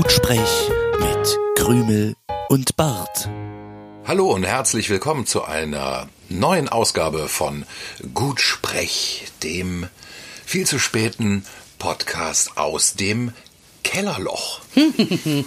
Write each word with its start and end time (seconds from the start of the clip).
Gutsprech 0.00 0.70
mit 1.00 1.38
Krümel 1.56 2.14
und 2.50 2.76
Bart. 2.76 3.28
Hallo 4.06 4.32
und 4.32 4.44
herzlich 4.44 4.90
willkommen 4.90 5.26
zu 5.26 5.42
einer 5.42 6.08
neuen 6.28 6.68
Ausgabe 6.68 7.26
von 7.26 7.66
Gutsprech, 8.14 9.24
dem 9.42 9.88
viel 10.46 10.68
zu 10.68 10.78
späten 10.78 11.44
Podcast 11.80 12.56
aus 12.56 12.94
dem 12.94 13.32
Kellerloch. 13.88 14.60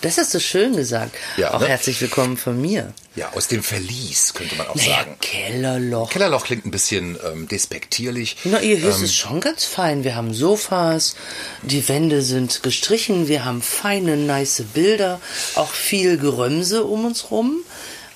Das 0.00 0.16
hast 0.16 0.32
du 0.32 0.38
schön 0.40 0.76
gesagt. 0.76 1.16
Ja, 1.36 1.54
auch 1.54 1.60
ne? 1.60 1.66
herzlich 1.68 2.00
willkommen 2.00 2.36
von 2.36 2.60
mir. 2.60 2.92
Ja, 3.16 3.32
aus 3.34 3.48
dem 3.48 3.62
Verlies, 3.64 4.32
könnte 4.32 4.54
man 4.54 4.68
auch 4.68 4.76
Naja, 4.76 4.98
sagen. 4.98 5.16
Kellerloch. 5.20 6.08
Kellerloch 6.10 6.44
klingt 6.44 6.64
ein 6.66 6.70
bisschen 6.70 7.18
ähm, 7.26 7.48
despektierlich. 7.48 8.36
Na, 8.44 8.60
ihr 8.60 8.80
Haus 8.84 8.98
Ähm, 8.98 9.04
ist 9.04 9.14
schon 9.16 9.40
ganz 9.40 9.64
fein. 9.64 10.04
Wir 10.04 10.14
haben 10.14 10.32
Sofas, 10.34 11.16
die 11.62 11.86
Wände 11.88 12.22
sind 12.22 12.62
gestrichen, 12.62 13.26
wir 13.26 13.44
haben 13.44 13.60
feine, 13.60 14.16
nice 14.16 14.62
Bilder, 14.72 15.20
auch 15.56 15.72
viel 15.72 16.16
Gerömse 16.16 16.84
um 16.84 17.06
uns 17.06 17.30
rum. 17.32 17.56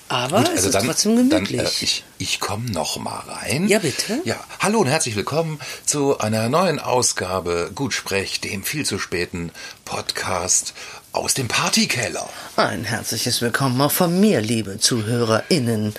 Aber 0.09 0.39
Gut, 0.39 0.49
es 0.49 0.51
also 0.55 0.67
ist 0.67 0.75
dann, 0.75 0.85
trotzdem 0.85 1.29
dann 1.29 1.45
gemütlich. 1.45 1.81
äh, 1.81 1.85
ich, 1.85 2.03
ich 2.19 2.39
komme 2.39 2.69
noch 2.69 2.97
mal 2.97 3.19
rein. 3.27 3.67
Ja, 3.67 3.79
bitte. 3.79 4.19
Ja, 4.25 4.39
hallo 4.59 4.79
und 4.79 4.87
herzlich 4.87 5.15
willkommen 5.15 5.59
zu 5.85 6.19
einer 6.19 6.49
neuen 6.49 6.79
Ausgabe 6.79 7.71
Gutsprech, 7.73 8.39
dem 8.41 8.63
viel 8.63 8.85
zu 8.85 8.99
späten 8.99 9.51
Podcast 9.85 10.73
aus 11.13 11.33
dem 11.33 11.47
Partykeller. 11.47 12.29
Ein 12.57 12.83
herzliches 12.83 13.41
Willkommen 13.41 13.79
auch 13.81 13.91
von 13.91 14.19
mir, 14.19 14.41
liebe 14.41 14.77
ZuhörerInnen. 14.79 15.93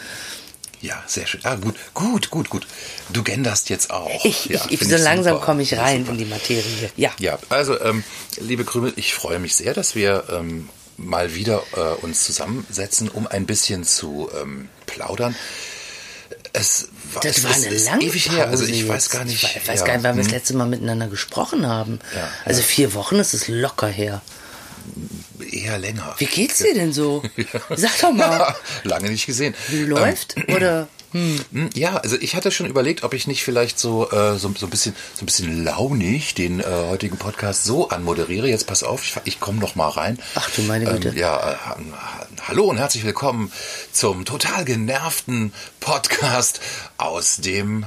Ja, 0.81 1.03
sehr 1.07 1.27
schön. 1.27 1.41
Ah, 1.45 1.55
gut, 1.57 1.75
gut, 1.95 2.31
gut, 2.31 2.51
gut. 2.51 2.67
Du 3.09 3.23
genderst 3.23 3.71
jetzt 3.71 3.91
auch. 3.91 4.23
Ich, 4.25 4.45
ja, 4.47 4.61
ich, 4.69 4.79
find 4.81 4.91
so 4.91 4.97
langsam 4.99 5.41
komme 5.41 5.63
ich 5.63 5.77
rein 5.79 6.07
in 6.07 6.19
die 6.19 6.27
Materie. 6.27 6.91
Ja. 6.97 7.11
Ja, 7.19 7.39
also, 7.49 7.81
ähm, 7.81 8.05
liebe 8.37 8.65
Krümel, 8.65 8.93
ich 8.97 9.15
freue 9.15 9.39
mich 9.39 9.55
sehr, 9.57 9.73
dass 9.73 9.95
wir 9.95 10.25
ähm, 10.31 10.69
mal 10.97 11.35
wieder 11.35 11.63
äh, 11.77 11.81
uns 12.05 12.25
zusammensetzen, 12.25 13.09
um 13.09 13.27
ein 13.27 13.47
bisschen 13.47 13.85
zu 13.85 14.31
ähm, 14.41 14.69
plaudern. 14.87 15.35
Es 16.53 16.89
war, 17.13 17.23
Das 17.23 17.43
war 17.43 17.53
eine 17.53 17.67
ist 17.67 17.87
lange 17.87 18.05
ewig 18.05 18.27
Pause 18.27 18.37
her. 18.37 18.49
Also 18.49 18.65
ich 18.65 18.81
jetzt. 18.81 18.89
weiß 18.89 19.11
gar 19.11 19.25
nicht. 19.25 19.43
Ich 19.43 19.69
weiß 19.69 19.81
ja, 19.81 19.87
gar 19.87 19.95
nicht, 19.95 20.05
wann 20.05 20.17
wir 20.17 20.23
das 20.23 20.31
hm, 20.31 20.39
letzte 20.39 20.55
Mal 20.55 20.67
miteinander 20.67 21.09
gesprochen 21.09 21.67
haben. 21.67 21.99
Ja, 22.15 22.29
also 22.45 22.61
ja. 22.61 22.67
vier 22.67 22.95
Wochen 22.95 23.17
ist 23.17 23.35
es 23.35 23.49
locker 23.49 23.89
her. 23.89 24.23
eher 25.51 25.79
länger. 25.79 26.15
Wie 26.19 26.27
geht's 26.27 26.59
dir 26.59 26.75
denn 26.75 26.93
so? 26.93 27.23
Sag 27.77 27.99
doch 28.01 28.13
mal. 28.13 28.55
Lange 28.85 29.11
nicht 29.11 29.27
gesehen. 29.27 29.55
Ähm, 29.73 29.89
Läuft? 29.89 30.37
Oder? 30.49 30.89
Hm, 31.15 31.71
Ja, 31.75 31.97
also 31.99 32.17
ich 32.21 32.35
hatte 32.35 32.51
schon 32.51 32.67
überlegt, 32.67 33.05
ob 33.05 33.15
ich 33.15 33.27
nicht 33.29 33.45
vielleicht 33.45 33.79
so 33.79 34.11
äh, 34.11 34.37
so, 34.37 34.53
so 34.59 34.67
ein 34.67 34.71
bisschen 34.71 34.95
so 35.15 35.23
ein 35.23 35.27
bisschen 35.27 35.65
launig 35.65 36.35
den 36.35 36.59
äh, 36.61 36.65
heutigen 36.65 37.17
Podcast 37.17 37.63
so 37.65 37.89
anmoderiere. 37.89 38.49
Jetzt 38.49 38.67
pass 38.67 38.83
auf, 38.83 39.03
ich, 39.05 39.15
ich 39.25 39.39
komme 39.41 39.61
noch 39.61 39.77
mal 39.77 39.89
rein. 39.91 40.19
Ach 40.35 40.51
du 40.51 40.63
meine 40.63 40.87
Güte. 40.87 41.11
Ähm, 41.11 41.17
ja, 41.17 41.37
äh, 41.53 41.55
ha- 41.57 41.77
hallo 42.49 42.65
und 42.65 42.79
herzlich 42.79 43.05
willkommen 43.05 43.53
zum 43.93 44.25
total 44.25 44.65
genervten 44.65 45.53
Podcast 45.81 46.61
aus 46.99 47.37
dem 47.37 47.85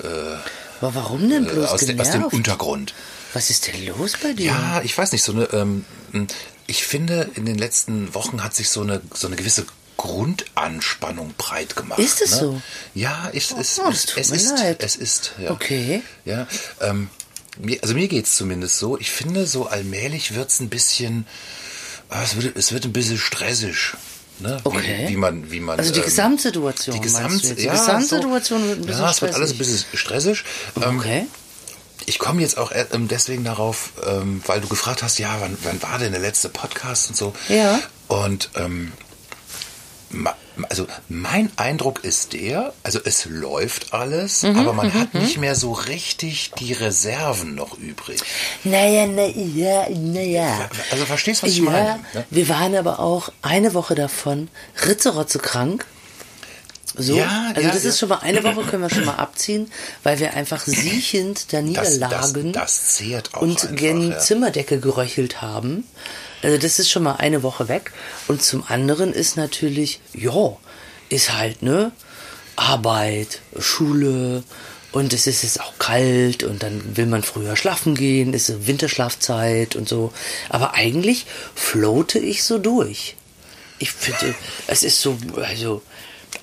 Aber 0.00 0.94
warum 0.94 1.28
denn 1.28 1.46
äh, 1.46 1.50
bloß 1.50 1.68
aus, 1.70 1.80
de, 1.80 1.98
aus 1.98 2.06
dem 2.10 2.12
genervt? 2.20 2.34
Untergrund. 2.34 2.94
Was 3.32 3.50
ist 3.50 3.66
denn 3.66 3.84
los 3.86 4.12
bei 4.22 4.32
dir? 4.32 4.46
Ja, 4.46 4.80
ich 4.84 4.96
weiß 4.96 5.10
nicht, 5.12 5.24
so 5.24 5.32
eine, 5.32 5.44
ähm, 5.52 5.84
ich 6.68 6.84
finde, 6.84 7.28
in 7.34 7.44
den 7.46 7.58
letzten 7.58 8.14
Wochen 8.14 8.42
hat 8.44 8.54
sich 8.54 8.68
so 8.70 8.82
eine, 8.82 9.00
so 9.12 9.26
eine 9.26 9.36
gewisse 9.36 9.66
Grundanspannung 9.96 11.34
breit 11.38 11.76
gemacht. 11.76 11.98
Ist 11.98 12.20
es 12.22 12.32
ne? 12.32 12.36
so? 12.38 12.62
Ja, 12.94 13.30
ich, 13.32 13.50
es, 13.58 13.78
Oh, 13.78 13.88
es, 13.90 14.04
es 14.16 14.16
es 14.16 14.30
ist, 14.42 14.58
leid. 14.58 14.82
es 14.82 14.96
ist, 14.96 15.32
ja. 15.42 15.50
Okay. 15.50 16.02
Ja, 16.24 16.46
ähm, 16.80 17.08
mir, 17.58 17.78
also 17.82 17.94
mir 17.94 18.08
geht's 18.08 18.36
zumindest 18.36 18.78
so. 18.78 18.98
Ich 18.98 19.10
finde, 19.10 19.46
so 19.46 19.66
allmählich 19.66 20.34
wird's 20.34 20.60
ein 20.60 20.68
bisschen, 20.68 21.26
ah, 22.10 22.22
es 22.22 22.36
wird, 22.40 22.56
es 22.56 22.72
wird 22.72 22.84
ein 22.84 22.92
bisschen 22.92 23.18
stressig. 23.18 23.94
Ne? 24.38 24.60
Okay. 24.64 25.04
Wie, 25.06 25.12
wie 25.14 25.16
man, 25.16 25.50
wie 25.50 25.60
man. 25.60 25.78
Also 25.78 25.92
die 25.92 26.00
ähm, 26.00 26.04
Gesamtsituation, 26.04 26.94
Die, 26.94 27.00
Gesamt, 27.00 27.42
jetzt? 27.42 27.58
Die 27.58 27.64
ja, 27.64 27.72
Gesamtsituation 27.72 28.60
so, 28.60 28.68
wird 28.68 28.78
ein 28.80 28.86
bisschen 28.86 29.02
Ja, 29.02 29.10
es 29.10 29.22
wird 29.22 29.34
alles 29.34 29.50
ein 29.50 29.54
stressig. 29.54 29.86
bisschen 29.86 29.98
stressig. 29.98 30.44
Ähm, 30.82 30.98
Okay. 30.98 31.26
ich 32.04 32.18
komme 32.18 32.42
jetzt 32.42 32.58
auch 32.58 32.70
äh, 32.70 32.84
ähm, 32.92 33.08
deswegen 33.08 33.44
darauf, 33.44 33.92
ähm, 34.06 34.42
weil 34.46 34.60
du 34.60 34.68
gefragt 34.68 35.02
hast, 35.02 35.18
ja, 35.18 35.40
wann, 35.40 35.56
wann 35.62 35.82
war 35.82 35.98
denn 35.98 36.12
der 36.12 36.20
letzte 36.20 36.50
Podcast 36.50 37.08
und 37.08 37.16
so. 37.16 37.34
Ja. 37.48 37.80
Und 38.08 38.50
ähm, 38.56 38.92
also 40.68 40.86
mein 41.08 41.50
Eindruck 41.56 42.02
ist 42.04 42.32
der, 42.32 42.72
also 42.82 42.98
es 43.04 43.26
läuft 43.26 43.92
alles, 43.92 44.42
Mhm, 44.42 44.56
aber 44.58 44.72
man 44.72 44.94
hat 44.94 45.12
nicht 45.14 45.38
mehr 45.38 45.54
so 45.54 45.72
richtig 45.72 46.52
die 46.58 46.72
Reserven 46.72 47.54
noch 47.54 47.76
übrig. 47.78 48.20
Naja, 48.64 49.06
naja, 49.06 49.86
naja. 49.90 50.70
Also 50.90 51.04
verstehst 51.04 51.42
du, 51.42 51.46
was 51.46 51.52
ich 51.52 51.58
Ja, 51.58 51.64
meine? 51.64 51.98
ne? 52.14 52.24
wir 52.30 52.48
waren 52.48 52.74
aber 52.74 53.00
auch 53.00 53.30
eine 53.42 53.74
Woche 53.74 53.94
davon 53.94 54.48
ritzerotze 54.86 55.38
krank. 55.38 55.84
So, 56.98 57.14
Ja, 57.16 57.48
also 57.54 57.60
ja, 57.68 57.74
das 57.74 57.82
ja. 57.82 57.90
ist 57.90 57.98
schon 57.98 58.08
mal 58.08 58.20
eine 58.22 58.42
Woche 58.42 58.62
können 58.62 58.82
wir 58.82 58.88
schon 58.88 59.04
mal 59.04 59.16
abziehen, 59.16 59.70
weil 60.02 60.18
wir 60.18 60.32
einfach 60.32 60.60
siechend 60.66 61.52
da 61.52 61.58
Das, 61.60 61.66
niederlagen 61.66 62.52
das, 62.54 62.62
das 62.62 62.94
zehrt 62.94 63.34
auch 63.34 63.42
und 63.42 63.60
einfach, 63.62 63.76
gen 63.76 64.10
ja. 64.12 64.18
Zimmerdecke 64.18 64.80
geröchelt 64.80 65.42
haben. 65.42 65.84
Also 66.42 66.58
das 66.58 66.78
ist 66.78 66.90
schon 66.90 67.02
mal 67.02 67.16
eine 67.16 67.42
Woche 67.42 67.68
weg. 67.68 67.92
Und 68.28 68.42
zum 68.42 68.64
anderen 68.68 69.12
ist 69.12 69.36
natürlich, 69.36 70.00
ja, 70.12 70.56
ist 71.08 71.32
halt, 71.32 71.62
ne, 71.62 71.92
Arbeit, 72.56 73.40
Schule 73.58 74.42
und 74.92 75.12
es 75.12 75.26
ist 75.26 75.42
jetzt 75.42 75.60
auch 75.60 75.78
kalt 75.78 76.42
und 76.42 76.62
dann 76.62 76.96
will 76.96 77.06
man 77.06 77.22
früher 77.22 77.54
schlafen 77.56 77.94
gehen, 77.94 78.32
ist 78.32 78.66
Winterschlafzeit 78.66 79.76
und 79.76 79.88
so. 79.88 80.12
Aber 80.48 80.74
eigentlich 80.74 81.26
floate 81.54 82.18
ich 82.18 82.44
so 82.44 82.58
durch. 82.58 83.14
Ich 83.78 83.92
finde, 83.92 84.34
es 84.66 84.82
ist 84.82 85.02
so, 85.02 85.18
also, 85.36 85.82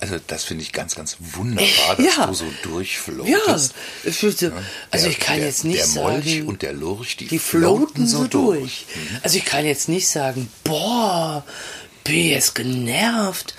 Also 0.04 0.20
das 0.28 0.44
finde 0.44 0.64
ich 0.64 0.74
ganz, 0.74 0.96
ganz 0.96 1.16
wunderbar, 1.20 1.96
dass 1.96 2.06
Ja. 2.18 2.28
du 2.28 2.34
so 2.34 2.46
durchflotest. 2.64 3.30
ja, 3.30 3.56
ich 4.04 4.16
finde, 4.18 4.52
also 4.92 5.06
Der- 5.06 5.12
ich 5.14 5.20
kann 5.20 5.38
der, 5.38 5.46
jetzt 5.48 5.64
nicht 5.64 5.80
der 5.80 5.86
sagen. 5.86 6.12
Molch 6.24 6.42
und 6.44 6.62
der 6.62 6.74
Lurch, 6.74 7.16
die, 7.16 7.28
Die 7.28 7.40
floaten 7.40 8.06
so 8.06 8.28
durch. 8.28 8.60
durch. 8.60 8.86
Mhm. 8.96 9.18
Also 9.24 9.38
ich 9.38 9.46
kann 9.46 9.66
jetzt 9.66 9.88
nicht 9.88 10.10
sagen, 10.10 10.50
boah, 10.66 11.46
bin 12.04 12.28
jetzt 12.28 12.54
genervt. 12.54 13.56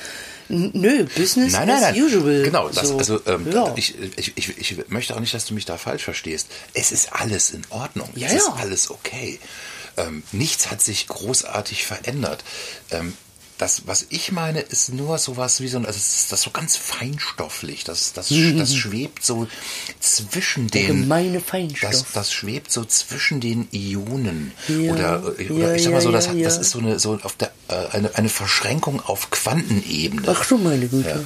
Nö, 0.51 1.05
Business 1.17 1.55
Nein, 1.55 1.69
nein, 1.69 1.77
as 1.83 1.83
nein. 1.95 2.03
usual. 2.03 2.43
Genau, 2.43 2.69
das, 2.69 2.89
so. 2.89 2.99
also 2.99 3.21
ähm, 3.27 3.51
ja. 3.51 3.73
ich, 3.77 3.95
ich, 4.19 4.33
ich, 4.37 4.59
ich 4.59 4.89
möchte 4.89 5.17
auch 5.17 5.21
nicht, 5.21 5.33
dass 5.33 5.47
du 5.47 5.55
mich 5.55 5.65
da 5.65 5.79
falsch 5.79 6.05
verstehst. 6.05 6.49
Es 6.75 6.93
ist 6.93 7.15
alles 7.15 7.49
in 7.53 7.63
Ordnung. 7.71 8.11
Ja, 8.15 8.27
es 8.27 8.35
ist 8.35 8.49
ja. 8.49 8.55
alles 8.61 8.91
okay. 8.91 9.41
Ähm, 9.97 10.23
nichts 10.33 10.71
hat 10.71 10.83
sich 10.83 11.07
großartig 11.07 11.87
verändert. 11.87 12.45
Ähm, 12.91 13.17
das, 13.59 13.87
was 13.87 14.07
ich 14.11 14.33
meine, 14.33 14.61
ist 14.61 14.93
nur 14.93 15.17
sowas 15.19 15.61
wie 15.61 15.69
so 15.69 15.77
ein, 15.79 15.87
also 15.87 15.97
es 15.97 16.21
ist 16.23 16.33
das 16.33 16.43
so 16.43 16.51
ganz 16.51 16.77
feinstofflich. 16.77 17.85
Das, 17.85 18.13
das, 18.13 18.29
das 18.29 18.75
schwebt 18.75 19.25
so 19.25 19.47
zwischen 20.01 20.69
Der 20.69 20.83
den. 20.89 21.03
gemeine 21.03 21.41
Feinstoff. 21.41 21.91
Das, 21.91 22.05
das 22.13 22.33
schwebt 22.33 22.73
so 22.73 22.85
zwischen 22.85 23.41
den 23.41 23.69
Ionen. 23.73 24.53
Ja, 24.69 24.93
oder 24.93 25.35
äh, 25.39 25.45
ja, 25.45 25.51
oder 25.53 25.77
ich 25.77 25.83
sag 25.85 25.93
mal 25.93 26.01
so, 26.01 26.09
ja, 26.11 26.17
das, 26.17 26.27
ja, 26.27 26.33
hat- 26.33 26.45
das 26.45 26.55
ja. 26.57 26.61
ist 26.63 26.71
so 26.71 26.79
eine, 26.81 26.99
so 26.99 27.19
auf 27.23 27.37
der, 27.37 27.53
äh, 27.69 27.89
eine, 27.93 28.15
eine 28.17 28.29
Verschränkung 28.29 29.01
auf 29.01 29.31
Quantenebene. 29.31 30.27
Ach 30.29 30.45
du 30.47 30.59
meine 30.59 30.89
Güte. 30.89 31.09
Ja. 31.09 31.21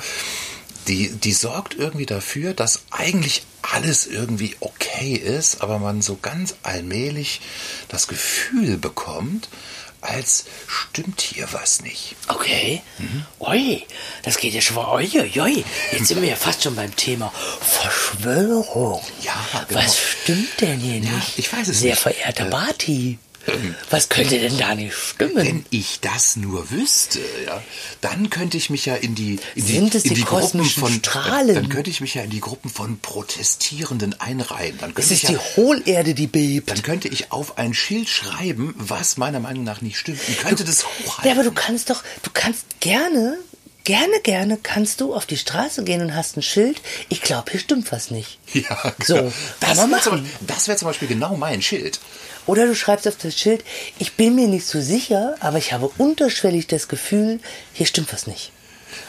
Die, 0.89 1.11
die 1.11 1.33
sorgt 1.33 1.75
irgendwie 1.75 2.07
dafür, 2.07 2.55
dass 2.55 2.83
eigentlich 2.91 3.43
alles 3.63 4.07
irgendwie 4.07 4.57
okay 4.61 5.13
ist, 5.15 5.61
aber 5.61 5.79
man 5.79 6.01
so 6.01 6.19
ganz 6.21 6.55
allmählich 6.63 7.41
das 7.89 8.09
Gefühl 8.09 8.79
bekommt, 8.79 9.49
als 10.01 10.45
stimmt 10.67 11.21
hier 11.21 11.49
was 11.53 11.81
nicht. 11.83 12.17
Okay. 12.29 12.83
Mhm. 12.99 13.25
Oi, 13.41 13.83
das 14.23 14.39
geht 14.39 14.55
ja 14.55 14.61
schon 14.61 14.77
mal. 14.77 14.87
Oi, 14.93 15.09
oi. 15.41 15.65
Jetzt 15.93 16.07
sind 16.09 16.21
wir 16.23 16.29
ja 16.29 16.37
fast 16.37 16.63
schon 16.63 16.77
beim 16.77 16.95
Thema 16.95 17.33
Verschwörung. 17.61 19.03
Ja, 19.23 19.35
genau. 19.69 19.81
Was 19.81 19.99
stimmt 19.99 20.61
denn 20.61 20.79
hier 20.81 20.99
Ja, 20.99 21.11
nicht? 21.11 21.39
ich 21.39 21.53
weiß 21.53 21.69
es 21.69 21.81
Sehr 21.81 21.91
nicht. 21.91 22.01
verehrter 22.03 22.47
Äh, 22.47 22.51
Barty. 22.51 23.19
Was 23.91 24.09
könnte 24.09 24.39
denn 24.39 24.57
da 24.59 24.75
nicht 24.75 24.95
stimmen? 24.95 25.37
Wenn 25.37 25.67
ich 25.71 26.01
das 26.01 26.37
nur 26.37 26.71
wüsste, 26.71 27.21
ja, 27.47 27.63
dann 28.01 28.31
könnte 28.31 28.57
ich 28.57 28.71
mich 28.71 28.87
ja 28.87 28.95
in 28.95 29.15
die, 29.15 29.39
in 29.55 29.67
die, 29.67 29.73
Sind 29.73 29.95
es 29.95 30.05
in 30.05 30.15
die 30.15 30.23
Gruppen 30.23 30.65
von 30.65 30.93
Strahlen? 30.93 31.55
Dann 31.55 31.69
könnte 31.69 31.91
ich 31.91 32.01
mich 32.01 32.15
ja 32.15 32.23
in 32.23 32.31
die 32.31 32.41
Gruppen 32.41 32.71
von 32.71 32.99
Protestierenden 33.01 34.21
einreihen. 34.21 34.79
Dann 34.79 34.95
könnte 34.95 35.01
es 35.01 35.11
ich 35.11 35.25
ist 35.25 35.31
ja, 35.31 35.39
die 35.39 35.61
Hohlerde, 35.61 36.15
die 36.15 36.27
bebt. 36.27 36.71
dann 36.71 36.83
könnte 36.83 37.09
ich 37.09 37.33
auf 37.33 37.59
ein 37.59 37.75
Schild 37.75 38.09
schreiben, 38.09 38.75
was 38.79 39.17
meiner 39.17 39.41
Meinung 39.41 39.65
nach 39.65 39.81
nicht 39.81 39.99
stimmt 39.99 40.21
und 40.29 40.39
könnte 40.39 40.65
das 40.65 40.85
hochhalten. 40.87 41.27
Ja, 41.27 41.33
aber 41.33 41.45
du 41.45 41.53
kannst 41.53 41.91
doch, 41.91 42.03
du 42.23 42.31
kannst 42.33 42.81
gerne, 42.81 43.39
gerne, 43.85 44.21
gerne 44.23 44.59
kannst 44.63 45.01
du 45.01 45.15
auf 45.15 45.27
die 45.27 45.37
Straße 45.37 45.85
gehen 45.85 46.03
und 46.03 46.15
hast 46.15 46.37
ein 46.37 46.43
Schild. 46.43 46.81
Ich 47.09 47.23
glaube, 47.23 47.51
hier 47.51 47.61
stimmt 47.61 47.91
was 47.93 48.11
nicht. 48.11 48.39
Ja, 48.55 48.95
So, 49.05 49.15
genau. 49.15 49.33
kann 49.61 49.77
das 49.77 49.91
wäre 49.91 50.01
zum, 50.03 50.67
wär 50.67 50.77
zum 50.77 50.89
Beispiel 50.89 51.09
genau 51.09 51.37
mein 51.37 51.63
Schild. 51.63 52.01
Oder 52.49 52.67
du 52.67 52.75
schreibst 52.75 53.07
auf 53.07 53.17
das 53.17 53.39
Schild, 53.39 53.63
ich 53.99 54.15
bin 54.15 54.35
mir 54.35 54.49
nicht 54.49 54.67
so 54.67 54.81
sicher, 54.81 55.37
aber 55.41 55.59
ich 55.59 55.73
habe 55.75 55.91
unterschwellig 55.99 56.67
das 56.67 56.89
Gefühl, 56.89 57.41
hier 57.75 57.85
stimmt 57.87 58.11
was 58.13 58.27
nicht. 58.27 58.53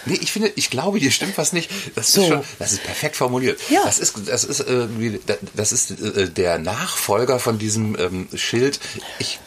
Nee, 0.06 0.20
ich 0.22 0.32
finde, 0.34 0.52
ich 0.58 0.70
glaube, 0.70 1.00
hier 1.00 1.10
stimmt 1.10 1.38
was 1.38 1.54
nicht. 1.54 1.72
Das 1.96 2.12
So. 2.12 2.22
ist 2.22 2.28
schon, 2.28 2.44
das 2.60 2.74
ist 2.74 2.84
perfekt 2.84 3.16
formuliert. 3.16 3.58
Ja. 3.70 3.82
Das 3.86 3.98
ist, 3.98 4.14
das 4.28 4.44
ist 4.44 4.60
irgendwie, 4.60 5.22
das 5.56 5.72
ist 5.72 5.92
äh, 5.92 6.30
der 6.30 6.58
Nachfolger 6.58 7.40
von 7.40 7.58
diesem 7.58 7.98
ähm, 7.98 8.28
Schild. 8.36 8.78
Ich, 9.20 9.40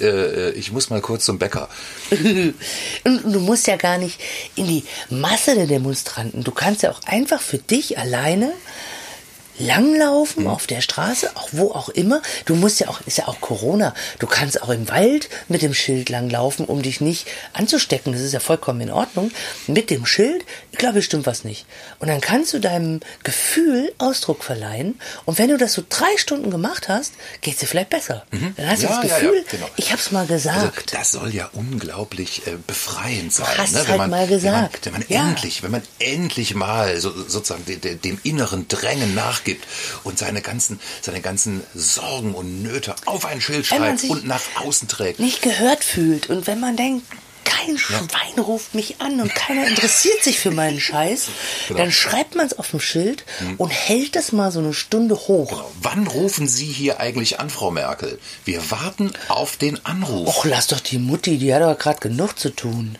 äh, 0.00 0.50
ich 0.50 0.72
muss 0.72 0.90
mal 0.90 1.00
kurz 1.00 1.24
zum 1.24 1.38
Bäcker. 1.38 1.68
Und 2.10 3.32
du 3.32 3.38
musst 3.38 3.68
ja 3.68 3.76
gar 3.76 3.98
nicht 3.98 4.20
in 4.56 4.66
die 4.66 4.82
Masse 5.08 5.54
der 5.54 5.68
Demonstranten. 5.68 6.42
Du 6.42 6.50
kannst 6.50 6.82
ja 6.82 6.90
auch 6.90 7.02
einfach 7.06 7.40
für 7.40 7.58
dich 7.58 7.96
alleine 7.96 8.52
langlaufen 9.58 10.44
Mhm. 10.44 10.50
auf 10.50 10.66
der 10.66 10.80
Straße, 10.80 11.30
auch 11.36 11.48
wo 11.52 11.70
auch 11.72 11.88
immer. 11.88 12.22
Du 12.44 12.54
musst 12.54 12.80
ja 12.80 12.88
auch, 12.88 13.00
ist 13.06 13.18
ja 13.18 13.28
auch 13.28 13.40
Corona. 13.40 13.94
Du 14.18 14.26
kannst 14.26 14.62
auch 14.62 14.68
im 14.68 14.88
Wald 14.88 15.28
mit 15.48 15.62
dem 15.62 15.74
Schild 15.74 16.08
langlaufen, 16.08 16.66
um 16.66 16.82
dich 16.82 17.00
nicht 17.00 17.26
anzustecken. 17.52 18.12
Das 18.12 18.22
ist 18.22 18.32
ja 18.32 18.40
vollkommen 18.40 18.80
in 18.80 18.90
Ordnung. 18.90 19.30
Mit 19.66 19.90
dem 19.90 20.06
Schild, 20.06 20.44
ich 20.72 20.78
glaube, 20.78 21.02
stimmt 21.02 21.26
was 21.26 21.44
nicht. 21.44 21.66
Und 21.98 22.08
dann 22.08 22.20
kannst 22.20 22.52
du 22.52 22.58
deinem 22.58 23.00
Gefühl 23.24 23.92
Ausdruck 23.98 24.44
verleihen. 24.44 24.98
Und 25.24 25.38
wenn 25.38 25.48
du 25.48 25.56
das 25.58 25.72
so 25.72 25.82
drei 25.88 26.16
Stunden 26.16 26.50
gemacht 26.50 26.88
hast, 26.88 27.14
geht's 27.40 27.60
dir 27.60 27.66
vielleicht 27.66 27.90
besser. 27.90 28.24
Dann 28.30 28.68
hast 28.70 28.82
du 28.82 28.86
Mhm. 28.86 28.92
Ja, 28.92 29.02
das 29.02 29.10
ja, 29.10 29.16
ja, 29.16 29.18
Gefühl, 29.18 29.44
genau. 29.50 29.66
ich 29.76 29.92
hab's 29.92 30.10
mal 30.10 30.20
Also, 30.20 30.34
gesagt. 30.34 30.92
das 30.94 31.12
soll 31.12 31.34
ja 31.34 31.48
unglaublich 31.52 32.46
äh, 32.46 32.56
befreiend 32.66 33.32
sein. 33.32 33.46
hast 33.56 33.72
ne? 33.74 33.86
halt 33.88 34.10
mal 34.10 34.26
gesagt. 34.26 34.86
Wenn 34.86 34.92
man, 34.92 35.02
wenn 35.08 35.16
man 35.16 35.24
Ja. 35.26 35.28
endlich, 35.30 35.62
wenn 35.62 35.70
man 35.70 35.82
endlich 35.98 36.54
mal 36.54 37.00
so, 37.00 37.10
sozusagen 37.10 37.64
de, 37.64 37.76
de, 37.76 37.94
dem 37.96 38.18
inneren 38.22 38.68
Drängen 38.68 39.14
nachgibt 39.46 39.66
und 40.04 40.18
seine 40.18 40.42
ganzen, 40.42 40.80
seine 41.02 41.20
ganzen 41.20 41.62
Sorgen 41.74 42.34
und 42.34 42.62
Nöte 42.62 42.94
auf 43.06 43.24
ein 43.24 43.40
Schild 43.40 43.66
schreibt 43.66 44.04
und 44.04 44.26
nach 44.26 44.42
außen 44.56 44.88
trägt. 44.88 45.20
nicht 45.20 45.42
gehört 45.42 45.84
fühlt 45.84 46.28
und 46.28 46.46
wenn 46.46 46.60
man 46.60 46.76
denkt, 46.76 47.06
kein 47.44 47.78
Schwein 47.78 48.38
ruft 48.38 48.74
mich 48.74 49.00
an 49.00 49.20
und 49.20 49.32
keiner 49.32 49.68
interessiert 49.68 50.22
sich 50.24 50.40
für 50.40 50.50
meinen 50.50 50.80
Scheiß, 50.80 51.26
Genau. 51.68 51.78
dann 51.80 51.92
schreibt 51.92 52.34
man 52.34 52.44
es 52.46 52.58
auf 52.58 52.70
dem 52.72 52.80
Schild 52.80 53.24
und 53.56 53.70
hält 53.70 54.16
das 54.16 54.32
mal 54.32 54.50
so 54.50 54.58
eine 54.58 54.74
Stunde 54.74 55.14
hoch. 55.14 55.48
Genau. 55.50 55.72
Wann 55.80 56.06
rufen 56.08 56.48
Sie 56.48 56.66
hier 56.66 56.98
eigentlich 56.98 57.38
an, 57.38 57.48
Frau 57.48 57.70
Merkel? 57.70 58.18
Wir 58.44 58.68
warten 58.72 59.12
auf 59.28 59.56
den 59.56 59.84
Anruf. 59.86 60.26
Och, 60.28 60.44
lass 60.44 60.66
doch 60.66 60.80
die 60.80 60.98
Mutti, 60.98 61.38
die 61.38 61.54
hat 61.54 61.62
aber 61.62 61.76
gerade 61.76 62.00
genug 62.00 62.36
zu 62.36 62.50
tun. 62.50 62.98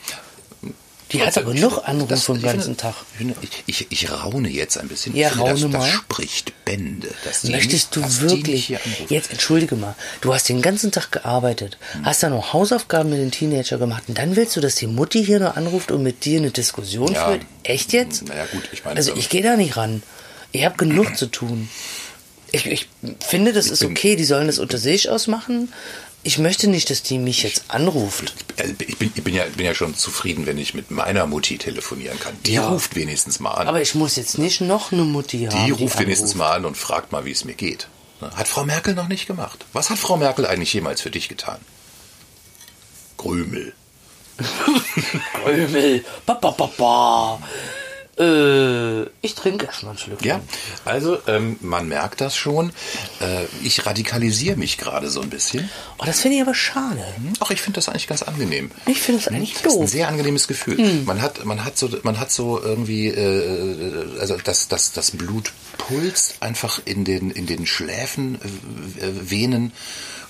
Die 1.13 1.23
hat 1.23 1.39
aber 1.39 1.51
Ich 1.53 1.57
genug 1.61 1.75
finde, 1.75 1.87
Anrufe 1.89 2.09
das- 2.15 2.25
den 2.27 2.43
ganzen 2.43 2.77
Tag. 2.77 2.95
Ich, 3.41 3.51
ich, 3.67 3.87
ich, 3.91 4.11
raune 4.11 4.49
jetzt 4.49 4.77
ein 4.77 4.89
bisschen. 4.89 5.15
Ja, 5.15 5.29
ich 5.29 5.35
finde, 5.35 5.51
raune 5.51 5.61
das, 5.63 5.71
mal. 5.73 5.79
Das 5.89 5.91
spricht 5.91 6.65
Bände. 6.65 7.09
Möchtest 7.45 7.95
du 7.95 8.03
wirklich, 8.23 8.75
jetzt 9.09 9.31
entschuldige 9.31 9.77
mal, 9.77 9.95
du 10.21 10.35
hast 10.35 10.49
den 10.49 10.63
ganzen 10.63 10.91
Tag 10.91 11.13
gearbeitet, 11.13 11.79
Hm. 11.93 12.05
hast 12.07 12.23
da 12.25 12.29
noch 12.29 12.53
Hausaufgaben 12.53 13.11
mit 13.11 13.21
den 13.21 13.31
Teenager 13.31 13.79
gemacht 13.79 14.05
und 14.09 14.19
dann 14.19 14.35
willst 14.35 14.57
du, 14.57 14.61
dass 14.61 14.75
die 14.75 14.89
Mutti 14.89 15.25
hier 15.25 15.39
nur 15.39 15.57
anruft 15.57 15.93
und 15.93 16.03
mit 16.03 16.25
dir 16.25 16.39
eine 16.41 16.51
Diskussion 16.51 17.13
Ja. 17.13 17.29
führt? 17.29 17.43
Echt 17.63 17.93
jetzt? 17.93 18.27
Naja, 18.27 18.47
gut, 18.51 18.69
ich 18.73 18.85
meine, 18.85 18.97
Also 18.97 19.15
ich 19.15 19.29
gehe 19.29 19.43
da 19.43 19.57
nicht 19.57 19.77
ran. 19.77 20.03
Ich 20.51 20.65
habe 20.65 20.77
genug 20.77 21.17
zu 21.17 21.27
tun. 21.27 21.69
Ich, 22.53 22.67
ich 22.67 22.89
finde, 23.21 23.53
das 23.53 23.67
ist 23.67 23.85
okay, 23.85 24.17
die 24.17 24.25
sollen 24.25 24.47
das 24.47 24.59
unter 24.59 24.79
sich 24.79 25.11
ausmachen. 25.11 25.73
Ich 26.27 26.39
möchte 26.39 26.67
nicht, 26.69 26.91
dass 26.91 27.03
die 27.05 27.19
mich 27.19 27.45
jetzt 27.45 27.65
anruft. 27.69 28.35
Also 28.59 28.75
Ich 28.81 28.97
bin, 28.99 29.13
ich 29.15 29.23
bin, 29.23 29.33
ja, 29.33 29.45
bin 29.45 29.65
ja 29.65 29.75
schon 29.77 29.95
zufrieden, 29.95 30.45
wenn 30.47 30.59
ich 30.59 30.75
mit 30.75 30.91
meiner 30.91 31.25
Mutti 31.27 31.57
telefonieren 31.57 32.19
kann. 32.19 32.37
Die 32.45 32.55
Ja. 32.55 32.69
ruft 32.69 32.97
wenigstens 32.97 33.39
mal 33.39 33.53
an. 33.53 33.69
Aber 33.69 33.81
ich 33.81 33.95
muss 33.95 34.17
jetzt 34.17 34.37
nicht 34.37 34.61
noch 34.61 34.91
eine 34.91 35.03
Mutti 35.05 35.45
haben. 35.51 35.65
die 35.67 35.71
ruft 35.71 36.01
wenigstens 36.01 36.33
anruft. 36.33 36.39
mal 36.39 36.53
an 36.57 36.65
und 36.65 36.77
fragt 36.77 37.13
mal, 37.13 37.25
wie 37.25 37.31
es 37.31 37.45
mir 37.45 37.55
geht. 37.55 37.87
Hat 38.21 38.49
Frau 38.49 38.65
Merkel 38.65 38.95
noch 38.95 39.07
nicht 39.09 39.27
gemacht. 39.29 39.65
Was 39.73 39.89
hat 39.91 39.99
Frau 39.99 40.17
Merkel 40.17 40.47
eigentlich 40.47 40.73
jemals 40.73 41.01
für 41.01 41.11
dich 41.11 41.29
getan? 41.29 41.59
Grümel. 43.19 43.73
Krümel. 45.45 46.05
Ba, 46.27 46.35
ba, 46.35 46.51
ba, 46.51 46.71
ba. 46.77 47.39
Äh, 48.19 49.03
ich 49.21 49.35
trinke 49.35 49.67
erstmal 49.67 49.91
einen 49.91 49.99
Schluck. 49.99 50.25
Ja, 50.25 50.41
also 50.85 51.19
ähm, 51.27 51.57
man 51.61 51.87
merkt 51.89 52.21
das 52.21 52.35
schon. 52.37 52.71
Äh, 53.21 53.45
ich 53.63 53.85
radikalisiere 53.85 54.57
mich 54.57 54.79
gerade 54.79 55.11
so 55.11 55.21
ein 55.21 55.29
bisschen. 55.29 55.69
Oh, 55.99 56.05
das 56.07 56.21
finde 56.21 56.37
ich 56.37 56.43
aber 56.43 56.55
schade. 56.55 57.05
Ach, 57.41 57.51
ich 57.51 57.61
finde 57.61 57.77
das 57.77 57.89
eigentlich 57.89 58.07
ganz 58.07 58.23
angenehm. 58.23 58.71
Ich 58.87 59.01
finde 59.01 59.21
es 59.21 59.29
eigentlich 59.29 59.53
Das 59.55 59.65
ist 59.65 59.73
ein 59.75 59.81
doof. 59.81 59.91
sehr 59.91 60.09
angenehmes 60.09 60.49
Gefühl. 60.49 61.03
Man 61.05 61.21
hat, 61.21 61.45
man 61.45 61.63
hat 61.65 61.77
so, 61.77 61.91
man 62.05 62.19
hat 62.19 62.31
so 62.33 62.61
irgendwie, 62.63 63.09
äh, 63.09 64.19
also 64.19 64.37
das, 64.43 64.69
das, 64.69 64.93
das 64.93 65.11
Blut 65.11 65.53
pulst 65.77 66.37
einfach 66.41 66.81
in 66.87 67.05
den, 67.05 67.31
in 67.31 67.47
den 67.47 67.67
Schläfen, 67.67 68.37
äh, 68.99 69.31
Venen 69.31 69.73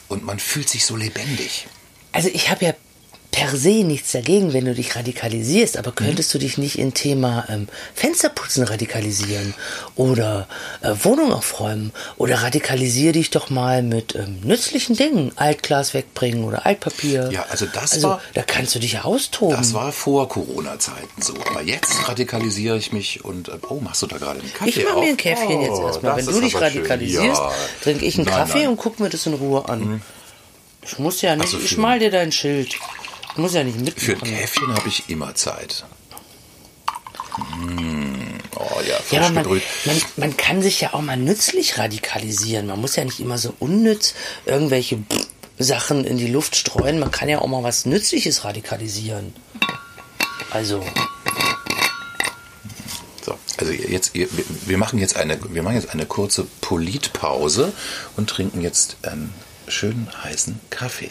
und 0.08 0.24
man 0.24 0.38
fühlt 0.40 0.68
sich 0.68 0.84
so 0.84 0.96
lebendig. 0.96 1.66
Also 2.12 2.28
ich 2.32 2.50
habe 2.50 2.64
ja 2.64 2.74
per 3.32 3.54
se 3.56 3.84
nichts 3.84 4.12
dagegen, 4.12 4.52
wenn 4.54 4.64
du 4.64 4.74
dich 4.74 4.96
radikalisierst, 4.96 5.76
aber 5.76 5.92
könntest 5.92 6.32
du 6.32 6.38
dich 6.38 6.56
nicht 6.58 6.78
in 6.78 6.94
Thema 6.94 7.44
ähm, 7.50 7.68
Fensterputzen 7.94 8.64
radikalisieren 8.64 9.52
oder 9.94 10.48
äh, 10.80 10.92
Wohnung 11.02 11.32
aufräumen 11.32 11.92
oder 12.16 12.36
radikalisier 12.42 13.12
dich 13.12 13.30
doch 13.30 13.50
mal 13.50 13.82
mit 13.82 14.14
ähm, 14.14 14.40
nützlichen 14.42 14.96
Dingen, 14.96 15.32
Altglas 15.36 15.92
wegbringen 15.92 16.44
oder 16.44 16.64
Altpapier. 16.64 17.28
Ja, 17.30 17.44
also 17.50 17.66
das 17.66 17.92
also, 17.92 18.08
war- 18.10 18.20
da 18.34 18.42
kannst 18.42 18.74
du 18.74 18.78
dich 18.78 18.92
ja 18.92 19.02
austoben. 19.04 19.56
Das 19.56 19.74
war 19.74 19.92
vor 19.92 20.28
Corona-Zeiten 20.28 21.20
so. 21.20 21.34
Aber 21.50 21.62
jetzt 21.62 22.08
radikalisiere 22.08 22.78
ich 22.78 22.92
mich 22.92 23.24
und, 23.24 23.48
äh, 23.48 23.52
oh, 23.68 23.80
machst 23.80 24.00
du 24.02 24.06
da 24.06 24.16
gerade 24.18 24.40
einen 24.40 24.52
Kaffee 24.54 24.70
ich 24.70 24.84
mache 24.84 25.00
mir 25.00 25.08
ein 25.10 25.16
Käffchen 25.16 25.60
jetzt 25.60 25.70
Oh, 25.72 25.86
erstmal. 25.86 26.16
das 26.16 26.26
Wenn 26.26 26.34
du 26.34 26.40
dich 26.40 26.54
radikalisierst, 26.58 27.40
Ja. 27.40 27.52
trinke 27.82 28.04
ich 28.06 28.16
einen 28.16 28.26
Nein, 28.26 28.34
Kaffee 28.36 28.58
nein. 28.60 28.68
und 28.68 28.76
guck 28.76 28.98
mir 28.98 29.10
das 29.10 29.26
in 29.26 29.34
Ruhe 29.34 29.68
an. 29.68 30.00
Ich 30.86 30.98
muss 30.98 31.20
ja 31.20 31.34
nicht, 31.36 31.48
so, 31.50 31.58
ich 31.58 31.76
mal 31.76 31.98
dir 31.98 32.10
dein 32.12 32.30
Schild. 32.32 32.74
Ich 33.36 33.42
muss 33.42 33.52
ja 33.52 33.62
nicht 33.64 33.76
Für 34.00 34.12
ein 34.12 34.18
mitmachen. 34.20 34.34
Käffchen 34.34 34.74
habe 34.74 34.88
ich 34.88 35.10
immer 35.10 35.34
Zeit. 35.34 35.84
Mm, 37.58 38.38
oh 38.54 38.80
ja, 38.88 38.96
frisch 38.96 39.12
Ja, 39.12 39.28
man, 39.28 39.44
man, 39.44 40.02
man 40.16 40.36
kann 40.38 40.62
sich 40.62 40.80
ja 40.80 40.94
auch 40.94 41.02
mal 41.02 41.18
nützlich 41.18 41.76
radikalisieren. 41.76 42.66
Man 42.66 42.80
muss 42.80 42.96
ja 42.96 43.04
nicht 43.04 43.20
immer 43.20 43.36
so 43.36 43.52
unnütz 43.58 44.14
irgendwelche 44.46 45.02
Sachen 45.58 46.04
in 46.06 46.16
die 46.16 46.28
Luft 46.28 46.56
streuen. 46.56 46.98
Man 46.98 47.10
kann 47.10 47.28
ja 47.28 47.42
auch 47.42 47.46
mal 47.46 47.62
was 47.62 47.84
Nützliches 47.84 48.44
radikalisieren. 48.44 49.34
Also, 50.50 50.82
So, 53.22 53.36
also 53.58 53.70
jetzt, 53.70 54.12
wir, 54.14 54.78
machen 54.78 54.98
jetzt 54.98 55.16
eine, 55.16 55.38
wir 55.52 55.62
machen 55.62 55.74
jetzt 55.74 55.90
eine 55.90 56.06
kurze 56.06 56.46
Politpause 56.62 57.74
und 58.16 58.30
trinken 58.30 58.62
jetzt 58.62 58.96
einen 59.02 59.34
schönen 59.68 60.08
heißen 60.24 60.58
Kaffee. 60.70 61.10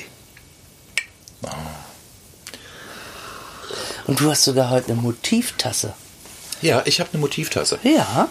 Und 4.07 4.19
du 4.19 4.29
hast 4.29 4.43
sogar 4.43 4.69
heute 4.69 4.91
eine 4.93 5.01
Motivtasse. 5.01 5.93
Ja, 6.61 6.81
ich 6.85 6.99
habe 6.99 7.09
eine 7.13 7.19
Motivtasse 7.21 7.79
Ja, 7.83 8.29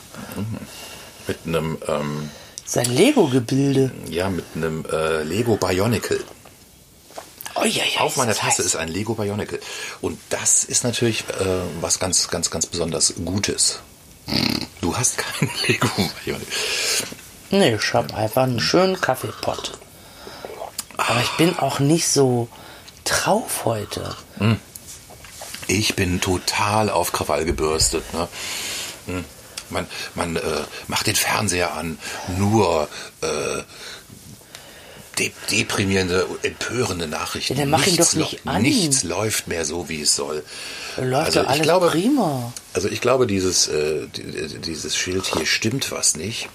mit 1.27 1.39
einem, 1.47 1.79
ähm, 1.87 2.31
sein 2.67 2.87
Lego-Gebilde. 2.87 3.91
ja, 4.09 4.29
mit 4.31 4.45
einem 4.57 4.85
äh, 4.91 5.23
Lego 5.23 5.57
Bionicle. 5.57 6.23
Oh, 7.57 7.65
ja, 7.65 7.85
ja, 7.95 8.01
Auf 8.01 8.17
meiner 8.17 8.35
Tasse 8.35 8.63
heißt- 8.63 8.67
ist 8.67 8.77
ein 8.77 8.89
Lego 8.89 9.15
Bionicle. 9.15 9.61
Und 10.01 10.19
das 10.31 10.65
ist 10.65 10.83
natürlich 10.83 11.21
äh, 11.41 11.45
was 11.81 11.99
ganz, 12.01 12.29
ganz, 12.29 12.51
ganz 12.51 12.67
besonders 12.67 13.15
Gutes. 13.25 13.81
Du 14.81 14.97
hast 14.97 15.19
kein 15.19 15.49
Lego 15.69 15.89
Bionicle. 16.25 16.47
Nee, 17.51 17.75
ich 17.77 17.95
habe 17.95 18.13
einfach 18.15 18.43
einen 18.45 18.59
schönen 18.59 19.01
Kaffeepott. 19.01 19.79
Aber 20.97 21.21
ich 21.21 21.31
bin 21.37 21.57
auch 21.59 21.79
nicht 21.79 22.09
so 22.09 22.49
drauf 23.05 23.65
heute. 23.67 24.17
Ich 25.67 25.95
bin 25.97 26.21
total 26.21 26.91
auf 26.91 27.13
Krawall 27.13 27.45
gebürstet. 27.45 28.05
Ne? 28.15 28.29
Hm. 29.07 29.25
Man, 29.71 29.87
man 30.15 30.37
äh, 30.37 30.41
macht 30.89 31.07
den 31.07 31.17
Fernseher 31.17 31.75
an, 31.75 31.99
nur 32.37 32.87
äh, 33.23 33.63
de 35.19 35.31
deprimierende, 35.51 36.27
empörende 36.43 37.07
Nachrichten. 37.07 37.55
Ja, 37.55 37.61
dann 37.61 37.71
mach 37.71 37.87
ihn 37.87 37.93
nichts 37.95 38.11
doch 38.11 38.19
nicht 38.19 38.47
an. 38.47 38.63
Nichts 38.63 39.05
läuft 39.05 39.49
mehr 39.49 39.65
so, 39.65 39.89
wie 39.89 40.03
es 40.03 40.15
soll. 40.17 40.45
Läuft 40.99 41.27
also 41.27 41.41
doch 41.41 41.47
alles 41.49 41.57
ich 41.59 41.63
glaube, 41.63 41.89
prima. 41.89 42.53
Also 42.75 42.89
ich 42.89 43.01
glaube, 43.01 43.27
dieses, 43.27 43.69
äh, 43.69 44.07
die- 44.09 44.59
dieses 44.59 44.97
Schild 44.97 45.25
hier 45.35 45.47
stimmt 45.47 45.91
was 45.93 46.15
nicht. 46.17 46.49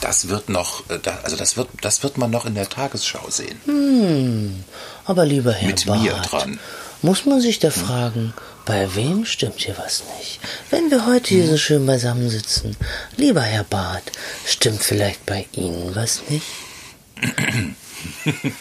Das 0.00 0.28
wird 0.28 0.48
noch, 0.48 0.82
äh, 0.90 0.98
also 1.22 1.36
das 1.36 1.56
wird, 1.56 1.68
das 1.80 2.02
wird 2.02 2.18
man 2.18 2.30
noch 2.30 2.44
in 2.44 2.54
der 2.54 2.68
Tagesschau 2.68 3.30
sehen. 3.30 4.64
Aber 5.04 5.24
lieber 5.24 5.52
Herr 5.52 5.68
Mit 5.68 5.86
Barth, 5.86 6.02
mir 6.02 6.12
dran. 6.14 6.58
Muss 7.02 7.26
man 7.26 7.40
sich 7.40 7.58
da 7.58 7.70
fragen, 7.70 8.32
bei 8.64 8.94
wem 8.94 9.24
stimmt 9.24 9.60
hier 9.60 9.76
was 9.78 10.02
nicht? 10.18 10.40
Wenn 10.70 10.90
wir 10.90 11.06
heute 11.06 11.28
hier 11.28 11.46
so 11.46 11.56
schön 11.56 11.86
beisammen 11.86 12.28
sitzen, 12.28 12.76
lieber 13.16 13.42
Herr 13.42 13.64
Barth, 13.64 14.12
stimmt 14.44 14.82
vielleicht 14.82 15.24
bei 15.26 15.46
Ihnen 15.52 15.94
was 15.94 16.22
nicht? 16.28 16.46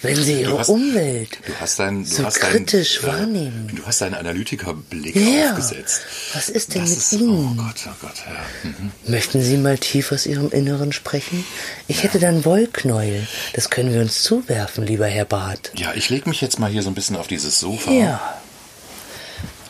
Wenn 0.02 0.16
Sie 0.24 0.42
Ihre 0.42 0.60
hast- 0.60 0.70
Umwelt 0.70 1.40
Du 1.46 1.54
hast 1.60 1.80
deinen, 1.80 2.04
du 2.04 2.10
so 2.10 2.26
hast 2.26 2.40
kritisch 2.40 3.02
deinen, 3.02 3.14
wahrnehmen. 3.20 3.72
Du 3.76 3.86
hast 3.86 4.02
deinen 4.02 4.16
Analytikerblick 4.16 5.16
Ja. 5.16 5.52
aufgesetzt. 5.52 6.02
Was 6.34 6.50
ist 6.50 6.74
denn 6.74 6.82
das 6.82 6.90
mit 6.92 7.00
ist, 7.00 7.12
Ihnen? 7.14 7.58
Oh 7.60 7.64
Gott, 7.64 7.76
oh 7.88 7.96
Gott, 8.02 8.16
ja. 8.26 8.70
Mhm. 8.70 8.92
Möchten 9.12 9.42
Sie 9.42 9.58
mal 9.58 9.78
tief 9.78 10.12
aus 10.12 10.26
Ihrem 10.26 10.50
Inneren 10.52 10.92
sprechen? 10.92 11.46
Ich 11.88 12.04
hätte 12.04 12.20
dann 12.20 12.46
Wollknäuel. 12.46 13.28
Das 13.54 13.70
können 13.70 13.94
wir 13.94 14.02
uns 14.02 14.24
zuwerfen, 14.24 14.86
lieber 14.86 15.08
Herr 15.08 15.26
Barth. 15.26 15.72
Ja, 15.76 15.94
ich 15.94 16.10
lege 16.10 16.30
mich 16.30 16.42
jetzt 16.42 16.60
mal 16.60 16.70
hier 16.72 16.84
so 16.84 16.90
ein 16.90 16.96
bisschen 16.96 17.16
auf 17.16 17.28
dieses 17.28 17.60
Sofa. 17.60 17.92
Ja, 17.92 18.40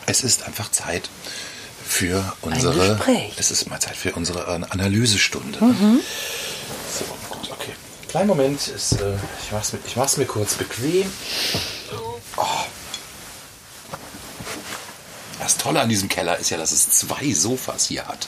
Es 0.06 0.22
ist 0.22 0.44
einfach 0.46 0.70
Zeit 0.70 1.08
für 1.88 2.32
unsere. 2.42 2.94
Gespräch. 2.96 3.28
Mhm. 3.30 3.36
Es 3.38 3.50
ist 3.50 3.68
mal 3.68 3.80
Zeit 3.80 3.96
für 3.96 4.12
unsere 4.12 4.40
äh, 4.40 4.64
Analysestunde. 4.70 5.58
Okay. 5.60 5.74
Kleinen 8.16 8.28
Moment. 8.28 8.68
Ist, 8.68 8.92
äh, 8.92 9.14
ich, 9.44 9.52
mach's 9.52 9.72
mir, 9.74 9.78
ich 9.86 9.96
mach's 9.96 10.16
mir 10.16 10.24
kurz 10.24 10.54
bequem. 10.54 11.10
Oh. 12.38 12.42
Das 15.38 15.58
Tolle 15.58 15.80
an 15.80 15.88
diesem 15.90 16.08
Keller 16.08 16.38
ist 16.38 16.48
ja, 16.50 16.56
dass 16.56 16.72
es 16.72 16.90
zwei 16.90 17.32
Sofas 17.34 17.86
hier 17.86 18.06
hat. 18.08 18.26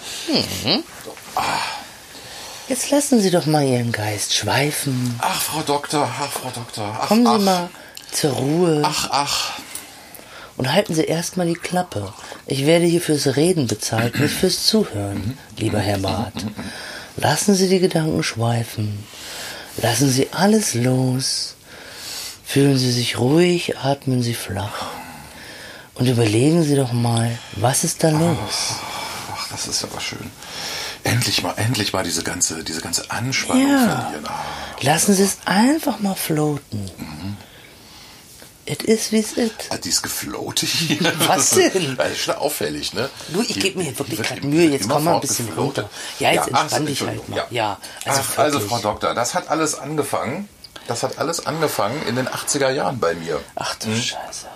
Jetzt 2.68 2.90
lassen 2.90 3.20
Sie 3.22 3.30
doch 3.30 3.46
mal 3.46 3.64
Ihren 3.64 3.92
Geist 3.92 4.34
schweifen. 4.34 5.18
Ach, 5.22 5.40
Frau 5.40 5.62
Doktor, 5.62 6.06
ach, 6.20 6.30
Frau 6.30 6.50
Doktor. 6.50 6.98
Ach, 7.00 7.08
Kommen 7.08 7.24
Sie 7.24 7.32
ach, 7.32 7.40
mal 7.40 7.70
zur 8.12 8.32
Ruhe 8.32 8.82
Ach, 8.84 9.08
ach. 9.10 9.52
und 10.58 10.70
halten 10.70 10.94
Sie 10.94 11.04
erstmal 11.04 11.46
die 11.46 11.54
Klappe. 11.54 12.12
Ich 12.46 12.66
werde 12.66 12.84
hier 12.84 13.00
fürs 13.00 13.36
Reden 13.36 13.66
bezahlt, 13.66 14.20
nicht 14.20 14.34
fürs 14.34 14.66
Zuhören, 14.66 15.38
lieber 15.56 15.78
Herr 15.78 15.98
Barth. 15.98 16.44
Lassen 17.16 17.54
Sie 17.54 17.68
die 17.70 17.80
Gedanken 17.80 18.22
schweifen. 18.22 19.04
Lassen 19.82 20.10
Sie 20.10 20.28
alles 20.32 20.74
los. 20.74 21.54
Fühlen 22.44 22.78
Sie 22.78 22.90
sich 22.92 23.18
ruhig, 23.18 23.76
atmen 23.78 24.22
Sie 24.22 24.34
flach. 24.34 24.86
Und 25.94 26.06
überlegen 26.06 26.62
Sie 26.62 26.76
doch 26.76 26.92
mal, 26.92 27.30
was 27.56 27.84
ist 27.84 28.02
da 28.02 28.08
los? 28.10 28.74
Ach, 29.34 29.48
das 29.50 29.66
ist 29.66 29.84
aber 29.84 30.00
schön. 30.00 30.30
Endlich 31.04 31.42
mal, 31.42 31.54
endlich 31.56 31.92
mal 31.92 32.04
diese 32.04 32.22
ganze, 32.22 32.64
diese 32.64 32.80
ganze 32.80 33.10
Anspannung 33.10 33.68
Ja. 33.70 33.78
verlieren. 34.00 34.26
Ah. 34.26 34.44
Lassen 34.80 35.14
Sie 35.14 35.22
es 35.24 35.38
einfach 35.44 36.00
mal 36.00 36.14
floaten. 36.14 36.90
Es 38.70 38.84
ist, 38.84 39.12
wie 39.12 39.20
es 39.20 39.32
ist. 39.32 39.52
Ah, 39.70 39.78
Die 39.78 39.88
ist 39.88 40.02
gefloatet 40.02 40.68
hier. 40.68 40.98
Was 41.26 41.50
denn? 41.50 41.96
Das 41.96 42.10
ist 42.12 42.18
schon 42.18 42.34
auffällig, 42.34 42.92
ne? 42.92 43.08
Du, 43.28 43.40
ich 43.40 43.58
gebe 43.58 43.78
mir 43.78 43.90
die 43.90 43.98
wirklich 43.98 44.20
gerade 44.20 44.46
Mühe, 44.46 44.68
jetzt 44.68 44.88
komm 44.88 45.04
mal 45.04 45.14
ein 45.14 45.20
bisschen 45.22 45.46
gefloatet. 45.46 45.84
runter. 45.84 45.90
Ja, 46.18 46.32
jetzt 46.32 46.50
ach, 46.52 46.62
entspann 46.62 46.86
dich 46.86 47.00
halt 47.00 47.28
mal. 47.30 47.46
Ja, 47.50 47.78
also 48.04 48.20
ach, 48.34 48.38
also. 48.38 48.60
Frau 48.60 48.78
Doktor, 48.80 49.14
das 49.14 49.34
hat 49.34 49.48
alles 49.48 49.74
angefangen. 49.78 50.48
Das 50.86 51.02
hat 51.02 51.18
alles 51.18 51.46
angefangen 51.46 52.02
in 52.06 52.16
den 52.16 52.28
80er 52.28 52.70
Jahren 52.70 52.98
bei 53.00 53.14
mir. 53.14 53.40
Ach 53.56 53.74
du 53.76 53.94
Scheiße. 53.94 54.46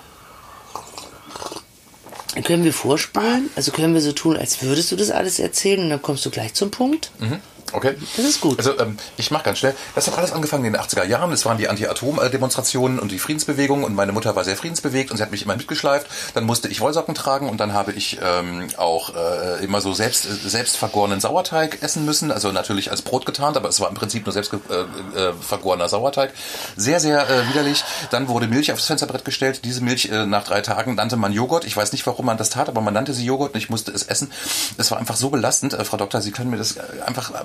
Können 2.45 2.65
wir 2.65 2.73
vorspulen? 2.73 3.51
Also 3.57 3.73
können 3.73 3.93
wir 3.95 4.01
so 4.01 4.13
tun, 4.13 4.37
als 4.39 4.63
würdest 4.63 4.91
du 4.91 4.97
das 4.97 5.11
alles 5.11 5.39
erzählen 5.39 5.81
und 5.81 5.91
dann 5.91 6.01
kommst 6.01 6.25
du 6.25 6.31
gleich 6.31 6.55
zum 6.55 6.71
Punkt? 6.71 7.11
Mhm. 7.19 7.41
Okay. 7.73 7.97
Das 8.17 8.25
ist 8.25 8.41
gut. 8.41 8.59
Also 8.59 8.79
ähm, 8.79 8.97
ich 9.17 9.31
mache 9.31 9.45
ganz 9.45 9.59
schnell. 9.59 9.75
Das 9.95 10.07
hat 10.07 10.19
alles 10.19 10.33
angefangen 10.33 10.65
in 10.65 10.73
den 10.73 10.83
80er 10.83 11.05
Jahren. 11.05 11.33
Es 11.33 11.45
waren 11.45 11.59
die 11.59 11.69
Anti-Atom-Demonstrationen 11.69 12.99
und 12.99 13.11
die 13.13 13.19
Friedensbewegung 13.19 13.85
und 13.85 13.95
meine 13.95 14.13
Mutter 14.13 14.37
war 14.37 14.45
sehr 14.45 14.57
friedensbewegt 14.57 15.11
und 15.11 15.17
sie 15.17 15.23
hat 15.23 15.31
mich 15.31 15.43
immer 15.43 15.57
mitgeschleift. 15.57 16.07
Dann 16.35 16.45
musste 16.45 16.69
ich 16.69 16.81
Wollsocken 16.81 17.15
tragen 17.15 17.49
und 17.49 17.59
dann 17.59 17.73
habe 17.73 17.93
ich 17.93 18.19
ähm, 18.23 18.69
auch 18.77 19.15
äh, 19.15 19.65
immer 19.65 19.81
so 19.81 19.93
selbst, 19.93 20.27
äh, 20.27 20.49
selbst 20.49 20.77
vergorenen 20.77 21.21
Sauerteig 21.21 21.83
essen 21.83 22.05
müssen. 22.05 22.31
Also 22.31 22.53
natürlich 22.53 22.91
als 22.91 23.03
Brot 23.03 23.27
getarnt, 23.27 23.57
aber 23.57 23.69
es 23.69 23.81
war 23.81 23.89
im 23.89 23.95
Prinzip 23.95 24.27
nur 24.27 24.33
selbst 24.33 24.53
äh, 24.53 25.19
äh, 25.19 25.33
vergorener 25.41 25.89
Sauerteig. 25.89 26.33
Sehr, 26.77 27.01
sehr 27.01 27.29
äh, 27.29 27.49
widerlich. 27.49 27.85
Dann 28.11 28.29
wurde 28.29 28.47
Milch 28.47 28.73
aufs 28.73 28.87
Fensterbrett 28.87 29.25
gestellt. 29.25 29.61
Diese 29.65 29.83
Milch 29.83 30.07
äh, 30.07 30.27
nach 30.27 30.45
drei 30.45 30.61
Tagen 30.61 30.95
nannte 30.95 31.17
man 31.17 31.33
Joghurt. 31.33 31.65
Ich 31.65 31.77
weiß 31.77 31.93
nicht, 31.93 32.07
warum 32.07 32.27
man 32.27 32.37
das 32.37 32.51
tat, 32.51 32.69
aber 32.69 32.81
man 32.81 32.95
nannte 32.95 33.15
sie 33.15 33.25
Joghurt 33.25 33.55
und 33.55 33.59
ich 33.59 33.71
musste 33.71 33.93
es 33.93 34.03
essen. 34.03 34.31
Es 34.79 34.91
war 34.91 34.99
einfach 34.99 35.17
so 35.17 35.31
belastend. 35.31 35.75
Äh, 35.75 35.85
Frau 35.85 35.97
Doktor, 35.97 36.21
Sie 36.21 36.31
können 36.31 36.51
mir 36.51 36.59
das 36.59 36.77
äh, 36.77 36.83
einfach, 37.07 37.31
äh, 37.31 37.45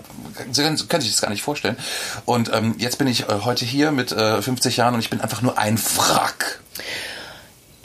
Sie 0.52 0.62
können, 0.64 0.88
können 0.88 1.02
sich 1.02 1.12
das 1.12 1.22
gar 1.22 1.30
nicht 1.30 1.42
vorstellen. 1.42 1.78
Und 2.26 2.52
ähm, 2.54 2.76
jetzt 2.78 2.98
bin 2.98 3.08
ich 3.08 3.24
äh, 3.24 3.40
heute 3.44 3.66
hier 3.66 3.92
mit 3.92 4.12
äh, 4.12 4.42
50 4.42 4.78
Jahren 4.78 4.94
und 4.94 5.00
ich 5.00 5.10
bin 5.10 5.22
einfach 5.22 5.42
nur 5.42 5.58
ein 5.58 5.80
Wrack. 5.80 6.60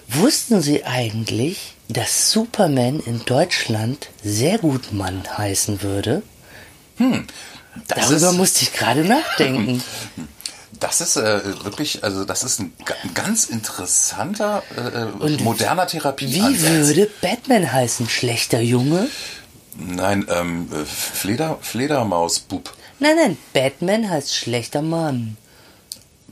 Wussten 0.08 0.60
Sie 0.60 0.84
eigentlich, 0.84 1.74
dass 1.88 2.30
Superman 2.30 3.00
in 3.00 3.24
Deutschland 3.24 4.08
sehr 4.22 4.58
gut 4.58 4.92
Mann 4.92 5.22
heißen 5.38 5.82
würde? 5.82 6.22
Das 7.88 8.08
Darüber 8.08 8.30
ist, 8.30 8.36
musste 8.36 8.62
ich 8.62 8.72
gerade 8.72 9.04
nachdenken. 9.04 9.82
das 10.80 11.00
ist 11.00 11.16
äh, 11.16 11.64
wirklich, 11.64 12.02
also 12.02 12.24
das 12.24 12.44
ist 12.44 12.60
ein, 12.60 12.72
ein 13.02 13.14
ganz 13.14 13.44
interessanter, 13.44 14.62
äh, 14.76 15.26
äh, 15.26 15.42
moderner 15.42 15.86
Therapie. 15.86 16.32
Wie 16.32 16.60
würde 16.60 17.08
Batman 17.20 17.72
heißen? 17.72 18.08
Schlechter 18.08 18.60
Junge? 18.60 19.08
Nein, 19.76 20.26
ähm, 20.30 20.68
äh, 20.72 20.84
Fleder, 20.84 21.58
Fledermausbub. 21.60 22.72
Nein, 22.98 23.16
nein, 23.16 23.38
Batman 23.52 24.08
heißt 24.10 24.34
schlechter 24.34 24.82
Mann. 24.82 25.36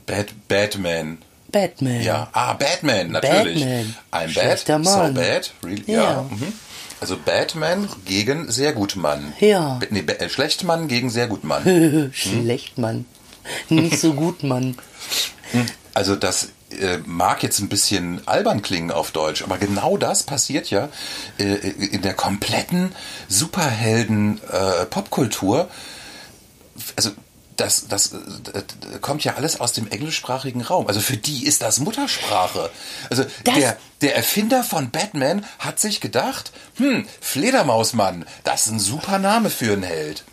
Bad, 0.05 0.27
Batman. 0.47 1.17
Batman. 1.51 2.01
Ja, 2.01 2.29
ah, 2.33 2.53
Batman, 2.53 3.11
natürlich. 3.11 3.59
Batman. 3.59 3.95
Ein 4.11 4.29
Schlechter 4.29 4.77
Bad, 4.79 4.85
so 4.87 4.97
Mann. 4.97 5.13
bad, 5.15 5.51
really, 5.63 5.83
Ja. 5.87 6.01
ja. 6.03 6.21
mhm. 6.29 6.53
Also 7.01 7.17
Batman 7.17 7.89
gegen 8.05 8.51
sehr 8.51 8.73
gut 8.73 8.95
Mann. 8.95 9.33
Ja. 9.39 9.79
Ba- 9.79 9.87
Nee, 9.89 10.03
Ba- 10.03 10.13
äh, 10.13 10.29
Schlechtmann 10.29 10.87
gegen 10.87 11.09
sehr 11.09 11.27
gut 11.27 11.43
Mann. 11.43 12.11
Schlecht, 12.13 12.77
Mann. 12.77 13.05
Nicht 13.69 13.99
so 13.99 14.13
gut, 14.13 14.43
Mann. 14.43 14.77
Also 15.95 16.15
das 16.15 16.49
äh, 16.79 16.99
mag 17.05 17.43
jetzt 17.43 17.59
ein 17.59 17.69
bisschen 17.69 18.25
albern 18.27 18.61
klingen 18.61 18.91
auf 18.91 19.11
Deutsch, 19.11 19.43
aber 19.43 19.57
genau 19.57 19.97
das 19.97 20.23
passiert 20.23 20.69
ja 20.69 20.89
äh, 21.37 21.43
in 21.43 22.01
der 22.01 22.13
kompletten 22.13 22.93
Superhelden-Popkultur. 23.27 25.69
also 26.95 27.11
das, 27.57 27.87
das 27.89 28.13
äh, 28.13 28.17
kommt 29.01 29.23
ja 29.23 29.35
alles 29.35 29.59
aus 29.59 29.71
dem 29.73 29.87
englischsprachigen 29.89 30.61
Raum. 30.61 30.87
Also 30.87 30.99
für 30.99 31.17
die 31.17 31.45
ist 31.45 31.61
das 31.61 31.79
Muttersprache. 31.79 32.71
Also 33.09 33.23
Das- 33.43 33.55
der, 33.55 33.77
der 34.01 34.15
Erfinder 34.15 34.63
von 34.63 34.89
Batman 34.89 35.45
hat 35.59 35.79
sich 35.79 36.01
gedacht, 36.01 36.51
hm, 36.77 37.05
Fledermausmann, 37.19 38.25
das 38.43 38.65
ist 38.65 38.71
ein 38.71 38.79
super 38.79 39.19
Name 39.19 39.49
für 39.51 39.73
einen 39.73 39.83
Held. 39.83 40.23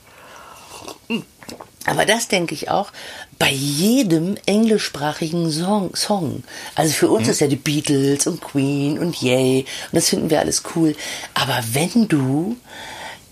Aber 1.85 2.07
das 2.07 2.29
denke 2.29 2.55
ich 2.55 2.71
auch 2.71 2.93
bei 3.39 3.51
jedem 3.51 4.37
englischsprachigen 4.47 5.51
Song. 5.51 5.95
Song. 5.95 6.43
Also 6.75 6.93
für 6.93 7.09
uns 7.09 7.29
ist 7.29 7.41
ja 7.41 7.47
die 7.47 7.57
Beatles 7.57 8.27
und 8.27 8.41
Queen 8.41 8.99
und 8.99 9.21
Yay 9.21 9.61
und 9.61 9.97
das 9.97 10.09
finden 10.09 10.31
wir 10.31 10.41
alles 10.41 10.63
cool. 10.75 10.95
Aber 11.35 11.59
wenn 11.73 12.09
du 12.09 12.57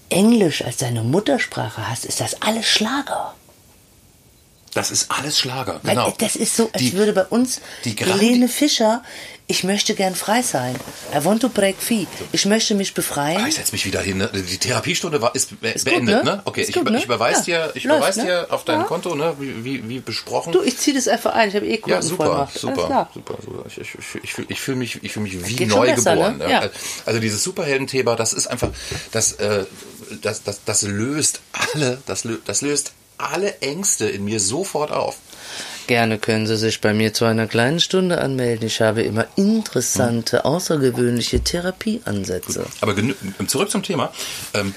Englisch 0.09 0.65
als 0.65 0.79
deine 0.79 1.03
Muttersprache 1.03 1.89
hast, 1.89 2.05
ist 2.05 2.21
das 2.21 2.43
alles 2.43 2.67
Schlager. 2.67 3.36
Das 4.77 4.91
ist 4.91 5.11
alles 5.11 5.39
Schlager, 5.39 5.81
genau. 5.83 6.13
Das 6.19 6.37
ist 6.37 6.55
so, 6.55 6.69
als 6.73 6.83
Die- 6.83 6.93
würde 6.93 7.15
bei 7.15 7.25
uns 7.25 7.61
die 7.85 7.97
Grand- 7.97 8.21
Helene 8.21 8.47
Fischer, 8.47 9.03
ich 9.47 9.65
möchte 9.65 9.95
gern 9.95 10.15
frei 10.15 10.43
sein. 10.43 10.77
I 11.19 11.25
want 11.25 11.41
to 11.41 11.49
break 11.49 11.77
free. 11.81 12.05
Ich 12.33 12.45
möchte 12.45 12.75
mich 12.75 12.93
befreien. 12.93 13.41
Ah, 13.43 13.49
ich 13.49 13.55
setze 13.55 13.73
mich 13.73 13.87
wieder 13.87 14.01
hin. 14.03 14.19
Ne? 14.19 14.29
Die 14.35 14.59
Therapiestunde 14.59 15.23
war, 15.23 15.35
ist, 15.35 15.59
be 15.61 15.69
Ist 15.71 15.87
gut, 15.87 15.95
beendet, 15.95 16.25
ne? 16.25 16.31
ne? 16.37 16.43
Okay, 16.45 16.67
ich, 16.69 16.75
gut, 16.75 16.91
ne? 16.91 16.99
ich 16.99 17.05
überweise 17.07 17.51
Ja, 17.51 17.69
dir, 17.69 17.73
ich 17.77 17.85
läuft, 17.85 17.99
überweise 18.01 18.21
ne? 18.21 18.27
dir 18.27 18.47
auf 18.53 18.65
dein 18.65 18.81
Ja. 18.81 18.85
Konto, 18.85 19.15
ne? 19.15 19.35
Wie, 19.39 19.65
wie, 19.65 19.89
wie 19.89 19.99
besprochen. 20.01 20.53
Du, 20.53 20.63
ich 20.63 20.77
ziehe 20.77 20.95
das 20.95 21.09
einfach 21.09 21.33
ein. 21.35 21.49
Ich 21.49 21.55
habe 21.57 21.67
eh 21.67 21.79
Kunden 21.79 21.97
ja, 21.97 22.03
super, 22.03 22.49
super, 22.55 23.09
super, 23.15 23.39
super. 23.43 23.65
Ich, 23.69 23.79
ich, 23.79 23.89
ich, 23.95 24.25
ich, 24.25 24.33
fühl- 24.35 24.47
ich 24.49 24.61
fühle 24.61 24.77
mich, 24.77 25.03
ich 25.03 25.13
fühl 25.13 25.23
mich 25.23 25.33
wie 25.59 25.65
neu 25.65 25.87
besser, 25.95 26.17
geboren. 26.17 26.37
ne? 26.37 26.51
Ja. 26.51 26.69
Also 27.07 27.19
dieses 27.21 27.43
Superhelden-Thema, 27.43 28.15
das 28.17 28.35
ist 28.35 28.47
einfach, 28.49 28.69
das, 29.13 29.33
äh, 29.35 29.65
das, 30.21 30.43
das, 30.43 30.61
das 30.67 30.83
löst 30.83 31.41
alle, 31.73 31.99
das, 32.07 32.25
das 32.45 32.61
löst 32.61 32.93
alle 33.19 33.59
Ängste 33.61 34.07
in 34.09 34.25
mir 34.25 34.41
sofort 34.41 34.91
auf. 34.93 35.17
Gerne 35.87 36.19
können 36.19 36.49
Sie 36.49 36.57
sich 36.57 36.81
bei 36.81 36.93
mir 36.93 37.15
zu 37.15 37.25
einer 37.27 37.47
kleinen 37.47 37.79
Stunde 37.79 38.21
anmelden. 38.21 38.67
Ich 38.67 38.81
habe 38.81 39.03
immer 39.03 39.27
interessante, 39.37 40.45
außergewöhnliche 40.45 41.41
Therapieansätze. 41.41 42.67
Aber 42.81 42.93
genü- 42.93 43.15
zurück 43.47 43.71
zum 43.71 43.85
Thema. 43.85 44.13
Ähm, 44.55 44.75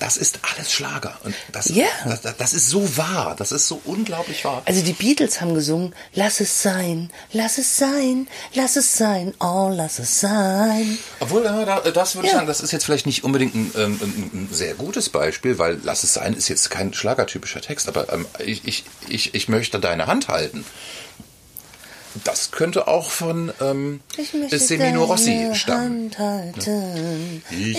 das 0.00 0.16
ist 0.16 0.40
alles 0.54 0.72
Schlager. 0.72 1.18
Und 1.24 1.34
das, 1.52 1.68
Ja. 1.68 1.86
das, 2.04 2.36
das, 2.36 2.52
ist 2.52 2.68
so 2.68 2.96
wahr. 2.96 3.34
Das 3.38 3.52
ist 3.52 3.68
so 3.68 3.80
unglaublich 3.84 4.44
wahr. 4.44 4.62
Also 4.64 4.82
die 4.82 4.92
Beatles 4.92 5.40
haben 5.40 5.54
gesungen, 5.54 5.94
lass 6.14 6.40
es 6.40 6.62
sein, 6.62 7.10
lass 7.32 7.58
es 7.58 7.76
sein, 7.76 8.28
lass 8.54 8.76
es 8.76 8.96
sein, 8.96 9.34
oh, 9.40 9.70
lass 9.74 9.98
es 9.98 10.20
sein. 10.20 10.98
Obwohl, 11.20 11.42
das 11.42 12.14
würde 12.14 12.26
ich 12.26 12.32
Ja. 12.32 12.38
sagen, 12.38 12.46
das 12.46 12.60
ist 12.60 12.72
jetzt 12.72 12.84
vielleicht 12.84 13.06
nicht 13.06 13.24
unbedingt 13.24 13.54
ein, 13.54 13.72
ähm, 13.76 13.98
ein, 14.02 14.30
ein 14.32 14.48
sehr 14.52 14.74
gutes 14.74 15.08
Beispiel, 15.08 15.58
weil 15.58 15.78
Lass 15.84 16.02
es 16.02 16.14
sein 16.14 16.34
ist 16.34 16.48
jetzt 16.48 16.70
kein 16.70 16.92
schlagertypischer 16.92 17.60
Text, 17.60 17.88
aber 17.88 18.12
ähm, 18.12 18.26
ich, 18.44 18.66
ich, 18.66 18.84
ich, 19.08 19.34
ich 19.34 19.48
möchte 19.48 19.78
deine 19.80 20.06
Hand 20.06 20.28
halten. 20.28 20.64
Das 22.24 22.50
könnte 22.50 22.88
auch 22.88 23.10
von 23.10 23.52
ähm, 23.60 24.00
Semino 24.50 25.04
Rossi 25.04 25.50
stammen. 25.54 26.10
Ich 26.10 26.16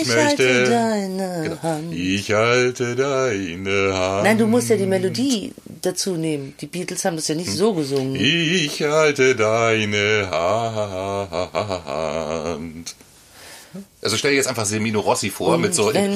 halte 0.08 0.14
möchte- 0.14 0.64
deine 0.70 1.42
Genau. 1.44 1.62
Hand. 1.62 1.92
Ich 1.94 2.32
halte 2.32 2.96
deine 2.96 3.92
Hand. 3.94 4.24
Nein, 4.24 4.38
du 4.38 4.46
musst 4.46 4.68
ja 4.70 4.76
die 4.76 4.86
Melodie 4.86 5.52
dazu 5.82 6.12
nehmen. 6.14 6.54
Die 6.60 6.66
Beatles 6.66 7.04
haben 7.04 7.16
das 7.16 7.28
ja 7.28 7.34
nicht 7.34 7.50
so 7.52 7.74
gesungen. 7.74 8.16
Ich 8.16 8.80
halte 8.82 9.34
deine 9.36 10.28
Hand. 11.90 12.94
Also 14.02 14.16
stell 14.16 14.30
dir 14.32 14.36
jetzt 14.38 14.48
einfach 14.48 14.64
Semino 14.66 15.00
Rossi 15.00 15.30
vor 15.30 15.54
Und 15.54 15.60
mit 15.60 15.74
so 15.74 15.90
äh, 15.92 16.08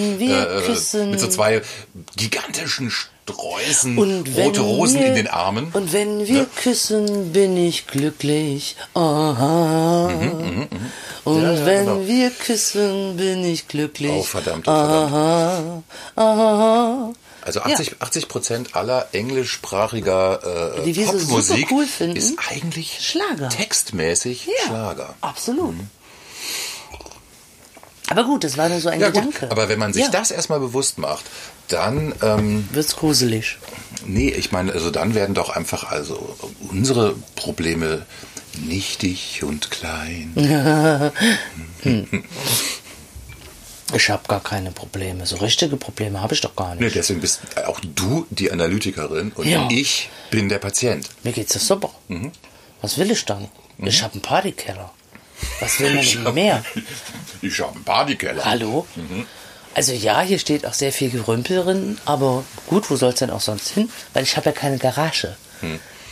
küssen- 0.67 1.11
mit 1.11 1.21
so 1.21 1.29
zwei 1.29 1.63
gigantischen 2.17 2.91
Sträußen, 2.91 3.14
Und 3.99 4.29
rote 4.37 4.61
Rosen 4.61 5.01
wir, 5.01 5.07
in 5.07 5.15
den 5.15 5.29
Armen. 5.29 5.69
Und 5.73 5.93
wenn 5.93 6.27
wir 6.27 6.43
Ne? 6.43 6.47
küssen, 6.57 7.33
bin 7.33 7.57
ich 7.57 7.87
glücklich. 7.87 8.77
Aha. 8.95 10.07
Und 11.25 11.43
Ja, 11.43 11.53
ja, 11.53 11.67
wenn 11.67 11.87
genau. 11.87 12.07
wir 12.07 12.31
küssen, 12.31 13.17
bin 13.17 13.45
ich 13.45 13.67
glücklich. 13.69 14.11
Oh, 14.13 14.23
verdammt, 14.23 14.69
oh, 14.69 14.71
verdammt. 14.73 15.13
Aha. 15.13 15.83
Aha. 16.17 17.13
Also 17.43 17.61
80, 17.61 17.97
80 18.01 18.29
Prozent 18.29 18.75
aller 18.77 19.09
englischsprachiger 19.13 20.79
äh, 20.79 20.83
Die 20.85 20.95
so 21.05 21.13
Popmusik 21.13 21.57
super 21.61 21.75
cool 21.75 21.87
finden. 21.87 22.17
ist 22.17 22.35
eigentlich 22.51 22.99
Schlager. 23.07 23.49
textmäßig 23.51 24.47
Ja, 24.47 24.67
Schlager. 24.67 25.15
Absolut. 25.21 25.75
Aber 28.11 28.25
gut, 28.25 28.45
das 28.45 28.57
war 28.59 28.69
nur 28.69 28.81
so 28.81 28.89
ein 28.91 29.01
Ja 29.01 29.11
gut, 29.11 29.23
Gedanke. 29.23 29.51
aber 29.51 29.69
wenn 29.69 29.79
man 29.79 29.93
sich 29.93 30.05
ja. 30.05 30.11
das 30.11 30.31
erstmal 30.31 30.61
bewusst 30.61 30.99
macht, 30.99 31.25
dann, 31.69 32.15
ähm, 32.23 32.69
wird's 32.73 32.97
gruselig. 32.97 33.59
nee, 34.07 34.29
ich 34.29 34.53
meine, 34.53 34.73
also 34.73 34.91
dann 34.91 35.15
werden 35.15 35.35
doch 35.35 35.51
einfach 35.51 35.91
also 35.91 36.37
unsere 36.71 37.15
Probleme 37.35 38.05
nichtig 38.67 39.43
und 39.43 39.71
klein. 39.71 40.33
Ich 43.95 44.11
habe 44.11 44.27
gar 44.27 44.43
keine 44.43 44.73
Probleme. 44.73 45.25
So 45.27 45.37
richtige 45.37 45.77
Probleme 45.77 46.21
habe 46.21 46.35
ich 46.35 46.41
doch 46.41 46.57
gar 46.57 46.71
nicht. 46.75 46.81
Nee, 46.81 46.91
deswegen 46.91 47.21
bist 47.21 47.41
auch 47.67 47.79
du 47.95 48.27
die 48.31 48.51
Analytikerin 48.51 49.31
und 49.33 49.47
Ja. 49.47 49.69
ich 49.71 50.09
bin 50.31 50.49
der 50.49 50.59
Patient. 50.59 51.09
Mir 51.23 51.33
geht's 51.33 51.55
ja 51.55 51.61
super. 51.61 51.91
Mhm. 52.09 52.33
Was 52.81 52.99
will 52.99 53.11
ich 53.11 53.25
dann? 53.25 53.49
Ich 53.79 54.03
habe 54.03 54.15
einen 54.15 54.23
Partykeller. 54.23 54.91
Was 55.61 55.81
will 55.81 55.95
man 55.95 56.05
denn 56.05 56.35
mehr? 56.35 56.65
Ich 57.43 57.61
habe 57.61 57.75
einen 57.75 57.85
Partykeller. 57.85 58.43
Hallo? 58.45 58.87
Mhm. 58.97 59.27
Also 59.75 59.93
ja, 59.93 60.23
hier 60.23 60.39
steht 60.39 60.65
auch 60.67 60.73
sehr 60.73 60.93
viel 60.93 61.11
Gerümpel 61.11 61.63
drin, 61.63 61.99
aber 62.07 62.43
gut, 62.69 62.89
wo 62.91 62.97
soll's 62.97 63.19
denn 63.19 63.29
auch 63.31 63.41
sonst 63.43 63.69
hin? 63.71 63.91
Weil 64.15 64.23
ich 64.23 64.37
habe 64.39 64.47
ja 64.47 64.53
keine 64.53 64.79
Garage. 64.79 65.37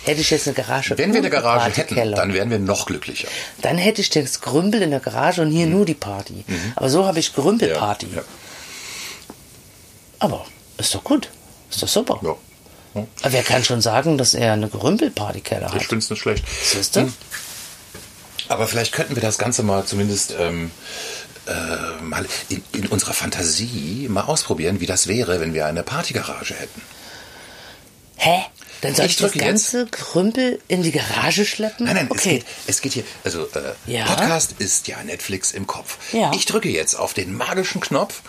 Hätte 0.04 0.20
ich 0.20 0.30
jetzt 0.30 0.46
eine 0.48 0.54
Garage 0.54 0.90
Hm. 0.90 0.98
Wenn 0.98 1.12
wir 1.12 1.20
eine 1.20 1.30
Garage 1.30 1.70
hätten, 1.76 1.94
dann 2.12 2.34
wären 2.34 2.50
wir 2.50 2.58
noch 2.58 2.84
glücklicher. 2.86 3.28
dann 3.62 3.78
hätte 3.78 4.00
ich 4.02 4.10
das 4.10 4.40
Gerümpel 4.40 4.82
in 4.82 4.90
der 4.90 5.00
Garage 5.00 5.40
und 5.42 5.50
hier 5.52 5.66
nur 5.66 5.86
die 5.86 5.94
Party. 5.94 6.44
Aber 6.76 6.90
so 6.90 7.06
habe 7.06 7.18
ich 7.20 7.32
Gerümpelparty. 7.34 8.06
Mhm. 8.06 8.16
Ja. 8.16 8.22
Aber 10.18 10.44
ist 10.78 10.94
doch 10.94 11.04
gut. 11.04 11.28
Ist 11.70 11.82
doch 11.82 11.88
super. 11.88 12.20
Ja. 12.22 12.34
Ja. 12.94 13.06
Aber 13.22 13.32
wer 13.32 13.42
kann 13.42 13.64
schon 13.64 13.80
sagen, 13.80 14.18
dass 14.18 14.34
er 14.34 14.52
eine 14.52 14.68
Gerümpelpartykeller 14.68 15.68
Ich 15.68 15.74
hat? 15.74 15.82
finde 15.84 15.98
es 16.04 16.10
nicht 16.10 16.20
schlecht. 16.20 16.44
Siehst 16.62 16.96
du? 16.96 17.10
Aber 18.48 18.66
vielleicht 18.66 18.92
könnten 18.92 19.14
wir 19.16 19.22
das 19.22 19.38
Ganze 19.38 19.62
mal 19.62 19.84
zumindest 19.84 20.34
ähm, 20.38 20.70
äh, 21.46 22.02
mal 22.02 22.26
in, 22.48 22.62
in 22.72 22.86
unserer 22.86 23.12
Fantasie 23.14 24.06
mal 24.08 24.22
ausprobieren, 24.22 24.80
wie 24.80 24.86
das 24.86 25.06
wäre, 25.06 25.40
wenn 25.40 25.54
wir 25.54 25.66
eine 25.66 25.82
Partygarage 25.82 26.54
hätten. 26.54 26.82
Hä? 28.16 28.42
Dann 28.82 28.96
soll 28.96 29.06
Ich 29.06 29.12
ich, 29.12 29.16
das 29.18 29.30
drücke 29.30 29.44
jetzt. 29.44 29.72
ganze 29.72 29.86
Gerümpel 29.86 30.60
in 30.66 30.82
die 30.82 30.90
Garage 30.90 31.44
schleppen? 31.44 31.86
Nein, 31.86 31.94
nein, 31.94 32.06
es, 32.06 32.10
okay. 32.10 32.38
geht, 32.38 32.46
es 32.66 32.80
geht 32.80 32.92
hier, 32.94 33.04
also 33.22 33.46
äh, 33.54 33.74
Ja? 33.92 34.06
Podcast 34.06 34.56
ist 34.58 34.88
ja 34.88 35.02
Netflix 35.04 35.52
im 35.52 35.68
Kopf. 35.68 35.98
Ja. 36.12 36.32
Ich 36.34 36.46
drücke 36.46 36.68
jetzt 36.68 36.96
auf 36.96 37.14
den 37.14 37.36
magischen 37.36 37.80
Knopf 37.80 38.22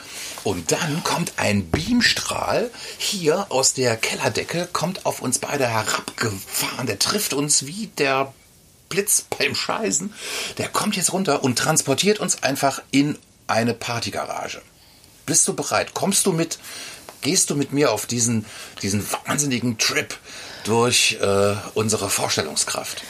und 0.43 0.71
dann 0.71 1.03
kommt 1.03 1.33
ein 1.37 1.71
Beamstrahl 1.71 2.69
hier 2.99 3.47
aus 3.49 3.73
der 3.73 3.97
Kellerdecke, 3.97 4.69
kommt 4.71 5.07
auf 5.07 5.21
uns 5.23 5.39
beide 5.39 5.67
herabgefahren, 5.67 6.85
der 6.85 6.99
trifft 6.99 7.33
uns 7.33 7.65
wie 7.65 7.87
der 7.97 8.31
Blitz 8.93 9.25
beim 9.37 9.55
Scheißen. 9.55 10.13
Der 10.59 10.69
kommt 10.69 10.95
jetzt 10.95 11.13
runter 11.13 11.43
und 11.43 11.57
transportiert 11.57 12.19
uns 12.19 12.43
einfach 12.43 12.81
in 12.91 13.17
eine 13.47 13.73
Partygarage. 13.73 14.61
Bist 15.25 15.47
du 15.47 15.55
bereit? 15.55 15.95
Kommst 15.95 16.27
du 16.27 16.31
mit? 16.31 16.59
Gehst 17.21 17.49
du 17.49 17.55
mit 17.55 17.73
mir 17.73 17.91
auf 17.91 18.05
diesen, 18.05 18.45
diesen 18.83 19.03
wahnsinnigen 19.11 19.79
Trip 19.79 20.15
durch 20.65 21.17
äh, 21.21 21.55
unsere 21.73 22.09
Vorstellungskraft? 22.09 23.03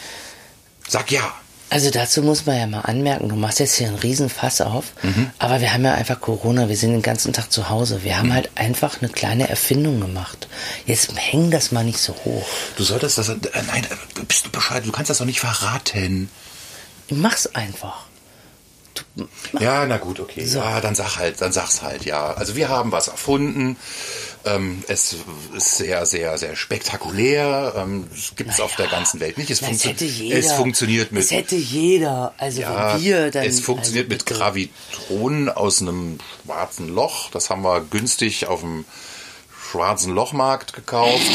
Sag 0.88 1.12
ja. 1.12 1.34
Also 1.74 1.90
dazu 1.90 2.22
muss 2.22 2.46
man 2.46 2.56
ja 2.58 2.68
mal 2.68 2.82
anmerken, 2.82 3.30
du 3.30 3.36
machst 3.36 3.60
jetzt 3.60 3.74
hier 3.76 3.88
einen 3.88 3.98
riesen 3.98 4.30
Fass 4.30 4.62
auf, 4.62 4.94
Mhm. 5.02 5.32
aber 5.40 5.60
wir 5.60 5.74
haben 5.74 5.84
ja 5.84 5.96
einfach 5.96 6.22
Corona, 6.22 6.70
wir 6.70 6.78
sind 6.78 6.92
den 6.92 7.02
ganzen 7.02 7.34
Tag 7.34 7.52
zu 7.52 7.68
Hause. 7.70 8.04
Wir 8.04 8.18
haben 8.20 8.28
Mhm. 8.30 8.34
halt 8.36 8.52
einfach 8.54 9.02
eine 9.02 9.10
kleine 9.12 9.50
Erfindung 9.50 10.00
gemacht. 10.00 10.48
Jetzt 10.86 11.10
häng 11.18 11.50
das 11.50 11.72
mal 11.72 11.84
nicht 11.84 11.98
so 11.98 12.14
hoch. 12.26 12.46
Du 12.78 12.84
solltest 12.84 13.18
das. 13.18 13.30
Äh, 13.30 13.38
nein, 13.68 13.86
äh, 13.86 14.24
bist 14.28 14.46
du 14.46 14.52
Bescheid? 14.52 14.86
Du 14.86 14.92
kannst 14.92 15.10
das 15.10 15.18
doch 15.18 15.26
nicht 15.26 15.40
verraten. 15.40 16.30
Mach's 17.10 17.48
einfach. 17.56 18.06
Du, 19.16 19.28
Ja, 19.60 19.88
na 19.88 19.98
gut, 19.98 20.20
okay. 20.20 20.44
Ja, 20.46 20.80
dann 20.80 20.94
sag 20.94 21.18
halt, 21.18 21.42
dann 21.42 21.52
sag's 21.52 21.82
halt, 21.82 22.06
ja. 22.06 22.34
Also 22.36 22.56
wir 22.56 22.70
haben 22.70 22.92
was 22.92 23.08
erfunden. 23.08 23.78
Ähm, 24.46 24.84
es 24.88 25.16
ist 25.56 25.78
sehr, 25.78 26.06
sehr, 26.06 26.38
sehr 26.38 26.56
spektakulär. 26.56 27.74
Ähm, 27.78 28.08
es 28.14 28.36
gibt's 28.36 28.60
auf 28.60 28.76
der 28.76 28.88
ganzen 28.88 29.20
Welt 29.20 29.38
nicht. 29.38 29.50
Es, 29.50 29.60
das 29.62 29.70
funktio- 29.70 29.90
hätte 29.90 30.06
jeder. 30.06 30.38
es 30.38 30.52
funktioniert 30.52 31.12
mit. 31.12 31.24
Das 31.24 31.32
hätte 31.32 31.56
jeder. 31.56 32.34
Also 32.38 32.62
ja, 32.62 32.96
wenn 32.96 33.04
wir 33.04 33.32
dann. 33.32 33.46
es 33.46 33.62
funktioniert 33.62 34.12
also 34.12 34.16
mit. 34.16 34.26
Gravitronen 34.26 35.50
aus 35.50 35.82
einem 35.82 36.18
schwarzen 36.44 36.90
Loch. 36.90 37.30
Das 37.32 37.50
haben 37.50 37.62
wir 37.64 37.82
günstig 37.82 38.48
auf 38.48 38.62
dem 38.62 38.84
schwarzen 39.72 40.14
Lochmarkt 40.14 40.74
gekauft. 40.74 41.22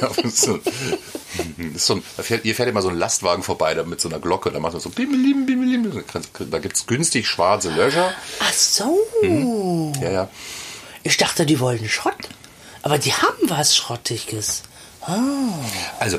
So- 1.76 2.00
fährt, 2.00 2.42
hier 2.42 2.54
fährt 2.54 2.68
immer 2.68 2.82
so 2.82 2.88
ein 2.88 2.96
Lastwagen 2.98 3.42
vorbei 3.42 3.74
da 3.74 3.84
mit 3.84 4.00
so 4.00 4.08
einer 4.08 4.18
Glocke. 4.18 4.50
Da 4.50 4.60
macht 4.60 4.74
er 4.74 4.80
so 4.80 4.90
bimmelim, 4.90 5.46
bimmelim. 5.46 6.04
Da 6.50 6.58
gibt 6.58 6.76
es 6.76 6.86
günstig 6.86 7.26
schwarze 7.26 7.70
Löcher. 7.70 8.12
Ach 8.40 8.52
so. 8.52 8.98
Ja, 10.02 10.10
ja. 10.10 10.30
Ich 11.02 11.16
dachte, 11.16 11.46
die 11.46 11.60
wollten 11.60 11.88
Schrott. 11.88 12.28
Aber 12.82 12.98
die 12.98 13.12
haben 13.12 13.48
was 13.48 13.76
Schrottiges. 13.76 14.62
Also, 16.00 16.18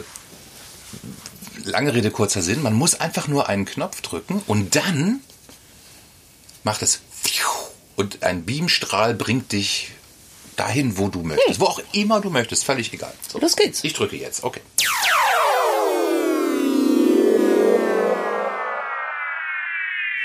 lange 1.64 1.94
Rede, 1.94 2.12
kurzer 2.12 2.42
Sinn. 2.42 2.62
Man 2.64 2.74
muss 2.74 3.00
einfach 3.00 3.28
nur 3.28 3.50
einen 3.50 3.66
Knopf 3.66 4.02
drücken 4.02 4.42
und 4.48 4.76
dann 4.76 5.22
macht 6.64 6.82
es 6.82 7.02
und 8.00 8.24
ein 8.24 8.46
Beamstrahl 8.46 9.14
bringt 9.14 9.52
dich 9.52 9.90
dahin, 10.56 10.98
wo 10.98 11.10
du 11.10 11.22
möchtest. 11.22 11.60
Wo 11.60 11.66
auch 11.66 11.82
immer 11.92 12.22
du 12.22 12.30
möchtest, 12.30 12.64
völlig 12.64 12.94
egal. 12.94 13.12
So. 13.30 13.40
Los 13.40 13.58
geht's. 13.58 13.84
Ich 13.84 13.92
drücke 13.94 14.16
jetzt, 14.16 14.46
okay. 14.46 14.62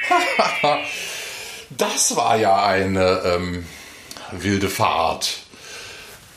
Das 1.77 2.14
war 2.14 2.37
ja 2.37 2.64
eine 2.64 3.23
ähm, 3.25 3.64
wilde 4.31 4.69
Fahrt 4.69 5.38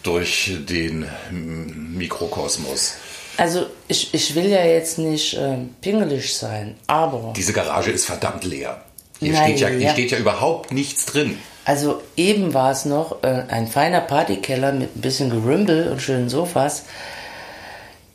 durch 0.04 0.54
den 0.68 1.06
Mikrokosmos. 1.32 2.96
Also 3.38 3.68
ich, 3.88 4.14
ich 4.14 4.34
will 4.34 4.48
ja 4.48 4.64
jetzt 4.66 4.98
nicht 4.98 5.38
ähm, 5.40 5.76
pingelig 5.82 6.36
sein, 6.36 6.76
aber 6.88 7.34
Diese 7.36 7.54
Garage 7.54 7.92
ist 7.92 8.06
verdammt 8.06 8.44
leer. 8.46 8.82
Hier, 9.20 9.34
Nein, 9.34 9.50
steht, 9.50 9.60
ja, 9.60 9.68
hier 9.68 9.80
ja. 9.80 9.92
steht 9.92 10.12
ja 10.12 10.18
überhaupt 10.18 10.72
nichts 10.72 11.06
drin. 11.06 11.38
also 11.66 12.02
eben 12.16 12.54
war 12.54 12.72
es 12.72 12.86
noch 12.86 13.24
äh, 13.24 13.44
ein 13.50 13.68
feiner 13.68 14.02
Partykeller 14.02 14.72
mit 14.72 14.96
ein 14.96 15.02
bisschen 15.02 15.30
Gerümpel 15.30 15.92
und 15.92 16.02
schönen 16.02 16.30
Sofas. 16.30 16.86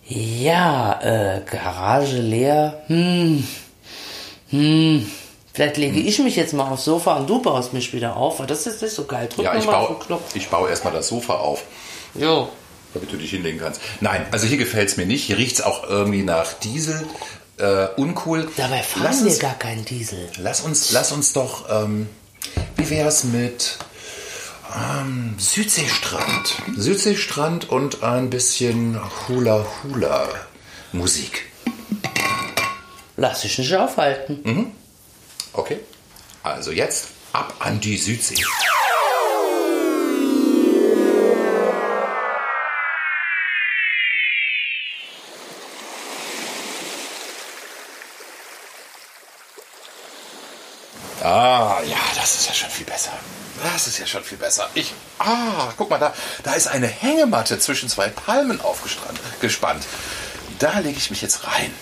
Ja, 0.08 1.00
äh, 1.02 1.40
Garage 1.48 2.18
leer. 2.18 2.82
Hm. 2.88 3.46
Hm. 4.50 5.06
Vielleicht 5.54 5.76
lege 5.76 6.00
ich 6.00 6.18
mich 6.18 6.34
jetzt 6.36 6.54
mal 6.54 6.70
aufs 6.70 6.84
Sofa 6.84 7.16
und 7.16 7.28
du 7.28 7.42
baust 7.42 7.74
mich 7.74 7.92
wieder 7.92 8.16
auf, 8.16 8.38
weil 8.40 8.46
das 8.46 8.66
ist 8.66 8.80
nicht 8.80 8.94
so 8.94 9.04
geil. 9.04 9.28
Drück 9.28 9.44
Ja, 9.44 9.54
ich 9.54 9.66
mal 9.66 9.74
auf 9.74 9.88
baue, 9.88 9.98
den 9.98 10.06
Knopf. 10.06 10.34
ich 10.34 10.48
baue 10.48 10.70
erstmal 10.70 10.94
das 10.94 11.08
Sofa 11.08 11.34
auf, 11.34 11.62
Jo. 12.14 12.48
damit 12.94 13.12
du 13.12 13.16
dich 13.18 13.28
hinlegen 13.30 13.58
kannst. 13.60 13.80
Nein, 14.00 14.24
also 14.30 14.46
hier 14.46 14.56
gefällt 14.56 14.88
es 14.88 14.96
mir 14.96 15.04
nicht. 15.06 15.24
Hier 15.24 15.36
riecht 15.36 15.56
es 15.56 15.60
auch 15.62 15.84
irgendwie 15.88 16.22
nach 16.22 16.54
Diesel. 16.54 17.06
Äh, 17.58 17.88
uncool. 17.96 18.48
Dabei 18.56 18.82
fahren 18.82 19.02
lass 19.04 19.20
wir 19.22 19.30
uns, 19.30 19.38
gar 19.40 19.58
keinen 19.58 19.84
Diesel. 19.84 20.26
lass 20.38 20.62
uns, 20.62 20.90
lass 20.92 21.12
uns 21.12 21.34
doch, 21.34 21.66
ähm, 21.70 22.08
wie 22.76 22.88
wär's 22.88 23.24
mit 23.24 23.76
ähm, 24.74 25.34
Südseestrand? 25.38 26.56
Südseestrand 26.78 27.68
und 27.68 28.02
ein 28.02 28.30
bisschen 28.30 28.98
Hula-Hula-Musik. 29.28 31.42
Lass 33.18 33.42
dich 33.42 33.58
nicht 33.58 33.76
aufhalten. 33.76 34.40
Mhm. 34.44 34.72
Okay? 35.52 35.80
Also 36.42 36.70
jetzt 36.72 37.08
ab 37.32 37.54
an 37.60 37.80
die 37.80 37.96
Südsee. 37.96 38.42
Ah, 51.22 51.80
ja, 51.86 51.96
das 52.16 52.34
ist 52.34 52.48
ja 52.48 52.54
schon 52.54 52.70
viel 52.70 52.84
besser. 52.84 53.12
Das 53.62 53.86
ist 53.86 53.98
ja 53.98 54.06
schon 54.06 54.24
viel 54.24 54.38
besser. 54.38 54.68
Ich, 54.74 54.92
ah, 55.20 55.72
guck 55.76 55.88
mal, 55.88 55.98
da, 55.98 56.12
da 56.42 56.54
ist 56.54 56.66
eine 56.66 56.88
Hängematte 56.88 57.60
zwischen 57.60 57.88
zwei 57.88 58.08
Palmen 58.08 58.60
aufgespannt. 58.60 59.20
Gespannt. 59.40 59.84
Da 60.58 60.80
lege 60.80 60.98
ich 60.98 61.10
mich 61.10 61.22
jetzt 61.22 61.46
rein. 61.46 61.72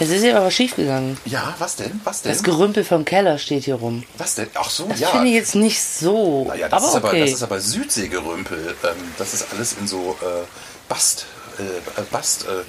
Es 0.00 0.10
ist 0.10 0.22
ja 0.22 0.36
aber 0.36 0.50
schief 0.50 0.76
gegangen. 0.76 1.18
Ja, 1.24 1.54
was 1.58 1.76
denn? 1.76 2.00
Was 2.04 2.22
denn? 2.22 2.32
Das 2.32 2.42
Gerümpel 2.42 2.84
vom 2.84 3.04
Keller 3.04 3.38
steht 3.38 3.64
hier 3.64 3.74
rum. 3.76 4.04
was 4.16 4.34
denn? 4.36 4.48
Ach 4.54 4.70
so, 4.70 4.86
Das 4.86 5.00
ja. 5.00 5.08
finde 5.08 5.28
ich 5.28 5.34
jetzt 5.34 5.54
nicht 5.54 5.82
so. 5.82 6.44
Naja, 6.48 6.68
das, 6.68 6.82
aber 6.82 6.88
ist 6.88 6.96
aber, 6.96 7.08
okay. 7.08 7.20
das 7.20 7.30
ist 7.32 7.42
aber 7.42 7.60
Südseegerümpel. 7.60 8.76
Ähm, 8.84 8.96
das 9.18 9.34
ist 9.34 9.46
alles 9.52 9.74
in 9.80 9.88
so 9.88 10.16
äh, 10.20 10.44
Bast, 10.88 11.26
äh, 11.58 12.02
Bast 12.10 12.46
äh, 12.46 12.64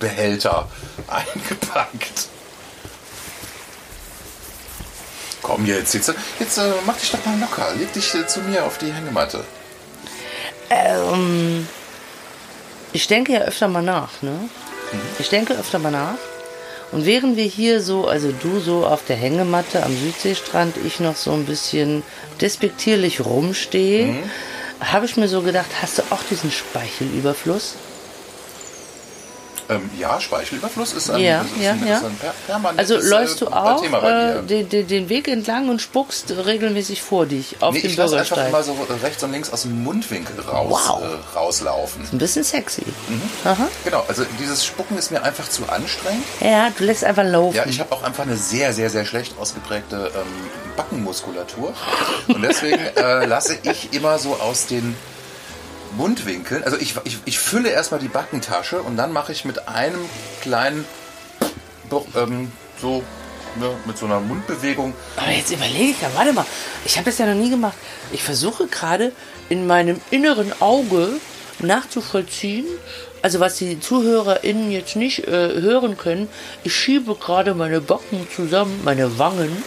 eingepackt. 1.08 2.28
Komm 5.42 5.66
jetzt, 5.66 5.92
jetzt, 5.94 6.14
jetzt 6.38 6.58
äh, 6.58 6.72
mach 6.86 6.96
dich 6.96 7.10
doch 7.10 7.24
mal 7.26 7.38
locker. 7.38 7.72
Leg 7.76 7.92
dich 7.92 8.14
äh, 8.14 8.26
zu 8.26 8.40
mir 8.40 8.64
auf 8.64 8.78
die 8.78 8.92
Hängematte. 8.92 9.44
Ähm, 10.70 11.68
ich 12.92 13.06
denke 13.06 13.32
ja 13.32 13.40
öfter 13.40 13.68
mal 13.68 13.82
nach, 13.82 14.22
ne? 14.22 14.48
Ich 15.18 15.28
denke 15.28 15.54
öfter 15.54 15.78
mal 15.78 15.90
nach. 15.90 16.16
Und 16.92 17.06
während 17.06 17.36
wir 17.36 17.44
hier 17.44 17.80
so, 17.80 18.06
also 18.06 18.30
du 18.42 18.60
so 18.60 18.86
auf 18.86 19.04
der 19.06 19.16
Hängematte 19.16 19.82
am 19.82 19.96
Südseestrand, 19.96 20.76
ich 20.86 21.00
noch 21.00 21.16
so 21.16 21.32
ein 21.32 21.44
bisschen 21.44 22.02
despektierlich 22.40 23.24
rumstehe, 23.24 24.06
Mhm. 24.06 24.30
habe 24.80 25.06
ich 25.06 25.16
mir 25.16 25.28
so 25.28 25.42
gedacht, 25.42 25.70
hast 25.82 25.98
du 25.98 26.02
auch 26.10 26.22
diesen 26.30 26.50
Speichelüberfluss? 26.52 27.74
Ähm, 29.68 29.90
ja, 29.98 30.20
Speichelüberfluss 30.20 30.92
ist 30.92 31.10
ein, 31.10 31.20
Ja, 31.20 31.40
ist 31.42 31.48
ja, 31.62 31.72
ein, 31.72 31.86
ja. 31.86 31.96
ist 31.96 32.04
ein 32.04 32.16
per 32.18 32.34
Also 32.76 32.96
läufst 32.98 33.40
du 33.40 33.46
äh, 33.46 33.48
auch 33.48 33.82
äh, 33.84 34.42
den, 34.42 34.68
den, 34.68 34.86
den 34.86 35.08
Weg 35.08 35.26
entlang 35.28 35.68
und 35.68 35.80
spuckst 35.80 36.30
regelmäßig 36.30 37.00
vor 37.02 37.26
dich 37.26 37.56
auf 37.60 37.72
Nee, 37.74 37.80
dem 37.80 37.90
ich 37.90 37.96
lasse 37.96 38.18
einfach 38.18 38.36
Bürgersteig. 38.36 38.68
immer 38.68 38.86
so 38.88 38.94
rechts 39.02 39.22
und 39.22 39.32
links 39.32 39.50
aus 39.50 39.62
dem 39.62 39.82
Mundwinkel 39.82 40.38
raus, 40.40 40.82
Wow. 40.88 41.02
äh, 41.02 41.36
rauslaufen. 41.38 42.06
Ein 42.12 42.18
bisschen 42.18 42.44
sexy. 42.44 42.82
Mhm. 43.08 43.22
Aha. 43.44 43.68
Genau, 43.84 44.04
also 44.08 44.24
dieses 44.38 44.64
Spucken 44.64 44.98
ist 44.98 45.10
mir 45.10 45.22
einfach 45.22 45.48
zu 45.48 45.62
anstrengend. 45.68 46.24
Ja, 46.40 46.70
du 46.76 46.84
lässt 46.84 47.04
einfach 47.04 47.24
laufen. 47.24 47.56
Ja, 47.56 47.64
ich 47.66 47.80
habe 47.80 47.92
auch 47.92 48.02
einfach 48.02 48.24
eine 48.24 48.36
sehr, 48.36 48.72
sehr, 48.72 48.90
sehr 48.90 49.04
schlecht 49.06 49.34
ausgeprägte 49.38 50.10
ähm, 50.14 50.22
Backenmuskulatur. 50.76 51.72
Und 52.28 52.42
deswegen 52.42 52.78
äh, 52.96 53.24
lasse 53.26 53.56
ich 53.62 53.92
immer 53.92 54.18
so 54.18 54.34
aus 54.34 54.66
den 54.66 54.94
Mundwinkeln, 55.96 56.64
also 56.64 56.76
ich, 56.76 56.94
ich, 57.04 57.18
ich 57.24 57.38
fülle 57.38 57.70
erstmal 57.70 58.00
die 58.00 58.08
Backentasche 58.08 58.82
und 58.82 58.96
dann 58.96 59.12
mache 59.12 59.32
ich 59.32 59.44
mit 59.44 59.68
einem 59.68 60.00
kleinen, 60.42 60.84
ähm, 62.16 62.50
so, 62.80 63.02
ne, 63.56 63.70
mit 63.86 63.96
so 63.98 64.06
einer 64.06 64.20
Mundbewegung, 64.20 64.94
Aber 65.16 65.30
jetzt 65.30 65.52
überlege 65.52 65.90
ich 65.90 66.00
ja, 66.00 66.08
warte 66.14 66.32
mal, 66.32 66.46
ich 66.84 66.96
habe 66.96 67.06
das 67.06 67.18
ja 67.18 67.26
noch 67.26 67.40
nie 67.40 67.50
gemacht. 67.50 67.76
Ich 68.12 68.22
versuche 68.22 68.66
gerade 68.66 69.12
in 69.48 69.66
meinem 69.66 70.00
inneren 70.10 70.52
Auge 70.60 71.20
nachzuvollziehen, 71.60 72.66
also 73.22 73.40
was 73.40 73.56
die 73.56 73.80
ZuhörerInnen 73.80 74.70
jetzt 74.70 74.96
nicht 74.96 75.26
äh, 75.26 75.60
hören 75.60 75.96
können, 75.96 76.28
ich 76.62 76.74
schiebe 76.74 77.14
gerade 77.14 77.54
meine 77.54 77.80
Backen 77.80 78.26
zusammen, 78.34 78.80
meine 78.84 79.18
Wangen. 79.18 79.62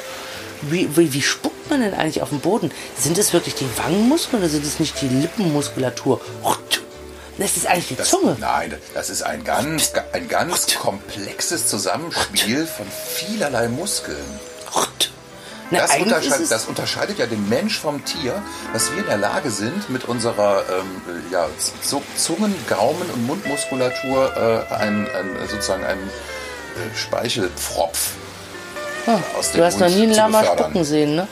Wie, 0.64 0.96
wie, 0.98 1.14
wie 1.14 1.22
spuckt 1.22 1.70
man 1.70 1.82
denn 1.82 1.94
eigentlich 1.94 2.22
auf 2.22 2.30
den 2.30 2.40
Boden? 2.40 2.72
Sind 2.98 3.18
es 3.18 3.34
wirklich 3.34 3.56
die 3.56 3.68
Wangenmuskeln 3.78 4.42
oder 4.42 4.50
sind 4.50 4.66
es 4.66 4.80
nicht 4.80 5.00
die 5.02 5.08
Lippenmuskulatur? 5.10 6.22
Das 7.38 7.56
ist 7.56 7.68
eigentlich 7.68 7.90
die 7.90 7.96
das, 7.96 8.10
Zunge. 8.10 8.36
nein, 8.40 8.74
das 8.96 9.12
ist 9.12 9.22
ein 9.22 9.44
ganz, 9.44 9.94
ein 10.12 10.28
ganz 10.28 10.76
komplexes 10.76 11.68
Zusammenspiel 11.68 12.66
von 12.66 12.88
vielerlei 12.90 13.68
Muskeln. 13.68 14.18
Na, 15.70 15.80
Das 15.82 15.92
es, 16.40 16.50
das 16.50 16.66
unterscheidet 16.66 17.20
ja 17.20 17.26
den 17.28 17.48
Mensch 17.50 17.78
vom 17.78 18.04
Tier, 18.06 18.42
dass 18.74 18.90
wir 18.92 19.00
in 19.00 19.06
der 19.06 19.18
Lage 19.18 19.52
sind, 19.52 19.90
mit 19.90 20.06
unserer 20.06 20.64
ähm, 20.70 21.02
ja, 21.30 21.48
Z- 21.84 22.02
Zungen-, 22.16 22.56
Gaumen- 22.70 23.10
und 23.12 23.28
Mundmuskulatur 23.28 24.66
äh, 24.70 24.74
ein, 24.74 25.08
ein, 25.14 25.30
sozusagen 25.50 25.84
einen 25.84 26.08
äh, 26.08 26.98
Speichelpfropf 26.98 28.12
aus 29.38 29.52
dem 29.52 29.60
du 29.60 29.66
hast 29.66 29.80
noch 29.80 29.88
Mund 29.88 29.98
nie 29.98 30.04
einen 30.04 30.14
Lama 30.14 30.44
spucken 30.44 30.84
sehen, 30.84 31.16
ne? 31.16 31.28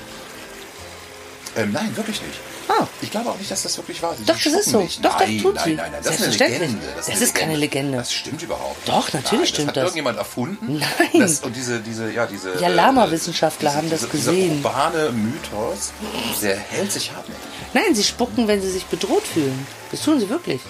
Ähm, 1.57 1.71
nein, 1.71 1.95
wirklich 1.95 2.21
nicht. 2.21 2.39
Ah. 2.67 2.87
Ich 3.01 3.11
glaube 3.11 3.29
auch 3.29 3.37
nicht, 3.37 3.51
dass 3.51 3.63
das 3.63 3.77
wirklich 3.77 4.01
wahr 4.01 4.13
ist. 4.13 4.27
Doch, 4.27 4.35
das 4.35 4.45
ist 4.53 4.69
so. 4.69 4.81
Nicht. 4.81 5.03
Doch, 5.03 5.11
doch, 5.11 5.19
nein, 5.19 5.41
tut 5.41 5.55
nein, 5.55 5.63
sie. 5.63 5.75
nein, 5.75 5.91
nein, 5.91 6.01
das 6.03 6.19
ist 6.19 6.41
eine. 6.41 6.55
Legende. 6.57 6.87
Das 6.95 7.09
eine 7.09 7.19
ist 7.19 7.35
keine 7.35 7.55
Legende. 7.55 7.97
Das 7.99 8.13
stimmt 8.13 8.41
überhaupt 8.41 8.87
Doch, 8.87 9.05
nicht. 9.05 9.13
natürlich 9.13 9.39
nein, 9.39 9.47
stimmt 9.47 9.67
das. 9.67 9.67
Hat 9.67 9.75
das. 9.77 9.83
irgendjemand 9.83 10.17
erfunden? 10.17 10.79
Nein. 10.79 11.21
Das, 11.21 11.39
und 11.41 11.55
diese, 11.55 11.79
diese, 11.79 12.11
ja, 12.11 12.25
diese. 12.25 12.55
Ja, 12.59 12.69
äh, 12.69 12.73
Lama-Wissenschaftler 12.73 13.73
haben 13.73 13.89
das 13.89 14.01
diese, 14.01 14.11
gesehen. 14.11 14.57
Dieser 14.57 14.69
urbane 14.69 15.11
Mythos, 15.11 15.91
der 16.41 16.57
hält 16.57 16.91
sich 16.91 17.11
hartnäckig. 17.13 17.43
Nein, 17.73 17.93
sie 17.93 18.03
spucken, 18.03 18.47
wenn 18.47 18.61
sie 18.61 18.71
sich 18.71 18.85
bedroht 18.85 19.23
fühlen. 19.23 19.67
Das 19.91 20.01
tun 20.01 20.19
sie 20.19 20.29
wirklich. 20.29 20.61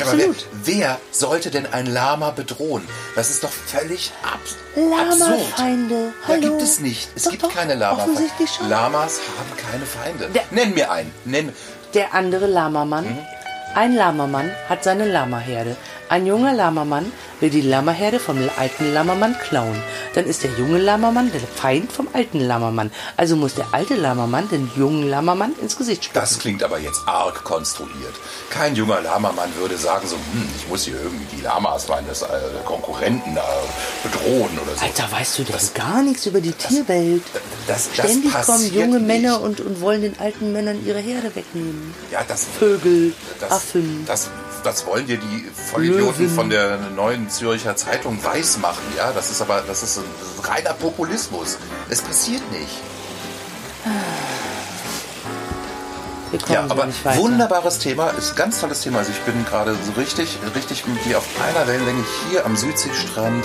Ja, 0.00 0.06
aber 0.06 0.18
wer, 0.18 0.26
Absolut. 0.28 0.46
wer 0.64 1.00
sollte 1.12 1.50
denn 1.50 1.66
ein 1.72 1.86
Lama 1.86 2.30
bedrohen? 2.30 2.86
Das 3.14 3.30
ist 3.30 3.44
doch 3.44 3.50
völlig 3.50 4.10
abs 4.22 4.56
absurd. 4.74 5.20
Lama-Feinde. 5.30 5.94
Ja, 6.22 6.28
Hallo. 6.28 6.40
gibt 6.40 6.62
es 6.62 6.80
nicht. 6.80 7.08
Es 7.14 7.24
Doch, 7.24 7.30
gibt 7.32 7.42
doch, 7.42 7.54
keine 7.54 7.74
Lama-Feinde. 7.74 8.22
Lamas 8.68 9.20
haben 9.38 9.70
keine 9.70 9.86
Feinde. 9.86 10.28
Der- 10.34 10.44
Nenn 10.50 10.74
mir 10.74 10.90
einen. 10.90 11.12
Nenn. 11.24 11.52
Der 11.94 12.14
andere 12.14 12.46
Lamamann. 12.46 13.04
Mhm. 13.06 13.18
Ein 13.74 13.94
Lamamann 13.94 14.50
hat 14.68 14.82
seine 14.82 15.06
Lamaherde. 15.06 15.76
Ein 16.08 16.26
junger 16.26 16.52
Lamamann 16.52 17.12
will 17.38 17.50
die 17.50 17.60
Lamaherde 17.60 18.18
vom 18.18 18.36
alten 18.58 18.92
Lamamann 18.92 19.36
klauen. 19.38 19.80
Dann 20.14 20.26
ist 20.26 20.42
der 20.42 20.50
junge 20.58 20.78
Lamamann 20.78 21.30
der 21.30 21.40
Feind 21.40 21.92
vom 21.92 22.08
alten 22.12 22.40
Lamamann. 22.40 22.90
Also 23.16 23.36
muss 23.36 23.54
der 23.54 23.66
alte 23.70 23.94
Lamamann 23.94 24.48
den 24.48 24.68
jungen 24.76 25.08
Lamamann 25.08 25.52
ins 25.62 25.76
Gesicht 25.76 26.04
spucken. 26.06 26.20
Das 26.20 26.40
klingt 26.40 26.64
aber 26.64 26.80
jetzt 26.80 27.00
arg 27.06 27.44
konstruiert. 27.44 28.14
Kein 28.50 28.74
junger 28.74 29.00
Lamamann 29.02 29.54
würde 29.56 29.76
sagen 29.76 30.08
so, 30.08 30.16
hm, 30.16 30.48
ich 30.56 30.68
muss 30.68 30.84
hier 30.84 31.00
irgendwie 31.00 31.36
die 31.36 31.42
Lamas 31.42 31.86
meines 31.86 32.22
äh, 32.22 32.26
Konkurrenten 32.64 33.36
da 33.36 33.44
bedrohen 34.02 34.58
oder 34.58 34.74
so. 34.76 34.84
Alter, 34.84 35.12
weißt 35.12 35.38
du 35.38 35.44
denn 35.44 35.56
gar 35.74 36.02
nichts 36.02 36.26
über 36.26 36.40
die 36.40 36.52
Tierwelt? 36.52 37.22
das, 37.68 37.88
das 37.96 38.06
Ständig 38.06 38.32
kommen 38.42 38.74
junge 38.74 38.98
nicht. 38.98 39.06
Männer 39.06 39.40
und, 39.40 39.60
und 39.60 39.80
wollen 39.80 40.02
den 40.02 40.18
alten 40.18 40.52
Männern 40.52 40.84
ihre 40.84 40.98
Herde 40.98 41.34
wegnehmen. 41.36 41.94
ja, 42.10 42.24
das, 42.26 42.46
Vögel, 42.58 43.12
das, 43.38 43.50
Affen. 43.60 44.04
das, 44.06 44.30
das 44.64 44.86
wollen 44.86 45.06
dir 45.06 45.18
die 45.18 45.48
Vollidioten 45.72 46.24
Löwen. 46.24 46.34
von 46.34 46.50
der 46.50 46.78
neuen 46.96 47.28
Zürcher 47.30 47.76
Zeitung 47.76 48.22
weismachen. 48.24 48.82
Ja, 48.96 49.12
das 49.12 49.30
ist 49.30 49.40
aber 49.42 49.62
das 49.66 49.82
ist 49.82 49.98
ein 49.98 50.04
reiner 50.42 50.74
Populismus. 50.74 51.58
Es 51.88 52.02
passiert 52.02 52.42
nicht. 52.50 52.76
Wir 56.30 56.38
kommen 56.38 56.52
Ja, 56.52 56.66
aber 56.68 56.86
wunderbares 57.16 57.78
Thema, 57.78 58.10
ist 58.10 58.30
ein 58.30 58.36
ganz 58.36 58.60
tolles 58.60 58.82
Thema. 58.82 58.98
Also 58.98 59.10
ich 59.10 59.20
bin 59.20 59.44
gerade 59.46 59.74
so 59.74 59.92
richtig, 60.00 60.38
richtig 60.54 60.86
mit 60.86 61.04
dir 61.04 61.18
auf 61.18 61.26
einer 61.42 61.66
Wellenlänge 61.66 62.04
hier 62.28 62.46
am 62.46 62.56
Südseestrand. 62.56 63.44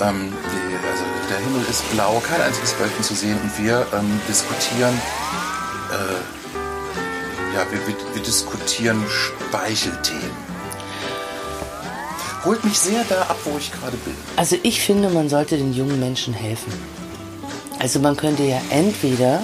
Ähm, 0.00 0.32
die, 0.32 0.88
also 0.88 1.04
der 1.30 1.38
Himmel 1.38 1.64
ist 1.70 1.88
blau, 1.92 2.20
kein 2.28 2.40
einziges 2.42 2.78
Wölkchen 2.78 3.02
zu 3.04 3.14
sehen 3.14 3.38
und 3.42 3.64
wir 3.64 3.86
ähm, 3.94 4.20
diskutieren, 4.28 5.00
äh, 5.90 6.41
ja, 7.54 7.66
wir, 7.70 7.86
wir, 7.86 7.94
wir 8.14 8.22
diskutieren 8.22 9.02
Speichelthemen. 9.08 10.52
Holt 12.44 12.64
mich 12.64 12.78
sehr 12.78 13.04
da 13.08 13.22
ab, 13.22 13.38
wo 13.44 13.56
ich 13.56 13.70
gerade 13.70 13.96
bin. 13.98 14.14
Also 14.36 14.56
ich 14.62 14.80
finde, 14.80 15.10
man 15.10 15.28
sollte 15.28 15.56
den 15.56 15.72
jungen 15.72 16.00
Menschen 16.00 16.34
helfen. 16.34 16.72
Also 17.78 18.00
man 18.00 18.16
könnte 18.16 18.42
ja 18.42 18.60
entweder 18.70 19.42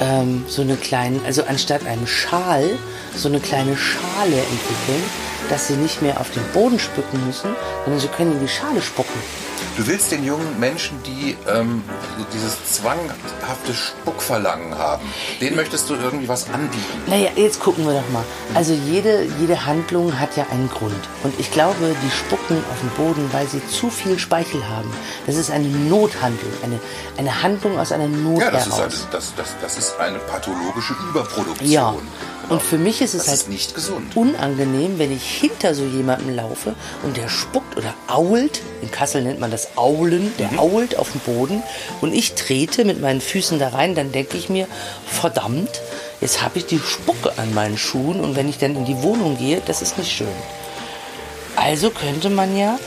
ähm, 0.00 0.44
so 0.46 0.62
eine 0.62 0.76
kleine, 0.76 1.20
also 1.24 1.42
anstatt 1.44 1.84
einem 1.86 2.06
Schal, 2.06 2.78
so 3.16 3.28
eine 3.28 3.40
kleine 3.40 3.76
Schale 3.76 4.36
entwickeln, 4.36 5.02
dass 5.48 5.68
sie 5.68 5.74
nicht 5.74 6.02
mehr 6.02 6.20
auf 6.20 6.30
den 6.30 6.44
Boden 6.52 6.78
spucken 6.78 7.24
müssen, 7.26 7.50
sondern 7.84 8.00
sie 8.00 8.08
können 8.08 8.32
in 8.32 8.40
die 8.40 8.48
Schale 8.48 8.82
spucken. 8.82 9.20
Du 9.78 9.86
willst 9.86 10.10
den 10.10 10.24
jungen 10.24 10.58
Menschen, 10.58 11.00
die 11.04 11.36
ähm, 11.48 11.84
so 12.18 12.26
dieses 12.32 12.72
zwanghafte 12.72 13.72
Spuckverlangen 13.72 14.76
haben, 14.76 15.04
denen 15.40 15.54
möchtest 15.54 15.88
du 15.88 15.94
irgendwie 15.94 16.26
was 16.26 16.50
anbieten. 16.50 16.84
Naja, 17.06 17.30
jetzt 17.36 17.60
gucken 17.60 17.86
wir 17.86 17.92
doch 17.92 18.08
mal. 18.12 18.24
Also 18.54 18.72
jede, 18.72 19.28
jede 19.38 19.66
Handlung 19.66 20.18
hat 20.18 20.36
ja 20.36 20.46
einen 20.50 20.68
Grund. 20.68 20.98
Und 21.22 21.38
ich 21.38 21.52
glaube, 21.52 21.94
die 22.04 22.10
spucken 22.10 22.56
auf 22.72 22.80
den 22.80 22.90
Boden, 22.96 23.28
weil 23.32 23.46
sie 23.46 23.64
zu 23.68 23.88
viel 23.88 24.18
Speichel 24.18 24.68
haben. 24.68 24.90
Das 25.26 25.36
ist 25.36 25.48
eine 25.48 25.68
Nothandlung, 25.68 26.50
eine, 26.64 26.80
eine 27.16 27.40
Handlung 27.44 27.78
aus 27.78 27.92
einer 27.92 28.08
Not 28.08 28.40
Ja, 28.40 28.50
das 28.50 28.66
ist, 28.66 28.76
heraus. 28.78 29.02
eine, 29.02 29.12
das, 29.12 29.32
das, 29.36 29.54
das 29.62 29.78
ist 29.78 30.00
eine 30.00 30.18
pathologische 30.18 30.94
Überproduktion. 31.08 31.70
Ja. 31.70 31.94
Genau. 32.48 32.54
Und 32.54 32.62
für 32.62 32.78
mich 32.78 33.00
ist 33.02 33.14
es 33.14 33.20
das 33.24 33.28
halt 33.28 33.40
ist 33.40 33.48
nicht 33.50 33.74
gesund. 33.74 34.16
unangenehm, 34.16 34.98
wenn 34.98 35.14
ich 35.14 35.22
hinter 35.22 35.74
so 35.74 35.84
jemandem 35.84 36.34
laufe 36.34 36.74
und 37.02 37.16
der 37.16 37.28
spuckt 37.28 37.76
oder 37.76 37.94
ault. 38.06 38.60
In 38.82 38.90
Kassel 38.90 39.22
nennt 39.22 39.38
man 39.40 39.50
das 39.50 39.76
Aulen. 39.76 40.32
Der 40.38 40.48
Mhm. 40.52 40.58
ault 40.58 40.98
auf 40.98 41.12
den 41.12 41.20
Boden 41.20 41.62
und 42.00 42.14
ich 42.14 42.32
trete 42.34 42.84
mit 42.84 43.00
meinen 43.00 43.20
Füßen 43.20 43.58
da 43.58 43.68
rein. 43.68 43.94
Dann 43.94 44.12
denke 44.12 44.36
ich 44.38 44.48
mir, 44.48 44.66
verdammt, 45.06 45.80
jetzt 46.20 46.42
habe 46.42 46.58
ich 46.58 46.66
die 46.66 46.78
Spucke 46.78 47.32
an 47.38 47.52
meinen 47.54 47.76
Schuhen 47.78 48.20
und 48.20 48.34
wenn 48.36 48.48
ich 48.48 48.58
dann 48.58 48.76
in 48.76 48.84
die 48.86 49.02
Wohnung 49.02 49.36
gehe, 49.38 49.60
das 49.66 49.82
ist 49.82 49.98
nicht 49.98 50.10
schön. 50.12 50.26
Also 51.56 51.90
könnte 51.90 52.30
man 52.30 52.56
ja 52.56 52.78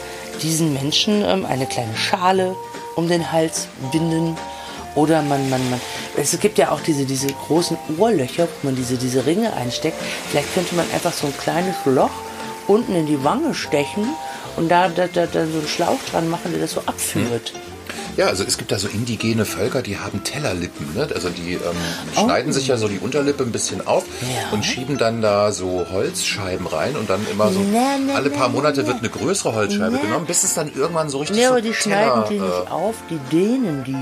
diesen 0.42 0.74
Menschen 0.74 1.24
ähm, 1.24 1.46
eine 1.46 1.66
kleine 1.68 1.96
Schale 1.96 2.56
um 2.96 3.08
den 3.08 3.32
Hals 3.32 3.68
binden. 3.92 4.38
Oder 4.96 5.22
man, 5.22 5.50
man, 5.50 5.62
man. 5.70 5.80
Es 6.18 6.38
gibt 6.40 6.58
ja 6.58 6.72
auch 6.72 6.82
diese, 6.82 7.06
diese 7.06 7.28
großen 7.28 7.78
Ohrlöcher, 7.98 8.48
wo 8.62 8.68
man 8.68 8.76
diese, 8.76 8.96
diese 8.98 9.26
Ringe 9.26 9.54
einsteckt. 9.54 9.98
Vielleicht 10.30 10.54
könnte 10.54 10.76
man 10.76 10.86
einfach 10.94 11.14
so 11.14 11.28
ein 11.28 11.34
kleines 11.38 11.76
Loch 11.86 12.10
unten 12.68 12.96
in 12.96 13.06
die 13.06 13.24
Wange 13.24 13.54
stechen 13.54 14.06
und 14.58 14.70
da, 14.70 14.90
da, 14.90 15.08
da, 15.08 15.26
da 15.26 15.46
so 15.48 15.60
einen 15.60 15.68
Schlauch 15.68 16.00
dran 16.12 16.30
machen, 16.30 16.52
der 16.52 16.60
das 16.62 16.72
so 16.74 16.82
abführt. 16.86 17.54
Ja, 18.18 18.28
also 18.28 18.44
es 18.44 18.58
gibt 18.58 18.74
da 18.74 18.78
so 18.78 18.90
indigene 18.90 19.46
Völker, 19.46 19.82
die 19.82 19.98
haben 19.98 20.24
Tellerlippen. 20.26 20.94
Ne? 20.94 21.08
Also 21.16 21.30
die 21.30 21.54
ähm, 21.54 21.60
Oh. 22.18 22.24
schneiden 22.26 22.52
sich 22.52 22.68
ja 22.68 22.76
so 22.76 22.90
die 22.90 23.00
Unterlippe 23.00 23.44
ein 23.44 23.54
bisschen 23.54 23.86
auf 23.88 24.04
Ja. 24.22 24.52
und 24.52 24.66
schieben 24.66 24.98
dann 24.98 25.22
da 25.22 25.54
so 25.54 25.86
Holzscheiben 25.90 26.68
rein 26.68 26.98
und 26.98 27.10
dann 27.10 27.26
immer 27.32 27.50
so 27.52 27.62
Na, 27.72 27.96
na, 28.06 28.16
alle 28.16 28.30
paar 28.30 28.50
na, 28.50 28.54
Monate 28.56 28.82
na. 28.82 28.88
wird 28.88 29.00
eine 29.00 29.10
größere 29.10 29.56
Holzscheibe 29.56 29.98
genommen, 29.98 30.26
bis 30.26 30.44
es 30.44 30.54
dann 30.54 30.70
irgendwann 30.76 31.10
so 31.10 31.20
richtig 31.20 31.38
Nee, 31.38 31.44
so 31.46 31.52
aber 31.52 31.62
die 31.62 31.74
schneiden 31.74 32.26
Teller, 32.26 32.28
die 32.30 32.36
äh, 32.36 32.42
nicht 32.60 32.72
auf, 32.72 32.96
die 33.10 33.18
dehnen 33.32 33.84
die. 33.86 33.96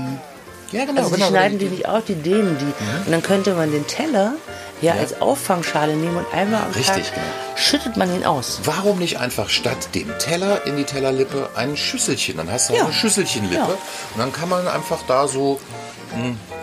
Ja, 0.72 0.84
genau. 0.84 1.00
Also 1.02 1.10
die 1.10 1.16
genau 1.16 1.28
schneiden 1.30 1.58
die 1.58 1.66
nicht 1.66 1.88
auf, 1.88 2.04
die 2.04 2.14
dehnen 2.14 2.56
die. 2.58 2.64
Mhm. 2.64 3.06
Und 3.06 3.10
dann 3.12 3.22
könnte 3.22 3.54
man 3.54 3.72
den 3.72 3.86
Teller 3.86 4.34
ja, 4.80 4.92
als 4.94 5.20
Auffangschale 5.20 5.94
nehmen 5.94 6.16
und 6.16 6.26
einmal 6.32 6.62
am 6.62 6.70
Richtig, 6.70 7.06
Tag 7.08 7.14
genau. 7.14 7.26
schüttet 7.56 7.96
man 7.96 8.14
ihn 8.14 8.24
aus. 8.24 8.60
Warum 8.64 8.98
nicht 8.98 9.18
einfach 9.18 9.50
statt 9.50 9.88
dem 9.94 10.10
Teller 10.18 10.64
in 10.66 10.76
die 10.76 10.84
Tellerlippe 10.84 11.50
ein 11.54 11.76
Schüsselchen? 11.76 12.36
Dann 12.38 12.50
hast 12.50 12.70
du 12.70 12.74
Ja. 12.74 12.82
auch 12.82 12.84
eine 12.86 12.94
Schüsselchenlippe 12.94 13.56
Ja. 13.56 13.64
und 13.66 14.18
dann 14.18 14.32
kann 14.32 14.48
man 14.48 14.66
einfach 14.68 15.00
da 15.06 15.28
so, 15.28 15.60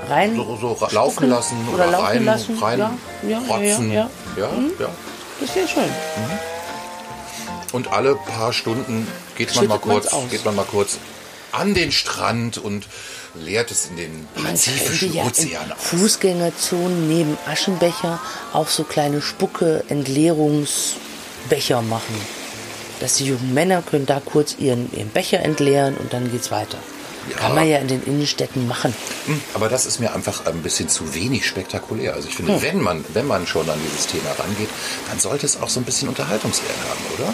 Rein 0.10 0.36
so, 0.36 0.58
so 0.60 0.78
laufen 0.92 1.14
spucken 1.14 1.30
lassen 1.30 1.56
oder 1.74 1.88
oder, 1.90 2.00
rein, 2.00 2.26
lassen. 2.26 2.58
rein 2.60 2.80
Ja, 2.80 2.92
ja, 3.24 3.30
ja, 3.30 3.56
rotzen. 3.56 3.92
ja, 3.92 4.10
ja, 4.36 4.50
ja. 4.80 4.90
Das 5.40 5.56
wäre 5.56 5.68
schön. 5.68 5.84
Und 7.72 7.92
alle 7.94 8.16
paar 8.16 8.52
Stunden 8.54 9.08
geht 9.38 9.50
man 9.50 9.66
Schüttet 9.66 9.70
mal 9.70 9.94
kurz, 9.94 10.10
geht 10.32 10.44
man 10.46 10.56
mal 10.56 10.66
kurz 10.66 10.98
an 11.52 11.74
den 11.74 11.92
Strand 11.92 12.58
und 12.58 12.88
leert 13.36 13.72
es 13.72 13.88
in 13.88 13.98
den 13.98 14.28
Pazifischen 14.36 15.14
ja 15.14 15.26
Ozean 15.26 15.72
aus. 15.72 15.78
Fußgängerzonen 15.82 17.08
neben 17.08 17.38
Aschenbecher 17.46 18.20
auch 18.54 18.68
so 18.68 18.84
kleine 18.84 19.22
Spucke-Entleerungsbecher 19.22 21.82
machen. 21.82 22.16
Dass 23.00 23.18
die 23.18 23.26
jungen 23.26 23.54
Männer 23.54 23.84
können 23.84 24.08
da 24.08 24.20
kurz 24.24 24.56
ihren, 24.58 24.92
ihren 24.96 25.10
Becher 25.10 25.40
entleeren 25.42 25.96
und 25.98 26.14
dann 26.14 26.32
geht's 26.32 26.50
weiter. 26.50 26.78
Ja. 27.30 27.36
Kann 27.38 27.56
man 27.56 27.68
ja 27.68 27.78
in 27.80 27.90
den 27.90 28.02
Innenstädten 28.04 28.68
machen. 28.68 28.94
Hm, 29.26 29.42
Aber 29.54 29.68
das 29.68 29.86
ist 29.86 30.00
mir 30.00 30.16
einfach 30.16 30.46
ein 30.46 30.62
bisschen 30.64 30.88
zu 30.88 31.14
wenig 31.14 31.46
spektakulär. 31.46 32.14
Also 32.14 32.30
ich 32.30 32.36
finde, 32.36 32.62
wenn 32.62 32.80
man, 32.80 33.04
wenn 33.14 33.28
man 33.28 33.46
schon 33.46 33.70
an 33.70 33.78
dieses 33.86 34.08
Thema 34.08 34.32
rangeht, 34.40 34.70
dann 35.10 35.20
sollte 35.20 35.46
es 35.46 35.62
auch 35.62 35.68
so 35.70 35.82
ein 35.82 35.84
bisschen 35.84 36.08
Unterhaltungswert 36.08 36.78
haben, 36.90 37.02
oder? 37.22 37.34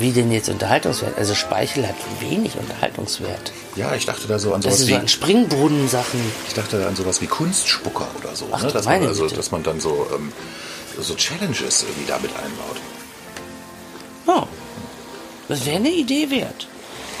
Wie 0.00 0.12
denn 0.12 0.32
jetzt 0.32 0.48
Unterhaltungswert? 0.48 1.18
Also 1.18 1.34
Speichel 1.34 1.86
hat 1.86 1.94
wenig 2.20 2.56
Unterhaltungswert. 2.56 3.52
Ja, 3.76 3.94
ich 3.94 4.06
dachte 4.06 4.26
da 4.26 4.38
so 4.38 4.54
an 4.54 4.62
Das 4.62 4.78
sowas 4.78 4.80
ist 4.80 4.86
wie, 4.88 4.92
so 4.94 4.98
an 4.98 5.08
Springbrunnen-Sachen. 5.08 6.20
ich 6.48 6.54
dachte 6.54 6.86
an 6.86 6.96
sowas 6.96 7.20
wie 7.20 7.26
Kunstspucker 7.26 8.06
oder 8.18 8.34
so, 8.34 8.46
Ach, 8.50 8.62
ne? 8.62 8.72
dass 8.72 8.86
man 8.86 9.06
also, 9.06 9.28
dass 9.28 9.50
man 9.50 9.62
dann 9.62 9.78
so 9.78 10.06
ähm, 10.14 10.32
so 10.98 11.14
Challenges 11.14 11.82
irgendwie 11.82 12.08
damit 12.08 12.30
einbaut. 12.34 12.76
Ja, 14.26 14.46
das 15.48 15.66
wäre 15.66 15.76
eine 15.76 15.90
Idee 15.90 16.30
wert. 16.30 16.66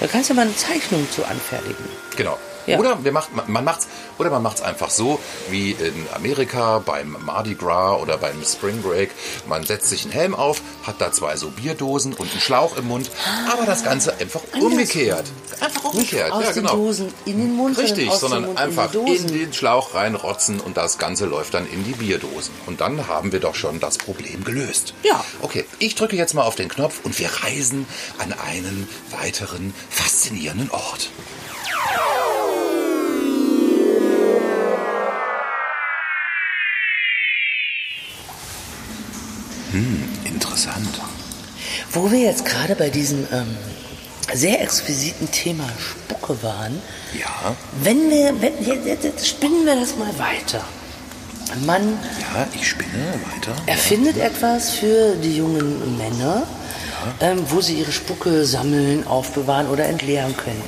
Da 0.00 0.06
kannst 0.06 0.30
du 0.30 0.34
mal 0.34 0.42
eine 0.42 0.56
Zeichnung 0.56 1.06
zu 1.14 1.24
anfertigen. 1.24 1.84
Genau. 2.16 2.38
Ja. 2.66 2.78
Oder 2.78 3.04
wir 3.04 3.12
macht, 3.12 3.30
man 3.48 3.64
macht's, 3.64 3.88
oder 4.18 4.30
man 4.30 4.42
macht's 4.42 4.62
einfach 4.62 4.90
so 4.90 5.18
wie 5.50 5.72
in 5.72 6.06
Amerika 6.14 6.78
beim 6.78 7.16
Mardi 7.24 7.54
Gras 7.54 8.00
oder 8.00 8.18
beim 8.18 8.44
Spring 8.44 8.82
Break. 8.82 9.10
Man 9.46 9.64
setzt 9.64 9.88
sich 9.88 10.04
einen 10.04 10.12
Helm 10.12 10.34
auf, 10.34 10.62
hat 10.84 10.96
da 11.00 11.12
zwei 11.12 11.36
so 11.36 11.50
Bierdosen 11.50 12.12
und 12.14 12.30
einen 12.30 12.40
Schlauch 12.40 12.76
im 12.76 12.88
Mund, 12.88 13.10
aber 13.52 13.66
das 13.66 13.84
Ganze 13.84 14.16
einfach 14.18 14.42
umgekehrt. 14.60 15.26
Einfach 15.60 15.84
umgekehrt, 15.84 16.32
aus 16.32 16.44
ja 16.44 16.52
den 16.52 16.62
genau. 16.62 16.76
Dosen 16.76 17.14
in 17.24 17.38
den 17.38 17.56
Mund, 17.56 17.78
Richtig, 17.78 18.10
sondern 18.12 18.46
Mund 18.46 18.58
einfach 18.58 18.92
in 18.94 19.20
in, 19.20 19.26
den 19.26 19.52
Schlauch 19.52 19.94
reinrotzen 19.94 20.60
und 20.60 20.76
das 20.76 20.98
Ganze 20.98 21.26
läuft 21.26 21.54
dann 21.54 21.66
in 21.66 21.84
die 21.84 21.92
Bierdosen. 21.92 22.52
Und 22.66 22.80
dann 22.80 23.08
haben 23.08 23.32
wir 23.32 23.40
doch 23.40 23.54
schon 23.54 23.80
das 23.80 23.98
Problem 23.98 24.44
gelöst. 24.44 24.94
Ja. 25.02 25.24
Okay, 25.42 25.64
ich 25.78 25.94
drücke 25.94 26.16
jetzt 26.16 26.34
mal 26.34 26.42
auf 26.42 26.54
den 26.54 26.68
Knopf 26.68 27.00
und 27.04 27.18
wir 27.18 27.30
reisen 27.42 27.86
an 28.18 28.32
einen 28.32 28.88
weiteren 29.10 29.74
faszinierenden 29.88 30.70
Ort. 30.70 31.10
Interessant. 40.50 41.00
Wo 41.92 42.10
wir 42.10 42.20
jetzt 42.20 42.44
gerade 42.44 42.74
bei 42.74 42.90
diesem 42.90 43.26
ähm, 43.32 43.56
sehr 44.34 44.60
exquisiten 44.60 45.30
Thema 45.30 45.64
Spucke 45.78 46.42
waren, 46.42 46.80
Ja, 47.18 47.54
wenn 47.82 48.10
wir, 48.10 48.40
wenn, 48.40 48.52
jetzt, 48.64 49.04
jetzt, 49.04 49.28
spinnen 49.28 49.64
wir 49.64 49.76
das 49.76 49.96
mal 49.96 50.12
weiter. 50.18 50.64
Man 51.66 51.98
ja, 52.34 52.46
ich 52.54 52.68
spinne 52.68 53.14
weiter. 53.34 53.54
erfindet 53.66 54.16
etwas 54.16 54.70
für 54.70 55.16
die 55.16 55.36
jungen 55.36 55.96
Männer, 55.98 56.46
ähm, 57.20 57.44
wo 57.48 57.60
sie 57.60 57.74
ihre 57.74 57.90
Spucke 57.92 58.44
sammeln, 58.44 59.06
aufbewahren 59.06 59.68
oder 59.68 59.86
entleeren 59.86 60.36
können. 60.36 60.62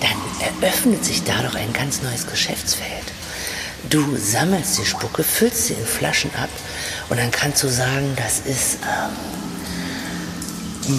Dann 0.00 0.60
eröffnet 0.62 1.04
sich 1.04 1.22
da 1.22 1.42
doch 1.42 1.54
ein 1.54 1.72
ganz 1.72 2.02
neues 2.02 2.26
Geschäftsfeld. 2.26 3.04
Du 3.88 4.16
sammelst 4.16 4.78
die 4.78 4.84
Spucke, 4.86 5.22
füllst 5.22 5.66
sie 5.66 5.74
in 5.74 5.86
Flaschen 5.86 6.30
ab 6.34 6.48
und 7.08 7.18
dann 7.18 7.30
kannst 7.30 7.62
du 7.62 7.68
sagen, 7.68 8.16
das 8.16 8.40
ist 8.40 8.78
ähm, 8.82 9.10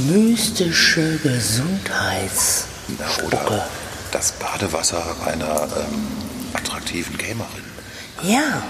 mystische 0.07 1.17
Gesundheitsspucke. 1.17 2.97
Na, 2.99 3.07
oder 3.25 3.67
das 4.11 4.31
Badewasser 4.33 5.03
einer 5.25 5.67
ähm, 5.77 6.07
attraktiven 6.53 7.17
Gamerin. 7.17 7.63
Ja, 8.23 8.63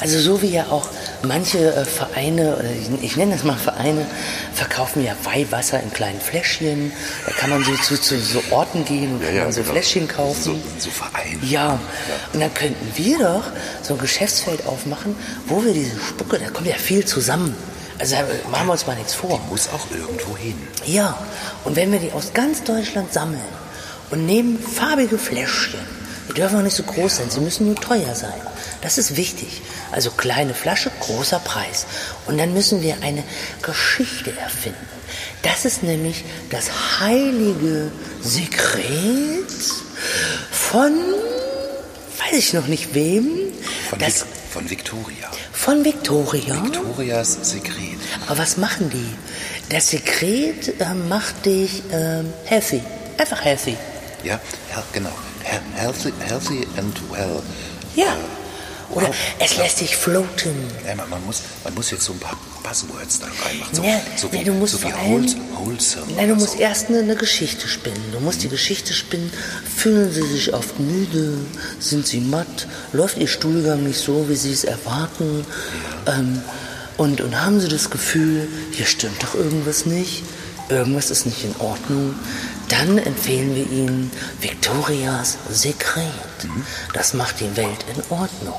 also 0.00 0.18
so 0.18 0.42
wie 0.42 0.50
ja 0.50 0.66
auch 0.66 0.88
manche 1.24 1.74
äh, 1.74 1.84
Vereine, 1.84 2.64
ich, 2.80 3.04
ich 3.04 3.16
nenne 3.16 3.32
das 3.32 3.44
mal 3.44 3.56
Vereine, 3.56 4.06
verkaufen 4.54 5.04
ja 5.04 5.14
Weihwasser 5.24 5.80
in 5.80 5.92
kleinen 5.92 6.20
Fläschchen. 6.20 6.92
Da 7.26 7.32
kann 7.32 7.50
man 7.50 7.64
so 7.64 7.74
zu, 7.76 8.00
zu 8.00 8.18
so 8.18 8.42
Orten 8.50 8.84
gehen 8.84 9.14
und 9.14 9.24
kann 9.24 9.36
man 9.36 9.52
so 9.52 9.62
genau. 9.62 9.72
Fläschchen 9.72 10.08
kaufen. 10.08 10.42
So, 10.42 10.60
so 10.78 10.90
Verein. 10.90 11.38
Ja, 11.42 11.78
und 12.32 12.40
dann 12.40 12.52
könnten 12.54 12.86
wir 12.96 13.18
doch 13.18 13.44
so 13.82 13.94
ein 13.94 14.00
Geschäftsfeld 14.00 14.66
aufmachen, 14.66 15.14
wo 15.46 15.64
wir 15.64 15.72
diese 15.72 15.98
Spucke, 16.00 16.38
da 16.38 16.50
kommt 16.50 16.66
ja 16.66 16.76
viel 16.76 17.04
zusammen. 17.04 17.54
Also 17.98 18.16
da 18.16 18.22
machen 18.50 18.66
wir 18.66 18.72
uns 18.72 18.86
mal 18.86 18.96
nichts 18.96 19.14
vor. 19.14 19.40
Muss 19.48 19.68
auch 19.68 19.86
irgendwo 19.90 20.36
hin. 20.36 20.56
Ja, 20.84 21.16
und 21.64 21.76
wenn 21.76 21.92
wir 21.92 22.00
die 22.00 22.10
aus 22.12 22.32
ganz 22.34 22.64
Deutschland 22.64 23.12
sammeln 23.12 23.40
und 24.10 24.26
nehmen 24.26 24.58
farbige 24.58 25.18
Fläschchen, 25.18 25.80
die 26.28 26.34
dürfen 26.34 26.58
auch 26.58 26.62
nicht 26.62 26.76
so 26.76 26.82
groß 26.82 27.16
sein, 27.16 27.30
sie 27.30 27.40
müssen 27.40 27.66
nur 27.66 27.76
teuer 27.76 28.14
sein. 28.14 28.32
Das 28.80 28.98
ist 28.98 29.16
wichtig. 29.16 29.62
Also 29.92 30.10
kleine 30.10 30.54
Flasche, 30.54 30.90
großer 31.00 31.38
Preis. 31.40 31.86
Und 32.26 32.38
dann 32.38 32.52
müssen 32.52 32.82
wir 32.82 32.96
eine 33.02 33.22
Geschichte 33.62 34.32
erfinden. 34.36 34.78
Das 35.42 35.64
ist 35.64 35.82
nämlich 35.82 36.24
das 36.50 36.70
heilige 37.00 37.90
Sekret 38.22 39.44
von, 40.50 40.92
weiß 42.18 42.38
ich 42.38 42.52
noch 42.54 42.66
nicht 42.66 42.94
wem, 42.94 43.28
Von, 43.90 43.98
das, 43.98 44.20
Vic 44.22 44.26
von 44.52 44.70
Victoria. 44.70 45.30
von 45.52 45.84
Victoria. 45.84 46.62
Victorias 46.64 47.38
Sekret. 47.42 47.98
Aber 48.26 48.38
was 48.38 48.56
machen 48.56 48.90
die? 48.90 49.14
Das 49.74 49.90
Sekret 49.90 50.80
äh, 50.80 50.94
macht 51.08 51.44
dich 51.46 51.82
ähm, 51.92 52.32
healthy. 52.44 52.80
Einfach 53.18 53.44
healthy. 53.44 53.76
Ja, 54.24 54.40
hel 54.70 54.82
genau. 54.92 55.10
He 55.44 55.58
healthy, 55.80 56.12
healthy 56.26 56.66
and 56.76 56.94
well. 57.10 57.42
Ja. 57.94 58.16
Oder 58.90 59.08
wow. 59.08 59.14
es 59.38 59.56
lässt 59.56 59.78
sich 59.78 59.96
floaten. 59.96 60.54
Ja, 60.86 60.94
man, 60.94 61.08
man, 61.08 61.24
muss, 61.24 61.40
man 61.64 61.74
muss 61.74 61.90
jetzt 61.90 62.04
so 62.04 62.12
ein 62.12 62.18
paar 62.18 62.36
Buzzwords 62.62 63.20
da 63.20 63.26
reinmachen. 63.44 63.74
So, 63.74 63.82
Ja, 63.82 64.00
so 64.16 64.26
ja, 64.28 64.32
wie, 64.34 64.44
du 64.44 64.52
musst 64.52 64.74
so 64.74 64.82
wie 64.82 64.92
allem- 64.92 65.10
wholes, 65.12 65.36
wholesome. 65.56 66.12
Nein, 66.14 66.28
du 66.28 66.34
musst 66.34 66.52
so. 66.54 66.58
erst 66.58 66.88
eine, 66.88 66.98
eine 66.98 67.16
Geschichte 67.16 67.68
spinnen. 67.68 68.02
Du 68.12 68.20
musst 68.20 68.42
die 68.42 68.48
Geschichte 68.50 68.92
spinnen. 68.92 69.32
Fühlen 69.76 70.12
sie 70.12 70.22
sich 70.26 70.52
oft 70.52 70.78
müde? 70.78 71.38
Sind 71.78 72.06
sie 72.06 72.20
matt? 72.20 72.66
Läuft 72.92 73.16
ihr 73.16 73.28
Stuhlgang 73.28 73.82
nicht 73.82 73.98
so, 73.98 74.28
wie 74.28 74.36
sie 74.36 74.52
es 74.52 74.64
erwarten? 74.64 75.46
Ähm, 76.06 76.42
und, 76.98 77.22
und 77.22 77.40
haben 77.42 77.60
sie 77.60 77.68
das 77.68 77.88
Gefühl, 77.88 78.46
hier 78.72 78.84
stimmt 78.86 79.22
doch 79.22 79.34
irgendwas 79.34 79.86
nicht? 79.86 80.22
Irgendwas 80.68 81.10
ist 81.10 81.24
nicht 81.24 81.44
in 81.44 81.54
Ordnung? 81.60 82.14
Dann 82.72 82.96
empfehlen 82.96 83.54
wir 83.54 83.70
ihnen 83.70 84.10
Victorias 84.40 85.36
Sekret. 85.50 86.31
Das 86.92 87.14
macht 87.14 87.40
die 87.40 87.56
Welt 87.56 87.84
in 87.94 88.02
Ordnung. 88.10 88.54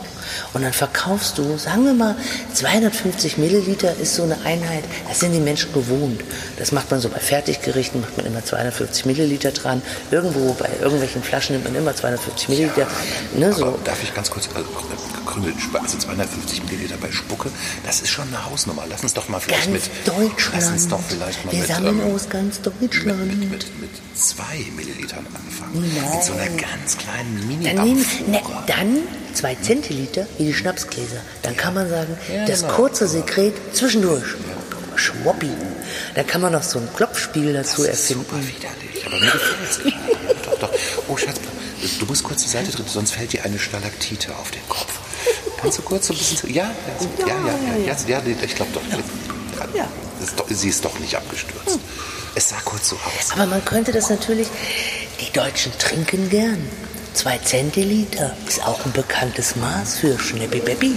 Und 0.54 0.64
dann 0.64 0.74
verkaufst 0.74 1.38
du, 1.38 1.58
sagen 1.58 1.86
wir 1.86 1.94
mal, 1.94 2.16
250 2.54 3.38
Milliliter 3.38 3.96
ist 3.98 4.16
so 4.16 4.24
eine 4.24 4.38
Einheit, 4.46 4.84
das 5.08 5.20
sind 5.20 5.34
die 5.34 5.40
Menschen 5.40 5.74
gewohnt. 5.74 6.22
Das 6.58 6.72
macht 6.72 6.90
man 6.92 7.00
so 7.00 7.10
bei 7.10 7.20
Fertiggerichten, 7.20 8.02
macht 8.02 8.18
man 8.18 8.26
immer 8.26 8.44
250 8.44 9.06
Milliliter 9.06 9.52
dran. 9.52 9.82
Irgendwo 10.12 10.54
bei 10.54 10.70
irgendwelchen 10.82 11.24
Flaschen 11.24 11.56
nimmt 11.56 11.66
man 11.66 11.76
immer 11.76 11.96
250 11.96 12.50
Milliliter. 12.50 12.88
Ne, 13.36 13.48
Aber 13.48 13.56
so. 13.56 13.80
darf 13.84 14.02
ich 14.04 14.14
ganz 14.14 14.30
kurz, 14.32 14.48
also, 14.56 14.68
Krümel, 15.26 15.54
also 15.82 15.98
250 15.98 16.64
Milliliter 16.64 16.96
bei 16.98 17.12
Spucke, 17.12 17.50
das 17.86 18.02
ist 18.02 18.10
schon 18.10 18.28
eine 18.28 18.46
Hausnummer. 18.50 18.84
Lass 18.90 19.04
uns 19.04 19.14
doch 19.14 19.30
mal 19.30 19.40
vielleicht 19.40 19.72
Ganz 19.72 19.86
mit, 19.86 20.08
Deutschland. 20.08 20.56
lass 20.64 20.70
uns 20.72 20.88
doch 20.88 21.02
vielleicht 21.08 21.46
mal 21.46 21.52
Wir 21.52 21.60
mit, 21.60 21.68
sammeln 21.68 22.02
ähm, 22.02 22.16
aus 22.16 22.30
ganz 22.30 22.62
Deutschland. 22.62 23.28
mit, 23.40 23.52
mit, 23.52 23.80
mit 23.82 23.90
zwei 24.16 24.66
Millilitern 24.76 25.26
anfangen. 25.34 25.92
Nein. 25.96 26.12
Mit 26.16 26.24
so 26.24 26.34
einer 26.34 26.50
ganz 26.50 26.98
kleinen 26.98 27.48
mini 27.48 27.66
Dann, 27.76 27.86
nehmen, 27.86 28.06
ne, 28.28 28.42
dann 28.68 28.98
zwei 29.34 29.56
Zentiliter 29.56 30.28
wie 30.38 30.46
die 30.46 30.54
Schnapsgläser. 30.54 31.18
Dann 31.42 31.58
kann 31.58 31.74
man 31.74 31.90
sagen, 31.90 32.16
Ja, 32.34 32.46
das 32.46 32.62
genau. 32.62 32.74
kurze 32.74 33.08
Sekret 33.08 33.54
zwischendurch. 33.76 34.24
Schwoppi. 34.96 35.50
Da 36.14 36.24
kann 36.24 36.42
man 36.42 36.52
noch 36.54 36.62
so 36.64 36.78
ein 36.80 36.88
Klopfspiel 36.96 37.52
dazu 37.54 37.84
Das 37.84 38.00
ist 38.02 38.08
super 38.10 38.38
widerlich, 38.38 39.06
aber 39.06 39.20
mir 39.20 39.32
gefällt 39.32 39.70
es. 39.70 39.80
Ja, 39.86 40.34
doch, 40.46 40.60
doch. 40.60 40.70
Oh, 41.08 41.18
Schatz, 41.18 41.38
du 42.00 42.06
musst 42.06 42.24
kurz 42.24 42.44
die 42.44 42.50
Seite 42.50 42.72
drücken, 42.72 42.90
sonst 42.90 43.12
fällt 43.14 43.34
dir 43.34 43.44
eine 43.44 43.58
Stalaktite 43.58 44.36
auf 44.36 44.52
den 44.52 44.62
Kopf. 44.70 45.00
Kannst 45.60 45.80
du 45.80 45.82
kurz 45.82 46.08
so 46.08 46.14
ein 46.14 46.18
bisschen... 46.20 46.38
zu- 46.38 46.48
Ja, 46.48 46.70
ja, 47.20 47.26
ja, 47.28 47.28
ja, 47.28 47.78
ja, 47.78 47.96
ja, 48.08 48.20
ja, 48.20 48.36
ich 48.44 48.56
glaube 48.56 48.72
doch. 48.74 48.82
Ja. 49.74 49.88
Sie 50.50 50.70
ist 50.70 50.86
doch 50.86 51.00
nicht 51.00 51.16
abgestürzt. 51.16 51.80
Es 52.36 52.50
sah 52.50 52.60
kurz 52.66 52.90
so 52.90 52.96
aus. 52.96 53.32
Aber 53.34 53.46
man 53.46 53.64
könnte 53.64 53.92
das 53.92 54.10
natürlich, 54.10 54.48
die 55.22 55.32
Deutschen 55.32 55.72
trinken 55.78 56.30
gern. 56.30 56.68
Zwei 57.14 57.38
Zentiliter 57.38 58.36
ist 58.48 58.66
auch 58.66 58.84
ein 58.86 58.92
bekanntes 58.92 59.56
Maß 59.56 59.98
für 60.00 60.18
Schneppi 60.18 60.60
Beppi. 60.60 60.96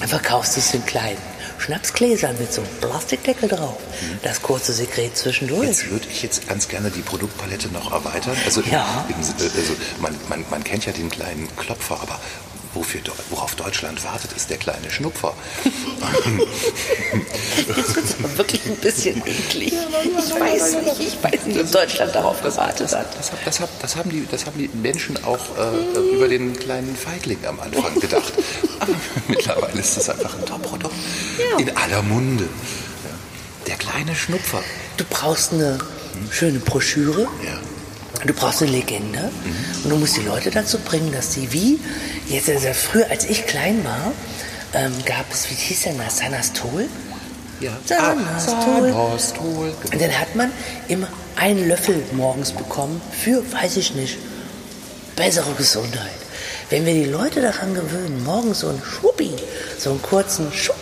Dann 0.00 0.08
verkaufst 0.08 0.56
du 0.56 0.60
es 0.60 0.74
in 0.74 0.84
kleinen 0.84 1.16
Schnapsgläsern 1.58 2.36
mit 2.38 2.52
so 2.52 2.60
einem 2.60 2.70
Plastikdeckel 2.80 3.48
drauf. 3.48 3.78
Das 4.22 4.42
kurze 4.42 4.72
Sekret 4.72 5.16
zwischendurch. 5.16 5.66
Jetzt 5.68 5.90
würde 5.90 6.06
ich 6.10 6.22
jetzt 6.22 6.46
ganz 6.48 6.68
gerne 6.68 6.90
die 6.90 7.00
Produktpalette 7.02 7.68
noch 7.68 7.92
erweitern. 7.92 8.36
Also, 8.44 8.60
Ja. 8.62 9.06
im, 9.08 9.14
also 9.14 9.76
man, 10.00 10.14
man, 10.28 10.44
man 10.50 10.64
kennt 10.64 10.86
ja 10.86 10.92
den 10.92 11.08
kleinen 11.08 11.48
Klopfer, 11.56 12.00
aber 12.02 12.20
wofür, 12.76 13.00
worauf 13.30 13.54
Deutschland 13.56 14.02
wartet, 14.04 14.32
ist 14.32 14.50
der 14.50 14.58
kleine 14.58 14.90
Schnupfer. 14.90 15.34
Jetzt 17.68 17.96
wird 17.96 18.04
es 18.04 18.14
aber 18.18 18.38
wirklich 18.38 18.64
ein 18.66 18.76
bisschen 18.76 19.22
eklig. 19.26 19.72
Ich 19.72 20.40
weiß 20.40 20.74
nicht, 20.82 21.00
ich 21.00 21.22
weiß 21.22 21.46
nicht, 21.46 21.60
ob 21.60 21.72
Deutschland 21.72 22.14
darauf 22.14 22.42
gewartet 22.42 22.94
hat. 22.94 23.06
Das, 23.18 23.30
das, 23.44 23.60
hab- 23.60 23.80
das, 23.80 23.96
haben 23.96 24.10
die, 24.10 24.26
das 24.30 24.46
haben 24.46 24.58
die 24.58 24.68
Menschen 24.76 25.22
auch 25.24 25.38
äh, 25.58 26.14
über 26.14 26.28
den 26.28 26.56
kleinen 26.58 26.96
Feigling 26.96 27.38
am 27.46 27.58
Anfang 27.60 27.98
gedacht. 28.00 28.32
Aber 28.80 28.92
mittlerweile 29.28 29.80
ist 29.80 29.96
das 29.96 30.08
einfach 30.08 30.34
ein 30.38 30.44
Top-Produkt. 30.46 30.94
In 31.58 31.76
aller 31.76 32.02
Munde. 32.02 32.44
Ja. 32.44 33.10
Der 33.66 33.76
kleine 33.76 34.14
Schnupfer. 34.14 34.62
Du 34.96 35.04
brauchst 35.08 35.52
eine 35.52 35.78
schöne 36.30 36.58
Broschüre. 36.60 37.22
Ja. 37.44 37.58
Du 38.24 38.32
brauchst 38.32 38.62
eine 38.62 38.70
Legende 38.72 39.30
und 39.84 39.90
du 39.90 39.96
musst 39.96 40.16
die 40.16 40.22
Leute 40.22 40.50
dazu 40.50 40.78
bringen, 40.78 41.12
dass 41.12 41.32
sie 41.34 41.52
wie, 41.52 41.78
jetzt 42.28 42.48
also 42.48 42.68
früher 42.72 43.08
als 43.10 43.24
ich 43.24 43.46
klein 43.46 43.84
war, 43.84 44.12
ähm, 44.74 44.92
gab 45.04 45.24
es, 45.32 45.48
wie 45.50 45.54
hieß 45.54 45.82
denn 45.84 45.98
das, 45.98 46.18
Sanastol? 46.18 46.86
Ja. 47.60 47.72
Sanastol. 47.86 48.90
Sanastol. 48.92 49.74
Und 49.92 50.00
dann 50.00 50.18
hat 50.18 50.34
man 50.34 50.50
immer 50.88 51.08
einen 51.36 51.68
Löffel 51.68 52.02
morgens 52.12 52.52
bekommen 52.52 53.00
für, 53.22 53.42
weiß 53.52 53.76
ich 53.76 53.94
nicht, 53.94 54.18
bessere 55.14 55.52
Gesundheit. 55.56 56.10
Wenn 56.68 56.84
wir 56.84 56.94
die 56.94 57.04
Leute 57.04 57.40
daran 57.40 57.74
gewöhnen, 57.74 58.24
morgens 58.24 58.60
so 58.60 58.68
einen 58.68 58.82
Schuppi, 58.82 59.30
so 59.78 59.90
einen 59.90 60.02
kurzen 60.02 60.52
Schupp, 60.52 60.74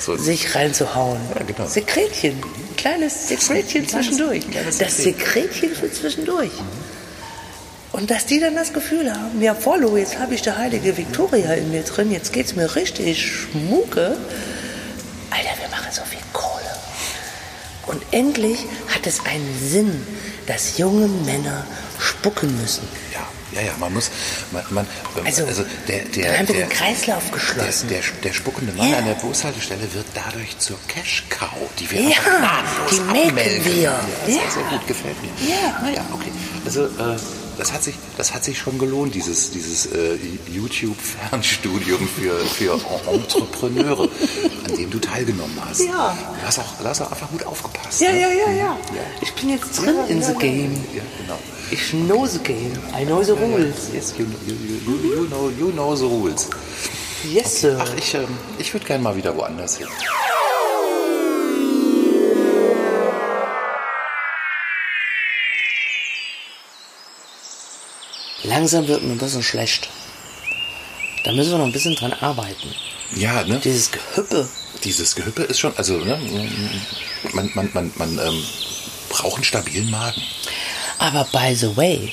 So- 0.00 0.16
sich 0.16 0.54
reinzuhauen. 0.54 1.20
Ja, 1.38 1.44
genau. 1.44 1.68
Sekretchen, 1.68 2.40
kleines 2.78 3.28
Sekretchen 3.28 3.82
Ein 3.82 3.86
kleines- 3.88 3.90
zwischendurch. 3.90 4.50
kleines 4.50 4.78
das 4.78 4.96
Sekret. 4.96 5.52
Sekretchen 5.52 5.74
für 5.74 5.92
zwischendurch. 5.92 6.50
Und 7.92 8.10
dass 8.10 8.26
die 8.26 8.38
dann 8.40 8.54
das 8.54 8.72
Gefühl 8.72 9.12
haben, 9.12 9.40
ja, 9.42 9.54
Follow, 9.54 9.96
jetzt 9.96 10.18
habe 10.18 10.34
ich 10.34 10.42
die 10.42 10.50
heilige 10.52 10.96
Victoria 10.96 11.52
in 11.54 11.70
mir 11.70 11.82
drin, 11.82 12.10
jetzt 12.10 12.32
geht's 12.32 12.54
mir 12.54 12.74
richtig 12.76 13.26
schmucke. 13.26 14.16
Alter, 15.30 15.60
wir 15.60 15.68
machen 15.70 15.90
so 15.92 16.02
viel 16.04 16.20
Kohle. 16.32 16.64
Und 17.86 18.02
endlich 18.12 18.58
hat 18.94 19.06
es 19.06 19.20
einen 19.26 19.58
Sinn, 19.58 20.06
dass 20.46 20.78
junge 20.78 21.08
Männer 21.08 21.66
spucken 21.98 22.56
müssen. 22.60 22.86
Ja, 23.12 23.26
ja, 23.54 23.60
ja, 23.62 23.72
man 23.78 23.92
muss, 23.94 24.10
man, 24.52 24.62
man 24.70 24.86
Also, 25.24 25.44
also 25.46 25.64
der, 25.88 26.04
der, 26.04 26.42
der, 26.44 26.66
Kreislauf 26.68 27.22
der, 27.24 27.32
geschlossen. 27.38 27.88
der, 27.88 28.00
der 28.24 28.32
spuckende 28.32 28.72
Mann 28.74 28.90
Ja. 28.90 28.98
an 28.98 29.06
der 29.06 29.14
Bushaltestelle 29.14 29.92
wird 29.94 30.06
dadurch 30.14 30.58
zur 30.58 30.78
Cash-Cow, 30.88 31.48
die 31.78 31.90
wir 31.90 32.00
Ja, 32.02 32.62
die 32.90 33.00
melken 33.00 33.64
wir. 33.64 33.74
Ja, 33.82 34.00
sehr, 34.26 34.34
Ja. 34.34 34.50
sehr 34.50 34.62
gut, 34.64 34.86
gefällt 34.86 35.16
mir. 35.22 35.30
Ja. 35.48 35.80
Naja, 35.82 36.04
okay. 36.12 36.30
Also, 36.64 36.84
äh, 36.86 37.16
das 37.56 37.72
hat 37.72 37.82
sich, 37.82 37.96
das 38.16 38.32
hat 38.34 38.44
sich 38.44 38.56
schon 38.56 38.78
gelohnt, 38.78 39.14
dieses, 39.16 39.50
dieses 39.50 39.86
äh, 39.86 40.16
YouTube-Fernstudium 40.52 42.08
für, 42.08 42.38
für 42.46 42.80
Entrepreneure, 43.12 44.08
an 44.66 44.76
dem 44.76 44.90
du 44.90 44.98
teilgenommen 44.98 45.58
hast. 45.68 45.80
Ja. 45.80 46.16
Du 46.40 46.46
hast 46.46 46.58
auch, 46.60 46.66
du 46.80 46.86
hast 46.88 47.00
auch 47.00 47.10
einfach 47.10 47.28
gut 47.30 47.44
aufgepasst. 47.46 48.00
Ja, 48.00 48.12
ne? 48.12 48.20
ja, 48.20 48.28
ja, 48.28 48.52
ja. 48.52 48.76
Ich 49.20 49.32
bin 49.34 49.50
jetzt 49.50 49.76
drin 49.78 49.96
in 50.08 50.22
the 50.22 50.34
game. 50.34 50.74
Ja, 50.94 51.02
genau. 51.20 51.38
Ich 51.70 51.92
know 51.92 52.26
the 52.26 52.38
game. 52.38 52.72
I 52.94 53.04
know 53.04 53.22
the 53.22 53.34
rules. 53.34 53.92
Yes, 53.92 54.14
you, 54.18 54.24
you, 54.46 54.54
you, 54.54 54.96
you, 54.96 55.28
know, 55.28 55.48
you 55.50 55.70
know 55.72 55.94
the 55.94 56.06
rules. 56.06 56.48
Yes, 57.24 57.60
sir. 57.60 57.76
Ach, 57.78 57.94
ich, 57.94 58.14
ähm, 58.14 58.38
ich 58.58 58.72
würde 58.72 58.86
gerne 58.86 59.02
mal 59.02 59.14
wieder 59.14 59.36
woanders 59.36 59.76
hin. 59.76 59.86
Langsam 68.44 68.88
wird 68.88 69.02
mir 69.02 69.12
ein 69.12 69.18
bisschen 69.18 69.42
schlecht. 69.42 69.90
Da 71.24 71.32
müssen 71.32 71.50
wir 71.50 71.58
noch 71.58 71.66
ein 71.66 71.72
bisschen 71.72 71.96
dran 71.96 72.14
arbeiten. 72.14 72.74
Ja, 73.14 73.44
ne? 73.44 73.60
Dieses 73.62 73.90
Gehüppe. 73.90 74.48
Dieses 74.84 75.14
Gehüppe 75.14 75.42
ist 75.42 75.58
schon, 75.58 75.76
also, 75.76 75.98
ne? 75.98 76.18
Man, 77.32 77.50
man, 77.54 77.68
man, 77.74 77.92
man 77.96 78.18
ähm, 78.18 78.42
braucht 79.10 79.34
einen 79.34 79.44
stabilen 79.44 79.90
Magen. 79.90 80.22
Aber 80.98 81.24
by 81.32 81.54
the 81.54 81.76
way, 81.76 82.12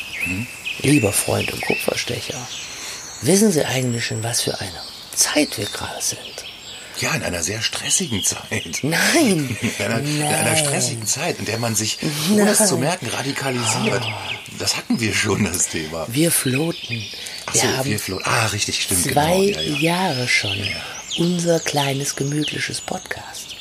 lieber 0.81 1.11
Freund 1.11 1.51
und 1.51 1.61
Kupferstecher, 1.61 2.37
wissen 3.21 3.51
Sie 3.51 3.65
eigentlich, 3.65 4.11
in 4.11 4.23
was 4.23 4.41
für 4.41 4.59
eine 4.59 4.81
Zeit 5.15 5.57
wir 5.57 5.65
gerade 5.65 6.01
sind? 6.01 6.19
Ja, 7.01 7.13
in 7.13 7.23
einer 7.23 7.43
sehr 7.43 7.61
stressigen 7.61 8.23
Zeit. 8.23 8.79
Nein. 8.81 9.57
In 9.61 9.85
einer, 9.85 9.99
in 9.99 10.21
einer 10.21 10.43
Nein. 10.51 10.57
stressigen 10.65 11.05
Zeit, 11.05 11.39
in 11.39 11.45
der 11.45 11.57
man 11.57 11.75
sich, 11.75 11.97
ohne 12.31 12.49
es 12.51 12.65
zu 12.69 12.77
merken, 12.77 13.07
radikalisiert. 13.07 14.01
Das 14.59 14.77
hatten 14.77 14.97
wir 15.01 15.13
schon, 15.13 15.43
das 15.43 15.67
Thema. 15.67 16.05
Wir 16.07 16.31
floaten. 16.31 17.03
Ach 17.47 17.53
Wir 17.53 17.61
so, 17.61 17.67
haben 17.67 17.89
wir 17.89 17.99
floh- 17.99 18.21
Ah, 18.23 18.45
richtig, 18.45 18.81
stimmt. 18.81 19.03
zwei 19.11 19.47
genau. 19.47 19.59
Ja, 19.59 19.61
ja. 19.61 19.77
Jahre 19.77 20.27
schon 20.29 20.57
unser 21.17 21.59
kleines 21.59 22.15
gemütliches 22.15 22.79
Podcast. 22.79 23.54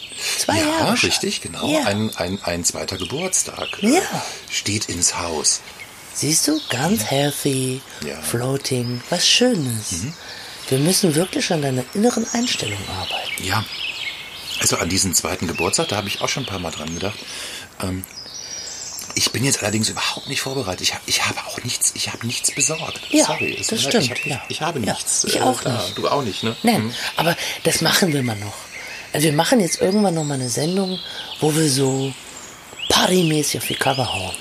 Zwei 0.45 0.59
Ja, 0.59 0.67
Jahre 0.67 1.03
richtig, 1.03 1.41
genau. 1.41 1.67
Ja. 1.73 1.85
Ein, 1.85 2.15
ein, 2.17 2.39
ein 2.43 2.65
zweiter 2.65 2.97
Geburtstag 2.99 3.69
äh, 3.83 3.95
Ja. 3.97 4.03
steht 4.51 4.87
ins 4.89 5.17
Haus. 5.19 5.61
Siehst 6.15 6.47
du, 6.49 6.61
ganz 6.69 7.05
healthy, 7.05 7.81
Ja. 8.07 8.21
floating, 8.21 9.01
was 9.11 9.27
Schönes. 9.27 9.95
Wir 10.69 10.79
müssen 10.79 11.15
wirklich 11.15 11.53
an 11.53 11.63
deiner 11.63 11.85
inneren 11.95 12.27
Einstellung 12.33 12.79
arbeiten. 12.89 13.43
Ja, 13.45 13.65
also 14.61 14.77
an 14.77 14.89
diesen 14.89 15.15
zweiten 15.15 15.47
Geburtstag, 15.49 15.89
da 15.89 15.97
habe 15.97 16.09
ich 16.09 16.21
auch 16.21 16.29
schon 16.29 16.45
ein 16.45 16.47
paar 16.47 16.59
Mal 16.61 16.71
dran 16.71 16.95
gedacht. 16.95 17.19
Ähm, 17.83 18.05
ich 19.17 19.31
bin 19.33 19.45
jetzt 19.45 19.63
allerdings 19.63 19.89
überhaupt 19.89 20.29
nicht 20.29 20.41
vorbereitet. 20.41 20.81
Ich, 20.83 20.95
hab, 20.95 21.03
ich 21.07 21.25
habe 21.27 21.39
auch 21.47 21.63
nichts, 21.65 21.93
ich 21.95 22.13
habe 22.13 22.27
nichts 22.27 22.53
besorgt. 22.55 23.01
Ja, 23.11 23.27
Sorry, 23.27 23.57
es 23.61 23.69
das 23.69 23.81
ist- 23.81 23.87
stimmt, 23.89 24.05
Ich, 24.05 24.11
ich, 24.13 24.25
ja. 24.27 24.43
ich 24.49 24.61
habe 24.61 24.81
Ja, 24.81 24.93
nichts. 24.93 25.25
ich 25.25 25.37
äh, 25.37 25.41
auch 25.41 25.61
da. 25.63 25.73
nicht. 25.83 25.99
Du 25.99 26.09
auch 26.09 26.23
nicht, 26.23 26.43
ne? 26.43 26.57
Nein, 26.63 26.95
aber 27.17 27.37
das 27.65 27.81
machen 27.81 28.13
wir 28.13 28.23
mal 28.23 28.37
noch. 28.37 28.55
Also 29.15 29.27
wir 29.27 29.33
machen 29.33 29.61
jetzt 29.61 29.81
irgendwann 29.81 30.15
noch 30.15 30.25
mal 30.25 30.35
eine 30.35 30.49
Sendung, 30.49 30.99
wo 31.41 31.55
wir 31.55 31.71
so 31.71 32.13
partymäßig 32.89 33.61
auf 33.61 33.67
die 33.69 33.75
Cover 33.77 34.13
hauen. 34.13 34.35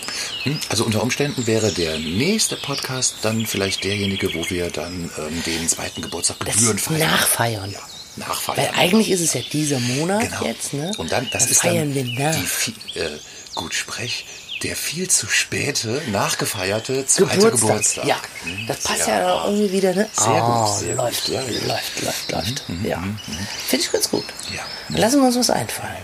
Hm? 0.43 0.59
Also 0.69 0.83
unter 0.83 1.01
Umständen 1.03 1.45
wäre 1.47 1.71
der 1.71 1.99
nächste 1.99 2.55
Podcast 2.57 3.15
dann 3.21 3.45
vielleicht 3.45 3.83
derjenige, 3.83 4.33
wo 4.33 4.49
wir 4.49 4.71
dann 4.71 5.11
ähm, 5.17 5.43
den 5.45 5.69
zweiten 5.69 6.01
Geburtstag 6.01 6.37
Das 6.39 6.55
gebührend 6.55 6.81
feiern. 6.81 6.99
nachfeiern. 6.99 7.71
Ja, 7.71 7.79
nachfeiern. 8.17 8.57
Weil 8.57 8.71
eigentlich 8.75 9.11
ist 9.11 9.21
es 9.21 9.33
ja 9.35 9.41
dieser 9.41 9.79
Monat 9.79 10.21
genau. 10.21 10.43
jetzt, 10.43 10.73
ne? 10.73 10.91
Und 10.97 11.11
dann, 11.11 11.29
das 11.31 11.43
Dann 11.43 11.51
ist 11.51 11.61
feiern 11.61 11.93
dann 11.93 12.15
wir 12.17 12.29
nach. 12.29 12.35
die 12.65 12.99
äh, 12.99 13.19
gut 13.53 13.73
sprech, 13.75 14.25
der 14.63 14.75
viel 14.75 15.09
zu 15.09 15.27
späte, 15.27 16.01
nachgefeierte 16.07 17.05
zweite 17.05 17.35
Geburtstag. 17.35 17.59
Geburtstag. 17.69 18.05
Ja, 18.05 18.17
Hm? 18.43 18.67
das 18.67 18.79
passt 18.81 19.07
ja, 19.07 19.19
da 19.19 19.45
irgendwie 19.45 19.71
wieder, 19.71 19.93
ne? 19.93 20.09
Sehr 20.13 20.27
Ah, 20.27 20.65
gut, 20.65 20.79
sehr 20.79 20.95
läuft, 20.95 21.25
gut. 21.25 21.33
Ja, 21.33 21.41
ja. 21.41 21.67
läuft, 21.67 22.01
läuft, 22.01 22.31
läuft. 22.31 22.63
Ja, 22.83 23.03
finde 23.67 23.85
ich 23.85 23.91
ganz 23.91 24.09
gut. 24.09 24.25
Ja. 24.55 24.97
Lassen 24.97 25.19
wir 25.19 25.27
uns 25.27 25.37
was 25.37 25.49
einfallen. 25.49 25.97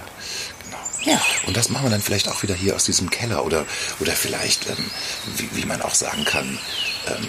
Genau. 0.66 0.78
Ja. 1.16 1.22
Und 1.48 1.56
das 1.58 1.70
machen 1.70 1.86
wir 1.86 1.90
dann 1.90 2.02
vielleicht 2.02 2.28
auch 2.28 2.44
wieder 2.44 2.54
hier 2.56 2.76
aus 2.76 2.84
diesem 2.84 3.10
Keller 3.10 3.46
oder, 3.46 3.66
oder 4.00 4.12
vielleicht, 4.14 4.68
ähm, 4.70 4.92
wie, 5.38 5.50
wie 5.54 5.66
man 5.66 5.82
auch 5.82 5.94
sagen 5.96 6.26
kann, 6.26 6.60
ähm, 7.08 7.28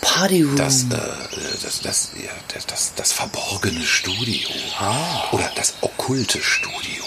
Partyroom. 0.00 0.56
das, 0.56 0.82
äh, 0.84 0.96
das, 1.62 1.80
das, 1.80 2.10
ja, 2.16 2.30
das, 2.54 2.66
das, 2.66 2.92
das 2.96 3.12
verborgene 3.12 3.84
Studio. 3.84 4.48
Ah. 4.78 5.28
Oder 5.32 5.50
das 5.54 5.74
okkulte 5.80 6.40
Studio. 6.42 7.04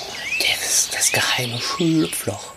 das, 0.62 0.90
das 0.92 1.12
geheime 1.12 1.60
Schlupfloch. 1.62 2.54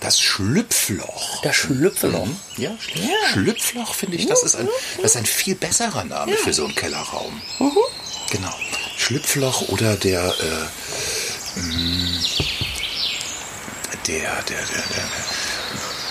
Das 0.00 0.20
Schlüpfloch. 0.20 1.42
Das 1.42 1.56
Schlüpfloch. 1.56 2.26
Mhm. 2.26 2.36
Ja, 2.56 2.70
Schl 2.80 3.00
Ja. 3.00 3.28
Schlüpfloch 3.32 3.94
finde 3.94 4.16
ich, 4.16 4.26
das 4.26 4.42
ist, 4.42 4.56
ein, 4.56 4.68
das 5.02 5.12
ist 5.12 5.16
ein 5.16 5.26
viel 5.26 5.54
besserer 5.54 6.04
Name 6.04 6.32
für 6.36 6.52
so 6.52 6.64
einen 6.64 6.74
Kellerraum. 6.74 7.40
Mhm. 7.58 7.72
Genau. 8.30 8.54
Schlüpfloch 8.96 9.68
oder 9.68 9.94
der, 9.96 10.22
äh, 10.24 11.60
mh, 11.60 12.18
der, 14.06 14.42
der, 14.42 14.42
der, 14.42 14.84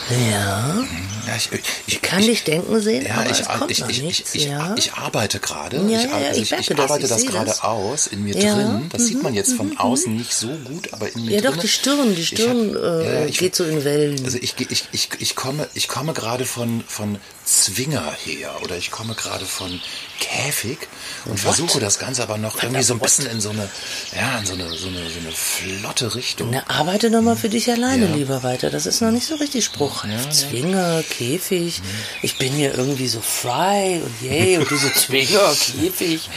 der, 0.09 0.29
Ja. 0.29 0.73
der 0.73 0.85
Ja, 1.27 1.35
ich, 1.35 1.49
ich, 1.51 1.61
Ich 1.87 2.01
kann 2.01 2.21
dich 2.21 2.43
denken 2.43 2.79
sehen, 2.81 3.05
ja, 3.05 3.15
aber 3.15 3.29
ich, 3.29 3.39
es 3.39 3.47
kommt 3.47 3.71
ich, 3.71 3.79
noch 3.79 3.89
ich, 3.89 4.01
nichts, 4.01 4.35
ich, 4.35 4.43
ich, 4.45 4.49
ja. 4.49 4.75
ich 4.77 4.93
arbeite 4.93 5.39
gerade. 5.39 5.77
Ja, 5.77 5.83
ich, 5.99 6.03
ja, 6.05 6.11
also 6.11 6.41
ich 6.41 6.51
ich, 6.51 6.59
ich 6.59 6.67
das, 6.67 6.79
arbeite 6.79 7.03
ich 7.03 7.09
das 7.09 7.21
sehe 7.21 7.29
gerade 7.29 7.45
das. 7.47 7.61
aus 7.63 8.07
in 8.07 8.23
mir 8.23 8.35
Ja, 8.37 8.55
drin. 8.55 8.89
Das 8.91 9.05
sieht 9.07 9.21
man 9.23 9.31
mhm, 9.31 9.37
jetzt 9.37 9.53
von 9.53 9.77
außen 9.77 10.15
nicht 10.15 10.33
so 10.33 10.47
gut, 10.65 10.93
aber 10.93 11.13
in 11.13 11.25
mir 11.25 11.31
Ja, 11.35 11.41
drin. 11.41 11.51
doch, 11.53 11.57
die 11.61 11.67
Stirn, 11.67 12.15
die 12.15 12.21
Ich 12.21 12.27
Stirn 12.27 12.75
hab- 12.75 12.83
äh, 12.83 13.05
ja, 13.05 13.19
ja, 13.21 13.25
ich- 13.25 13.37
geht 13.37 13.55
so 13.55 13.63
in 13.63 13.83
Wellen. 13.83 14.23
Also 14.23 14.37
ich, 14.41 14.55
ich, 14.59 14.85
ich, 14.91 15.09
ich 15.19 15.35
komme, 15.35 15.67
ich 15.73 15.87
komme 15.87 16.13
gerade 16.13 16.45
von, 16.45 16.83
von 16.87 17.17
Zwinger 17.45 18.11
her 18.23 18.51
oder 18.63 18.75
ich 18.77 18.89
komme 18.91 19.13
gerade 19.15 19.45
von 19.45 19.79
Käfig 20.19 20.77
und 21.25 21.39
versuche 21.39 21.79
das 21.79 21.99
Ganze 21.99 22.23
aber 22.23 22.37
noch 22.37 22.61
irgendwie 22.63 22.81
so 22.83 22.93
ein 22.93 22.99
bisschen 22.99 23.27
in 23.27 23.41
so 23.41 23.49
eine, 23.49 23.69
ja, 24.15 24.39
in 24.39 24.45
so 24.45 24.53
eine, 24.53 24.69
so 24.69 24.87
eine, 24.87 25.09
so 25.09 25.19
eine 25.19 25.31
flotte 25.31 26.15
Richtung. 26.15 26.49
Na, 26.51 26.63
arbeite 26.67 27.11
doch 27.11 27.21
mal 27.21 27.35
für 27.35 27.49
dich 27.49 27.69
alleine 27.69 28.07
Ja. 28.07 28.15
lieber 28.15 28.41
weiter. 28.43 28.69
Das 28.69 28.85
ist 28.85 29.01
noch 29.01 29.11
nicht 29.11 29.27
so 29.27 29.35
richtig 29.35 29.65
spruchreif. 29.65 30.11
Ja, 30.11 30.21
ja. 30.23 30.29
Zwinge, 30.31 31.03
Käfig. 31.17 31.81
Ich 32.21 32.37
bin 32.37 32.53
hier 32.53 32.75
irgendwie 32.75 33.07
so 33.07 33.21
frei 33.21 34.01
und 34.03 34.21
yay 34.21 34.57
und 34.57 34.69
du 34.69 34.75
so 34.75 34.89
Zwinger, 34.89 35.53
Käfig. 35.81 36.29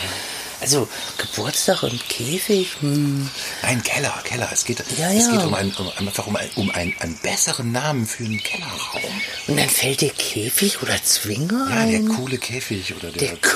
Also 0.60 0.88
Geburtstag 1.18 1.82
und 1.84 2.08
Käfig. 2.08 2.76
Hm. 2.80 3.28
Nein, 3.62 3.82
Keller, 3.82 4.12
Keller. 4.24 4.48
Es 4.52 4.64
geht, 4.64 4.82
Ja, 4.98 5.10
es 5.12 5.26
ja. 5.26 5.32
geht 5.32 5.44
um, 5.44 5.54
ein, 5.54 5.72
um 5.74 5.88
einfach 6.08 6.26
um, 6.26 6.36
ein, 6.36 6.48
um 6.56 6.70
ein, 6.70 6.94
einen 7.00 7.16
besseren 7.18 7.72
Namen 7.72 8.06
für 8.06 8.24
einen 8.24 8.42
Kellerraum. 8.42 9.02
Und 9.46 9.56
dann 9.56 9.68
fällt 9.68 10.00
dir 10.00 10.10
Käfig 10.10 10.82
oder 10.82 11.00
Zwinger 11.02 11.68
Ja, 11.70 11.86
der 11.86 11.98
ein? 12.00 12.08
coole 12.08 12.38
Käfig 12.38 12.94
oder 12.94 13.10
der. 13.10 13.34
Der. 13.36 13.38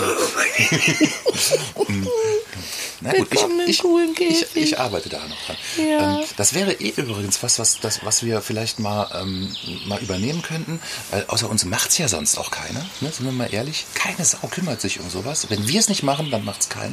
Na 3.05 3.12
gut, 3.14 3.28
ich, 3.32 3.44
ich, 3.66 3.82
ich, 4.20 4.57
ich 4.57 4.78
arbeite 4.78 5.09
da 5.09 5.18
noch 5.26 5.36
dran. 5.46 5.57
Ja. 5.76 6.18
Ähm, 6.20 6.24
das 6.36 6.55
wäre 6.55 6.72
eh 6.74 6.90
übrigens 6.96 7.42
was, 7.42 7.59
was, 7.59 7.80
das, 7.80 8.05
was 8.05 8.22
wir 8.22 8.40
vielleicht 8.42 8.78
mal, 8.78 9.11
ähm, 9.20 9.55
mal 9.86 9.98
übernehmen 10.00 10.42
könnten, 10.42 10.80
weil 11.11 11.24
außer 11.26 11.50
uns 11.50 11.64
macht's 11.64 11.98
ja 11.98 12.07
sonst 12.07 12.38
auch 12.38 12.50
keiner. 12.53 12.86
Ne? 13.00 13.11
Sind 13.11 13.24
wir 13.24 13.32
mal 13.32 13.53
ehrlich? 13.53 13.86
Keine 13.94 14.24
Sau 14.24 14.46
kümmert 14.48 14.80
sich 14.80 15.00
um 15.00 15.11
sowas. 15.11 15.46
Wenn 15.48 15.66
wir 15.66 15.80
es 15.80 15.88
nicht 15.88 16.05
machen, 16.05 16.30
dann 16.30 16.44
macht's 16.44 16.68
keiner. 16.68 16.91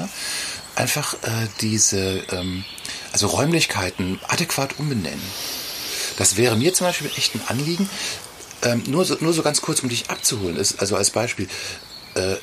Einfach 0.75 1.15
äh, 1.15 1.47
diese, 1.61 2.23
ähm, 2.31 2.63
also 3.11 3.27
Räumlichkeiten 3.27 4.19
adäquat 4.27 4.79
umbenennen. 4.79 5.21
Das 6.17 6.37
wäre 6.37 6.55
mir 6.55 6.73
zum 6.73 6.87
Beispiel 6.87 7.11
echt 7.17 7.35
ein 7.35 7.41
Anliegen. 7.47 7.89
Ähm, 8.61 8.83
nur, 8.87 9.05
so, 9.05 9.17
nur 9.19 9.33
so 9.33 9.41
ganz 9.41 9.61
kurz, 9.61 9.81
um 9.81 9.89
dich 9.89 10.09
abzuholen, 10.09 10.57
ist, 10.57 10.79
also 10.79 10.95
als 10.95 11.09
Beispiel. 11.09 11.47
Äh, 12.15 12.35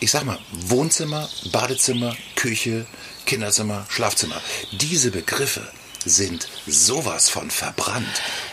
ich 0.00 0.10
sag 0.10 0.24
mal, 0.24 0.38
Wohnzimmer, 0.52 1.28
Badezimmer, 1.52 2.16
Küche, 2.34 2.86
Kinderzimmer, 3.26 3.86
Schlafzimmer. 3.90 4.40
Diese 4.72 5.10
Begriffe 5.10 5.70
sind 6.04 6.48
sowas 6.66 7.28
von 7.28 7.50
verbrannt. 7.50 8.06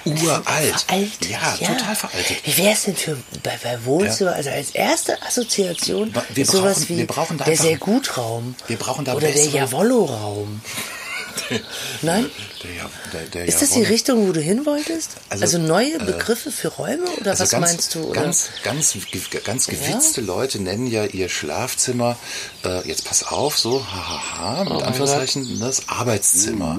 Uralt. 0.05 0.81
Veraltet, 0.81 1.29
ja, 1.29 1.55
total 1.57 1.95
veraltet. 1.95 2.37
Wie 2.45 2.57
wäre 2.57 2.73
es 2.73 2.83
denn 2.83 2.95
für 2.95 3.17
bei, 3.43 3.57
bei 3.63 3.83
Wohnzimmer, 3.85 4.33
also 4.33 4.49
als 4.49 4.71
erste 4.71 5.21
Assoziation, 5.21 6.13
Wir 6.33 6.45
sowas 6.45 6.79
brauchen- 6.79 6.89
wie 6.89 6.97
wir 6.97 7.07
brauchen 7.07 7.37
da 7.37 7.45
der 7.45 7.51
einfach- 7.53 7.63
sehr 7.65 7.77
gut 7.77 8.17
Raum 8.17 8.55
Wir 8.67 8.77
brauchen 8.77 9.05
da 9.05 9.13
oder 9.13 9.27
der 9.27 9.33
bessere-. 9.33 9.51
Nein? 10.07 10.61
Der, 12.63 12.73
ja- 12.73 12.89
der, 13.13 13.21
der 13.33 13.45
Ist 13.45 13.61
das 13.61 13.69
die. 13.71 13.83
Richtung, 13.83 14.27
wo 14.27 14.31
du 14.31 14.41
hin 14.41 14.65
wolltest? 14.65 15.11
Also, 15.29 15.43
Also, 15.43 15.57
neue 15.59 15.97
Begriffe 15.99 16.51
für 16.51 16.67
Räume 16.69 17.05
oder 17.21 17.31
Also 17.31 17.43
was 17.43 17.49
ganz, 17.51 17.65
meinst 17.71 17.95
du? 17.95 18.03
Oder? 18.09 18.21
Ganz, 18.21 18.49
ganz, 18.63 18.97
ganz 19.45 19.67
gewitzte 19.67 20.21
Leute 20.21 20.61
nennen 20.61 20.87
ja 20.87 21.05
ihr 21.05 21.29
Schlafzimmer, 21.29 22.17
äh, 22.65 22.87
jetzt 22.87 23.05
pass 23.05 23.23
auf, 23.23 23.57
so, 23.57 23.85
hahaha, 23.85 24.63
mit 24.65 24.73
Oh 24.73 24.79
Anführungszeichen, 24.79 25.59
das 25.59 25.87
Arbeitszimmer. 25.87 26.77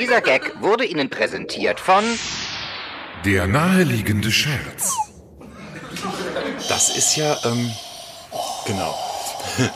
Dieser 0.00 0.20
Gag 0.20 0.60
wurde 0.60 0.84
Ihnen 0.84 1.10
präsentiert 1.10 1.78
von 1.80 2.04
Der 3.24 3.46
naheliegende 3.46 4.32
Scherz. 4.32 4.92
Das 6.68 6.88
ist 6.96 7.16
ja, 7.16 7.38
ähm, 7.44 7.70
genau. 8.66 8.94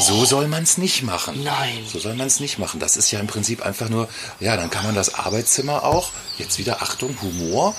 So 0.00 0.24
soll 0.24 0.48
man 0.48 0.62
es 0.62 0.78
nicht 0.78 1.02
machen. 1.02 1.42
Nein. 1.44 1.84
So 1.90 1.98
soll 1.98 2.14
man 2.14 2.26
es 2.26 2.40
nicht 2.40 2.58
machen. 2.58 2.80
Das 2.80 2.96
ist 2.96 3.10
ja 3.10 3.20
im 3.20 3.26
Prinzip 3.26 3.64
einfach 3.64 3.88
nur, 3.88 4.08
ja, 4.40 4.56
dann 4.56 4.70
kann 4.70 4.84
man 4.84 4.94
das 4.94 5.14
Arbeitszimmer 5.14 5.84
auch, 5.84 6.10
jetzt 6.38 6.58
wieder 6.58 6.80
Achtung, 6.82 7.16
Humor, 7.22 7.74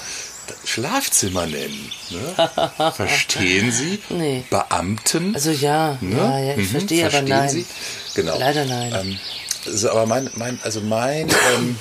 Schlafzimmer 0.64 1.46
nennen. 1.48 1.91
Ne? 2.10 2.91
Verstehen 2.96 3.72
Sie? 3.72 4.00
Nee. 4.10 4.43
Beamten. 4.50 5.34
Also 5.36 5.52
ja, 5.52 5.98
Ne? 6.02 6.18
ja, 6.18 6.39
ja, 6.39 6.52
ich 6.54 6.58
Mhm, 6.58 6.72
verstehe, 6.72 7.08
aber 7.08 7.22
nein. 7.24 7.50
Sie? 7.50 7.66
Genau. 8.14 8.38
Leider 8.38 8.66
nein. 8.66 8.93
Ähm, 8.93 9.20
so, 9.66 9.89
aber 9.89 10.06
mein, 10.06 10.30
mein, 10.36 10.60
also 10.64 10.82
mein, 10.82 11.30
ähm, 11.56 11.78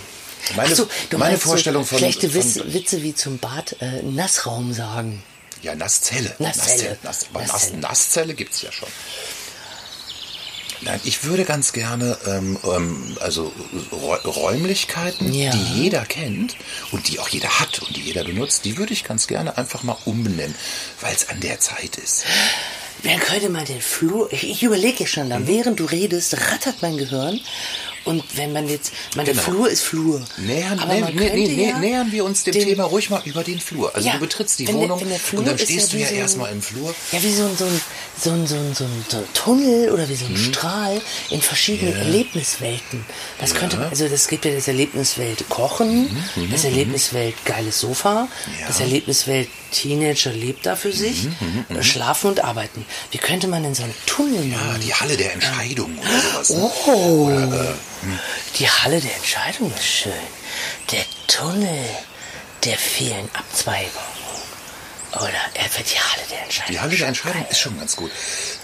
meine, 0.56 0.74
so, 0.74 0.88
du 1.10 1.18
meine 1.18 1.36
Vorstellung 1.38 1.82
so 1.82 1.88
von, 1.90 1.98
schlechte 1.98 2.30
von 2.30 2.72
Witze, 2.72 3.02
wie 3.02 3.14
zum 3.14 3.38
Bad 3.38 3.76
äh, 3.80 4.02
Nassraum 4.02 4.72
sagen. 4.72 5.22
ja, 5.62 5.74
Nasszelle. 5.74 6.34
Nasszelle. 6.38 6.96
Nass, 7.02 7.26
aber 7.30 7.40
Nass, 7.42 7.52
Nasszelle. 7.52 7.78
Nasszelle 7.80 8.34
gibt's 8.34 8.62
ja 8.62 8.72
schon. 8.72 8.88
Nein, 10.84 11.00
ich 11.04 11.24
würde 11.24 11.44
ganz 11.44 11.72
gerne, 11.72 12.18
ähm, 12.26 12.58
ähm, 12.64 13.16
also 13.20 13.52
Räu- 13.90 14.20
Räumlichkeiten, 14.28 15.32
Ja. 15.32 15.50
die 15.50 15.80
jeder 15.82 16.04
kennt 16.04 16.56
und 16.92 17.08
die 17.08 17.18
auch 17.20 17.28
jeder 17.28 17.58
hat 17.60 17.78
und 17.80 17.96
die 17.96 18.02
jeder 18.02 18.24
benutzt, 18.24 18.64
die 18.64 18.76
würde 18.76 18.92
ich 18.92 19.04
ganz 19.04 19.26
gerne 19.26 19.56
einfach 19.56 19.82
mal 19.82 19.96
umbenennen, 20.04 20.54
weil 21.00 21.14
es 21.14 21.28
an 21.30 21.40
der 21.40 21.58
Zeit 21.60 21.96
ist. 21.96 22.24
Dann 23.02 23.18
könnte 23.20 23.48
man 23.50 23.64
den 23.64 23.80
Flur, 23.80 24.32
ich, 24.32 24.44
ich 24.48 24.62
überlege 24.62 25.06
schon, 25.06 25.26
Mhm. 25.26 25.30
dann, 25.30 25.46
während 25.46 25.80
du 25.80 25.84
redest, 25.84 26.34
rattert 26.50 26.76
mein 26.82 26.96
Gehirn. 26.98 27.40
Und 28.04 28.22
wenn 28.36 28.52
man 28.52 28.68
jetzt, 28.68 28.92
meine 29.16 29.30
Genau. 29.30 29.42
Flur 29.42 29.68
ist 29.70 29.82
Flur. 29.82 30.22
Nähern, 30.36 30.78
Aber 30.78 30.92
nä, 30.94 31.00
man 31.00 31.14
nä, 31.14 31.28
könnte 31.28 31.36
nä, 31.52 31.68
ja 31.70 31.78
nähern 31.78 32.12
wir 32.12 32.24
uns 32.24 32.44
dem 32.44 32.52
den- 32.52 32.64
Thema 32.68 32.84
ruhig 32.84 33.08
mal 33.10 33.22
über 33.24 33.42
den 33.44 33.60
Flur. 33.60 33.94
Also 33.94 34.06
Ja, 34.06 34.14
du 34.14 34.20
betrittst 34.20 34.58
die 34.58 34.68
Wohnung 34.68 34.98
der 35.00 35.38
und 35.38 35.46
dann 35.46 35.54
ist 35.54 35.60
ja 35.62 35.66
stehst 35.66 35.92
du 35.92 35.96
ja 35.98 36.08
so 36.08 36.14
erstmal 36.14 36.52
im 36.52 36.60
Flur. 36.62 36.94
Ja, 37.12 37.22
wie 37.22 37.32
so 37.32 37.44
ein, 37.44 37.56
so 37.56 37.64
ein, 37.64 37.80
so 38.22 38.30
ein, 38.30 38.46
so 38.46 38.54
ein, 38.56 38.74
so 38.74 38.84
ein, 39.16 39.24
Tunnel 39.32 39.90
oder 39.90 40.08
wie 40.08 40.14
so 40.16 40.26
ein 40.26 40.36
Strahl 40.36 41.00
in 41.30 41.40
verschiedenen 41.40 41.94
Erlebniswelten. 41.96 43.04
Das 43.40 43.54
könnte 43.54 43.76
man, 43.76 43.88
also 43.88 44.08
das 44.08 44.28
gibt 44.28 44.44
ja 44.44 44.52
das 44.54 44.68
Erlebniswelt 44.68 45.48
Kochen, 45.48 46.14
das 46.50 46.64
Erlebniswelt 46.64 47.34
geiles 47.44 47.80
Sofa, 47.80 48.28
das 48.66 48.80
Erlebniswelt 48.80 49.48
Teenager 49.72 50.32
lebt 50.32 50.66
da 50.66 50.76
für 50.76 50.92
sich, 50.92 51.26
äh, 51.68 51.82
schlafen 51.82 52.28
und 52.30 52.44
arbeiten. 52.44 52.84
Wie 53.10 53.18
könnte 53.18 53.48
man 53.48 53.62
denn 53.64 53.74
so 53.74 53.82
einen 53.82 53.94
Tunnel 54.06 54.44
Ja, 54.50 54.78
die 54.78 54.94
Halle 54.94 55.16
der 55.16 55.32
Entscheidung 55.32 55.98
oder 55.98 56.44
sowas. 56.44 56.50
Ne? 56.50 56.70
Oh, 56.86 57.30
äh, 57.30 57.74
die 58.58 58.68
Halle 58.68 59.00
der 59.00 59.14
Entscheidung 59.16 59.72
ist 59.74 59.86
schön. 59.86 60.12
Der 60.90 61.04
Tunnel 61.26 61.84
der 62.64 62.78
vielen 62.78 63.28
Abzweigungen. 63.34 64.14
Oder 65.12 65.30
er 65.54 65.76
wird 65.76 65.92
die 65.92 66.00
Halle 66.00 66.22
der 66.28 66.42
Entscheidung. 66.42 66.72
Die 66.72 66.80
Halle 66.80 66.96
der 66.96 67.06
Entscheidung 67.06 67.46
ist 67.48 67.60
schon 67.60 67.78
ganz 67.78 67.94
gut. 67.94 68.10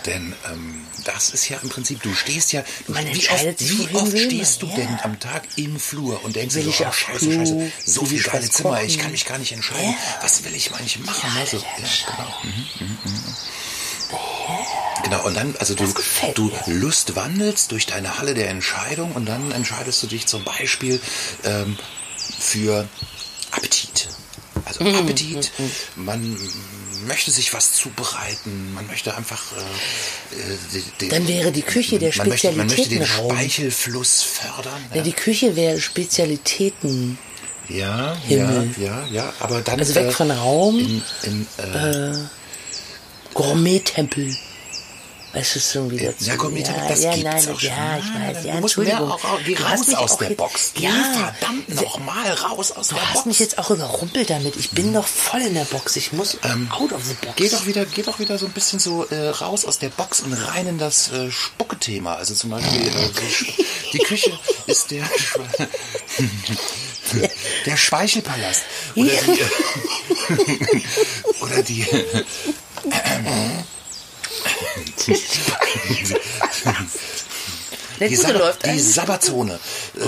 Denn 0.07 0.35
ähm, 0.51 0.85
das 1.05 1.31
ist 1.31 1.49
ja 1.49 1.59
im 1.63 1.69
Prinzip, 1.69 2.03
du 2.03 2.13
stehst 2.13 2.53
ja, 2.53 2.65
du, 2.87 2.93
Man 2.93 3.07
wie 3.15 3.29
oft, 3.29 3.61
wie 3.61 3.95
oft 3.95 4.19
stehst 4.19 4.63
du 4.63 4.67
man, 4.67 4.77
denn 4.77 4.89
ja. 4.89 5.05
am 5.05 5.21
Tag 5.21 5.45
im 5.57 5.79
Flur 5.79 6.25
und 6.25 6.35
denkst 6.35 6.57
dir 6.57 6.63
so, 6.63 6.71
oh, 6.71 6.93
scheiße, 6.93 7.19
Klo? 7.19 7.31
scheiße, 7.31 7.73
so 7.85 8.05
viel 8.05 8.23
geile 8.23 8.51
Zimmer, 8.51 8.83
ich 8.83 8.99
kann 8.99 9.13
mich 9.13 9.27
gar 9.27 9.39
nicht 9.39 9.53
entscheiden. 9.53 9.91
Ja. 9.91 10.23
Was 10.23 10.43
will 10.43 10.55
ich 10.55 10.73
eigentlich 10.73 10.99
machen? 10.99 11.33
Halle 11.33 11.41
Also, 11.41 11.59
der 11.59 11.69
ja, 11.69 11.91
genau. 12.17 12.35
Entscheidung. 12.43 13.37
Genau, 15.03 15.25
und 15.27 15.35
dann, 15.37 15.55
also 15.59 15.75
du, 15.75 15.87
du 16.35 16.45
mir. 16.67 16.75
Lust 16.81 17.17
wandelst 17.17 17.73
durch 17.73 17.87
deine 17.87 18.19
Halle 18.19 18.35
der 18.35 18.49
Entscheidung 18.51 19.13
und 19.13 19.27
dann 19.27 19.51
entscheidest 19.53 20.03
du 20.03 20.07
dich 20.07 20.27
zum 20.27 20.45
Beispiel 20.45 21.01
ähm, 21.45 21.77
für 22.39 22.87
Appetit. 23.51 24.09
Also 24.67 24.85
Mhm, 24.85 24.97
Appetit, 24.97 25.51
man 25.97 26.37
möchte 27.07 27.31
sich 27.31 27.55
was 27.55 27.73
zubereiten, 27.73 28.75
man 28.75 28.87
möchte 28.89 29.17
einfach 29.17 29.41
äh, 30.33 30.77
äh, 30.77 30.83
den- 31.01 31.09
Dann 31.09 31.27
wäre 31.29 31.51
die 31.51 31.63
Küche 31.63 31.99
der 31.99 32.13
man 32.17 32.29
möchte, 32.29 32.53
man 32.53 32.67
möchte 32.67 32.89
den. 32.89 33.07
Speichelfluss 33.07 34.23
fördern. 34.23 34.85
Ja, 34.95 35.01
die 35.03 35.13
Küche 35.15 35.57
wäre 35.57 35.81
Spezialitäten. 35.81 37.19
Ja, 37.69 38.17
Himmel. 38.27 38.71
ja, 38.77 38.85
ja, 38.85 39.07
ja, 39.13 39.33
aber 39.41 39.63
dann 39.63 39.79
Also 39.81 39.95
weg 39.95 40.07
äh, 40.09 40.11
von 40.11 40.31
Raum. 40.31 40.79
in, 40.79 41.03
in, 41.23 41.47
äh, 41.57 42.15
Gourmet-Tempel. 43.35 44.37
Weißt 45.33 45.55
du 45.55 45.61
schon 45.61 45.89
wieder 45.93 46.13
Ja, 46.19 46.35
Gourmet-Tempel, 46.35 46.89
das 46.89 47.03
ja, 47.05 47.15
gibt's 47.15 47.25
nein, 47.47 47.55
auch 47.55 47.61
schon. 47.61 47.69
Ja, 47.69 47.99
ich 47.99 48.05
weiß. 48.05 48.43
du 48.43 48.49
Ja, 48.49 48.55
musst 48.61 48.77
mehr 48.79 48.87
Entschuldigung. 48.89 49.13
auch, 49.13 49.39
geh 49.47 49.55
Du 49.55 49.69
hast 49.69 49.89
raus 49.89 49.95
aus 49.95 50.11
auch 50.15 50.19
der 50.19 50.29
jetzt- 50.31 50.37
Box. 50.39 50.73
Ja, 50.77 50.91
verdammt 51.39 51.69
nochmal 51.81 52.33
raus 52.33 52.73
aus 52.73 52.89
Du 52.89 52.97
der 52.97 53.05
hast 53.07 53.13
Box. 53.15 53.27
mich 53.27 53.39
jetzt 53.39 53.59
auch 53.59 53.71
überrumpelt 53.71 54.29
damit. 54.29 54.57
Ich 54.57 54.71
bin 54.71 54.93
doch 54.93 55.07
voll 55.07 55.43
in 55.43 55.55
der 55.55 55.67
Box. 55.67 55.95
Ich 55.95 56.13
muss 56.13 56.37
out 56.71 56.91
of 56.93 57.05
the 57.05 57.15
box. 57.15 57.27
Ähm, 57.29 57.33
Geh 57.37 57.49
doch 57.49 57.65
wieder, 57.67 57.85
geh 57.87 58.03
doch 58.03 58.19
wieder 58.19 58.39
so 58.39 58.47
ein 58.47 58.53
bisschen 58.53 58.81
so 58.81 59.05
äh, 59.07 59.29
raus 59.29 59.65
aus 59.65 59.79
der 59.79 59.91
Box 59.91 60.19
und 60.19 60.33
rein 60.33 60.67
in 60.67 60.79
das 60.79 61.13
äh, 61.13 61.31
Spucke-Thema. 61.31 62.17
Also 62.17 62.35
zum 62.35 62.51
Beispiel 62.51 62.89
äh, 62.89 62.91
die, 62.91 63.93
die 63.93 63.99
Küche 63.99 64.37
ist 64.67 64.91
der 64.91 65.09
der 67.67 67.77
Speichelpalast 67.77 68.63
oder 68.97 69.13
Ja. 69.13 69.21
die 69.23 70.83
oder 71.41 71.63
die 71.63 71.87
Der 78.01 78.09
die, 78.09 78.17
Sabba- 78.17 78.39
läuft 78.39 78.65
die 78.65 78.71
eigentlich. 78.71 78.95
Sabbatzone. 78.95 79.59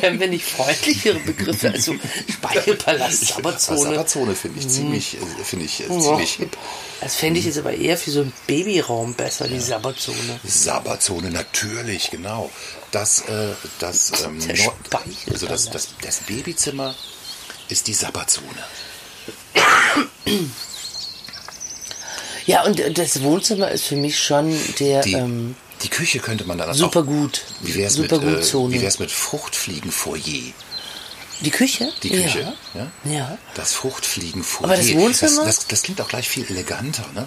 Können 0.00 0.20
wir 0.20 0.28
nicht 0.28 0.44
freundlichere 0.44 1.18
Begriffe? 1.20 1.70
Also 1.70 1.94
Speichelpalast, 2.30 3.28
Sabbatzone. 3.28 3.80
Sabbatzone 3.80 4.34
finde 4.34 4.60
ich 4.60 4.68
ziemlich, 4.68 5.14
äh, 5.16 5.20
finde 5.44 5.64
ich 5.64 5.80
äh, 5.80 5.86
ziemlich 5.88 6.34
hip. 6.34 6.54
Das 7.00 7.16
fände 7.16 7.40
ich 7.40 7.46
jetzt 7.46 7.56
aber 7.58 7.72
eher 7.74 7.96
für 7.96 8.10
so 8.10 8.20
einen 8.20 8.34
Babyraum 8.46 9.14
besser, 9.14 9.48
die 9.48 9.60
Sabbatzone. 9.60 10.40
Sabbatzone, 10.44 11.30
natürlich, 11.30 12.10
genau. 12.10 12.50
Das, 12.90 13.20
äh, 13.20 13.48
das, 13.78 14.12
ähm, 14.24 14.38
also 15.30 15.46
das, 15.46 15.70
das, 15.70 15.88
das 16.02 16.18
Babyzimmer 16.20 16.94
ist 17.68 17.86
die 17.86 17.94
Sabbatzone. 17.94 18.62
Ja, 22.46 22.62
und 22.64 22.98
das 22.98 23.22
Wohnzimmer 23.22 23.70
ist 23.70 23.84
für 23.84 23.96
mich 23.96 24.18
schon 24.18 24.54
der 24.78 25.02
Die, 25.02 25.14
ähm, 25.14 25.56
die 25.82 25.88
Küche 25.88 26.18
könnte 26.18 26.44
man 26.44 26.58
dann 26.58 26.74
super 26.74 27.00
auch, 27.00 27.06
gut. 27.06 27.42
Wie 27.62 27.74
wär's 27.74 27.94
super 27.94 28.18
mit, 28.18 28.28
gut 28.28 28.38
äh, 28.38 28.42
Zone. 28.42 28.74
wie 28.74 28.82
wär's 28.82 28.98
mit 28.98 29.10
Fruchtfliegenfoyer? 29.10 30.52
die 31.40 31.50
Küche? 31.50 31.92
Die 32.02 32.10
Küche, 32.10 32.54
ja? 32.74 32.90
Ja. 33.04 33.38
Das 33.54 33.72
Fruchtfliegenfoyer. 33.72 34.64
Aber 34.64 34.76
das 34.76 34.92
Wohnzimmer? 34.94 35.44
Das, 35.44 35.56
das, 35.56 35.66
das 35.66 35.82
klingt 35.82 36.00
auch 36.00 36.08
gleich 36.08 36.28
viel 36.28 36.46
eleganter, 36.48 37.04
ne? 37.14 37.26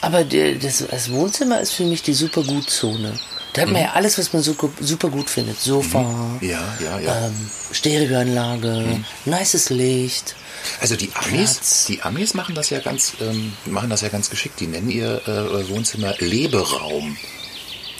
Aber 0.00 0.24
der, 0.24 0.56
das, 0.56 0.84
das 0.88 1.10
Wohnzimmer 1.10 1.60
ist 1.60 1.72
für 1.72 1.84
mich 1.84 2.02
die 2.02 2.14
super 2.14 2.42
gut 2.42 2.68
Zone. 2.70 3.18
Da 3.56 3.62
hat 3.62 3.70
man 3.70 3.82
ja 3.82 3.92
alles, 3.92 4.18
was 4.18 4.32
man 4.32 4.42
so, 4.42 4.54
super 4.80 5.08
gut 5.08 5.30
findet. 5.30 5.58
Sofa, 5.60 6.02
Mhm. 6.02 6.38
Ja, 6.46 6.60
ja, 6.84 6.98
ja. 7.00 7.26
ähm, 7.26 7.50
Stereoanlage, 7.72 9.00
nices 9.24 9.70
Licht. 9.70 10.36
Also 10.80 10.96
die 10.96 11.06
Platz. 11.06 11.26
Amis, 11.28 11.84
die 11.88 12.02
Amis 12.02 12.34
machen 12.34 12.54
das 12.54 12.70
ja 12.70 12.80
ganz, 12.80 13.14
ähm, 13.20 13.52
machen 13.66 13.88
das 13.88 14.00
ja 14.02 14.08
ganz 14.08 14.30
geschickt. 14.30 14.60
Die 14.60 14.66
nennen 14.66 14.90
ihr 14.90 15.22
äh, 15.26 15.68
Wohnzimmer 15.68 16.14
Leberaum. 16.18 17.16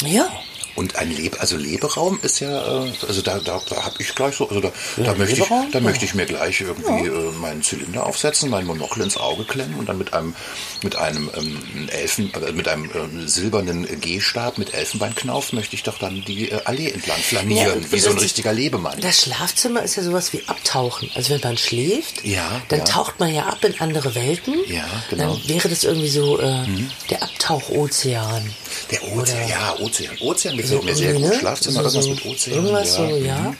Ja. 0.04 0.28
Und 0.76 0.96
ein 0.96 1.10
Lebe, 1.10 1.40
also 1.40 1.56
Leberaum 1.56 2.18
ist 2.22 2.40
ja, 2.40 2.84
äh, 2.84 2.92
also 3.08 3.22
da, 3.22 3.38
da, 3.38 3.60
da 3.68 3.84
habe 3.84 3.96
ich 3.98 4.14
gleich 4.14 4.36
so, 4.36 4.48
also 4.48 4.60
da, 4.60 4.70
da 4.98 5.14
möchte 5.14 5.40
ich, 5.40 5.48
da 5.48 5.66
Ja. 5.72 5.80
möchte 5.80 6.04
ich 6.04 6.14
mir 6.14 6.26
gleich 6.26 6.60
irgendwie 6.60 7.08
äh, 7.08 7.32
meinen 7.40 7.62
Zylinder 7.62 8.06
aufsetzen, 8.06 8.50
mein 8.50 8.66
Monokel 8.66 9.02
ins 9.02 9.16
Auge 9.16 9.44
klemmen 9.44 9.78
und 9.78 9.88
dann 9.88 9.98
mit 9.98 10.12
einem, 10.12 10.34
mit 10.82 10.96
einem 10.96 11.30
ähm, 11.36 11.88
Elfen, 11.88 12.32
äh, 12.34 12.52
mit 12.52 12.68
einem 12.68 12.90
ähm, 12.94 13.26
silbernen 13.26 13.86
Gehstab 14.00 14.58
mit 14.58 14.74
Elfenbeinknauf 14.74 15.52
möchte 15.52 15.74
ich 15.74 15.82
doch 15.82 15.98
dann 15.98 16.22
die 16.26 16.50
äh, 16.50 16.60
Allee 16.64 16.90
entlang 16.90 17.18
flanieren, 17.18 17.82
Ja, 17.82 17.92
wie 17.92 17.98
so 18.00 18.10
ein 18.10 18.18
richtiger 18.18 18.52
Lebemann. 18.52 19.00
Das 19.00 19.22
Schlafzimmer 19.22 19.82
ist 19.82 19.96
ja 19.96 20.02
sowas 20.02 20.32
wie 20.32 20.42
Abtauchen. 20.46 21.10
Also 21.14 21.30
wenn 21.34 21.40
man 21.40 21.56
schläft, 21.56 22.24
Ja, 22.24 22.60
dann 22.68 22.80
ja. 22.80 22.84
taucht 22.84 23.18
man 23.18 23.32
ja 23.34 23.44
ab 23.46 23.64
in 23.64 23.80
andere 23.80 24.14
Welten. 24.14 24.54
Ja, 24.68 24.84
genau. 25.08 25.34
Dann 25.36 25.48
wäre 25.48 25.68
das 25.68 25.84
irgendwie 25.84 26.08
so 26.08 26.38
äh, 26.38 26.64
der 27.10 27.22
Abtauchozean. 27.50 28.42
Der 28.90 29.02
Ozean, 29.04 29.18
Oder- 29.18 29.46
ja, 29.48 29.76
Ozean. 29.78 30.16
Ozean 30.20 30.56
gefällt 30.56 30.80
So 30.80 30.86
mir 30.86 30.94
sehr 30.94 31.12
gut. 31.14 31.22
ne? 31.22 31.34
Schlafzimmer, 31.38 31.88
So- 31.88 31.98
irgendwas 32.00 32.24
mit 32.24 32.32
Ozean. 32.34 32.56
Irgendwas 32.56 32.96
ja. 32.98 33.08
so, 33.08 33.16
ja. 33.16 33.54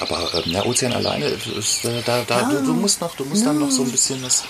Aber 0.00 0.34
äh, 0.34 0.42
na, 0.46 0.64
Ozean 0.64 0.92
alleine 0.92 1.26
ist 1.26 1.84
äh, 1.84 2.00
da, 2.04 2.22
da 2.26 2.42
du, 2.50 2.62
du 2.62 2.72
musst 2.72 3.00
noch, 3.00 3.14
du 3.16 3.24
musst 3.24 3.44
dann 3.44 3.58
noch 3.58 3.70
so 3.70 3.82
ein 3.82 3.90
bisschen 3.90 4.22
was. 4.22 4.44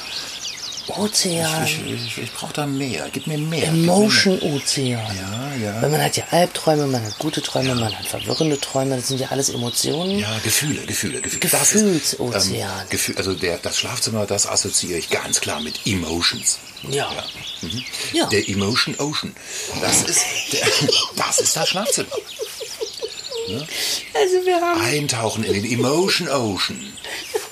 Ozean. 0.89 1.65
Ich, 1.65 1.81
ich, 1.87 2.19
ich 2.19 2.33
brauche 2.33 2.53
da 2.53 2.67
mehr. 2.67 3.09
Gib 3.13 3.27
mir 3.27 3.39
mehr. 3.39 3.61
Gib 3.61 3.73
mir 3.73 3.93
Emotion 3.93 4.39
Ozean. 4.41 5.01
Ja, 5.17 5.55
ja. 5.63 5.83
Weil 5.83 5.91
man 5.91 6.03
hat 6.03 6.17
ja 6.17 6.25
Albträume, 6.31 6.87
man 6.87 7.05
hat 7.05 7.19
gute 7.19 7.43
Träume, 7.43 7.75
man 7.75 7.97
hat 7.97 8.07
verwirrende 8.07 8.61
Träume, 8.61 8.97
das 8.97 9.09
sind 9.09 9.21
ja 9.21 9.29
alles 9.29 9.49
Emotionen. 9.51 10.19
Ja, 10.19 10.39
Gefühle, 10.43 10.83
Gefühle, 10.87 11.21
Gefühle. 11.21 11.41
Gefühlsozean. 11.41 12.71
ähm, 12.83 12.89
Gefühl, 12.91 13.17
also 13.17 13.35
der, 13.35 13.59
das 13.59 13.79
Schlafzimmer, 13.79 14.27
das 14.27 14.47
assoziiere 14.47 14.99
ich 14.99 15.11
ganz 15.11 15.41
klar 15.41 15.61
mit 15.61 15.87
Emotions. 15.87 16.59
Ja. 16.91 17.11
Mhm. 17.63 17.85
Ja. 18.13 18.27
Der 18.27 18.49
Emotion 18.49 18.95
Ocean. 18.99 19.35
Das 19.81 20.03
ist, 20.03 20.21
der, 20.53 20.67
das 21.17 21.41
ist 21.41 21.57
das 21.57 21.69
Schlafzimmer. 21.69 22.09
Also 24.15 24.47
wir 24.47 24.61
haben 24.61 24.81
Eintauchen 24.81 25.45
in 25.45 25.55
den 25.55 25.65
Emotion 25.65 26.29
Ocean. 26.29 26.81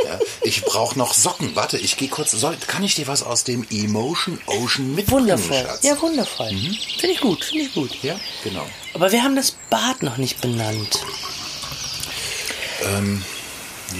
Ja, 0.05 0.19
ich 0.43 0.63
brauche 0.63 0.99
noch 0.99 1.15
Socken. 1.15 1.55
Warte, 1.55 1.79
ich 1.79 1.97
gehe 1.97 2.09
kurz. 2.09 2.33
Soll, 2.33 2.57
kann 2.67 2.83
ich 2.83 2.95
dir 2.95 3.07
was 3.07 3.23
aus 3.23 3.45
dem 3.45 3.67
Emotion 3.71 4.41
Ocean 4.47 4.95
mitbringen, 4.95 5.23
wundervoll. 5.23 5.65
Schatz? 5.65 5.85
Ja, 5.85 6.01
wundervoll. 6.01 6.49
Finde 6.49 7.15
ich 7.15 7.21
gut, 7.21 7.45
finde 7.45 7.65
ich 7.65 7.75
gut. 7.75 7.91
Ja, 8.03 8.19
genau. 8.43 8.67
Aber 8.95 9.13
wir 9.13 9.23
haben 9.23 9.37
das 9.37 9.53
Bad 9.71 10.03
noch 10.03 10.17
nicht 10.17 10.41
benannt. 10.41 11.01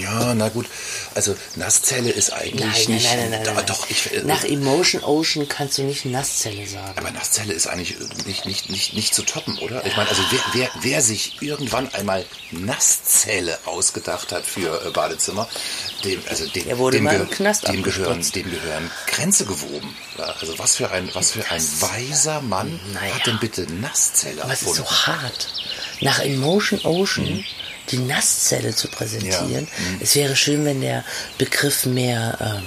Ja, 0.01 0.33
na 0.35 0.49
gut. 0.49 0.65
Also 1.15 1.35
Nasszelle 1.55 2.09
ist 2.11 2.31
eigentlich 2.33 2.87
Nein, 2.87 2.95
nicht. 2.95 3.05
nein, 3.05 3.19
nein, 3.19 3.29
nein, 3.31 3.43
Da- 3.43 3.53
nein. 3.53 3.65
Doch, 3.67 3.89
ich. 3.89 4.11
äh, 4.13 4.23
Nach 4.23 4.43
Emotion 4.43 5.03
Ocean 5.03 5.47
kannst 5.47 5.77
du 5.77 5.83
nicht 5.83 6.05
Nasszelle 6.05 6.65
sagen. 6.67 6.97
aber 6.97 7.11
Nasszelle 7.11 7.53
ist 7.53 7.67
eigentlich 7.67 7.95
nicht, 8.25 8.45
nicht, 8.45 8.69
nicht, 8.69 8.93
nicht 8.93 9.13
zu 9.13 9.23
toppen, 9.23 9.57
oder? 9.59 9.85
Ich 9.85 9.95
meine, 9.95 10.09
also 10.09 10.21
wer, 10.31 10.39
wer, 10.53 10.69
wer 10.81 11.01
sich 11.01 11.41
irgendwann 11.41 11.93
einmal 11.93 12.25
Nasszelle 12.51 13.57
ausgedacht 13.65 14.31
hat 14.31 14.45
für 14.45 14.85
äh, 14.85 14.89
Badezimmer, 14.91 15.47
dem, 16.03 16.21
also 16.29 16.45
dem, 16.47 16.67
dem, 16.91 17.29
Knast 17.29 17.67
dem, 17.67 17.83
gehören, 17.83 18.21
dem 18.31 18.49
gehören 18.51 18.91
Grenze 19.07 19.45
gewoben. 19.45 19.95
Ja, 20.17 20.25
also 20.39 20.57
was 20.59 20.75
für 20.75 20.89
ein, 20.91 21.09
was 21.13 21.31
für 21.31 21.49
ein 21.49 21.61
weiser 21.81 22.41
Mann 22.41 22.79
Naja. 22.93 23.15
hat 23.15 23.27
denn 23.27 23.39
bitte 23.39 23.61
Nasszelle 23.73 24.43
Aber 24.43 24.53
es 24.53 24.61
ist 24.61 24.67
erfunden? 24.69 24.89
so 24.89 25.07
hart. 25.07 25.47
Nach 26.01 26.19
Emotion 26.19 26.79
Ocean 26.83 27.43
die 27.91 27.97
Nasszelle 27.97 28.73
zu 28.75 28.87
präsentieren. 28.87 29.49
Ja. 29.51 29.59
Mhm. 29.59 29.99
Es 30.01 30.15
wäre 30.15 30.35
schön, 30.35 30.65
wenn 30.65 30.81
der 30.81 31.03
Begriff 31.37 31.85
mehr 31.85 32.37
ähm, 32.39 32.63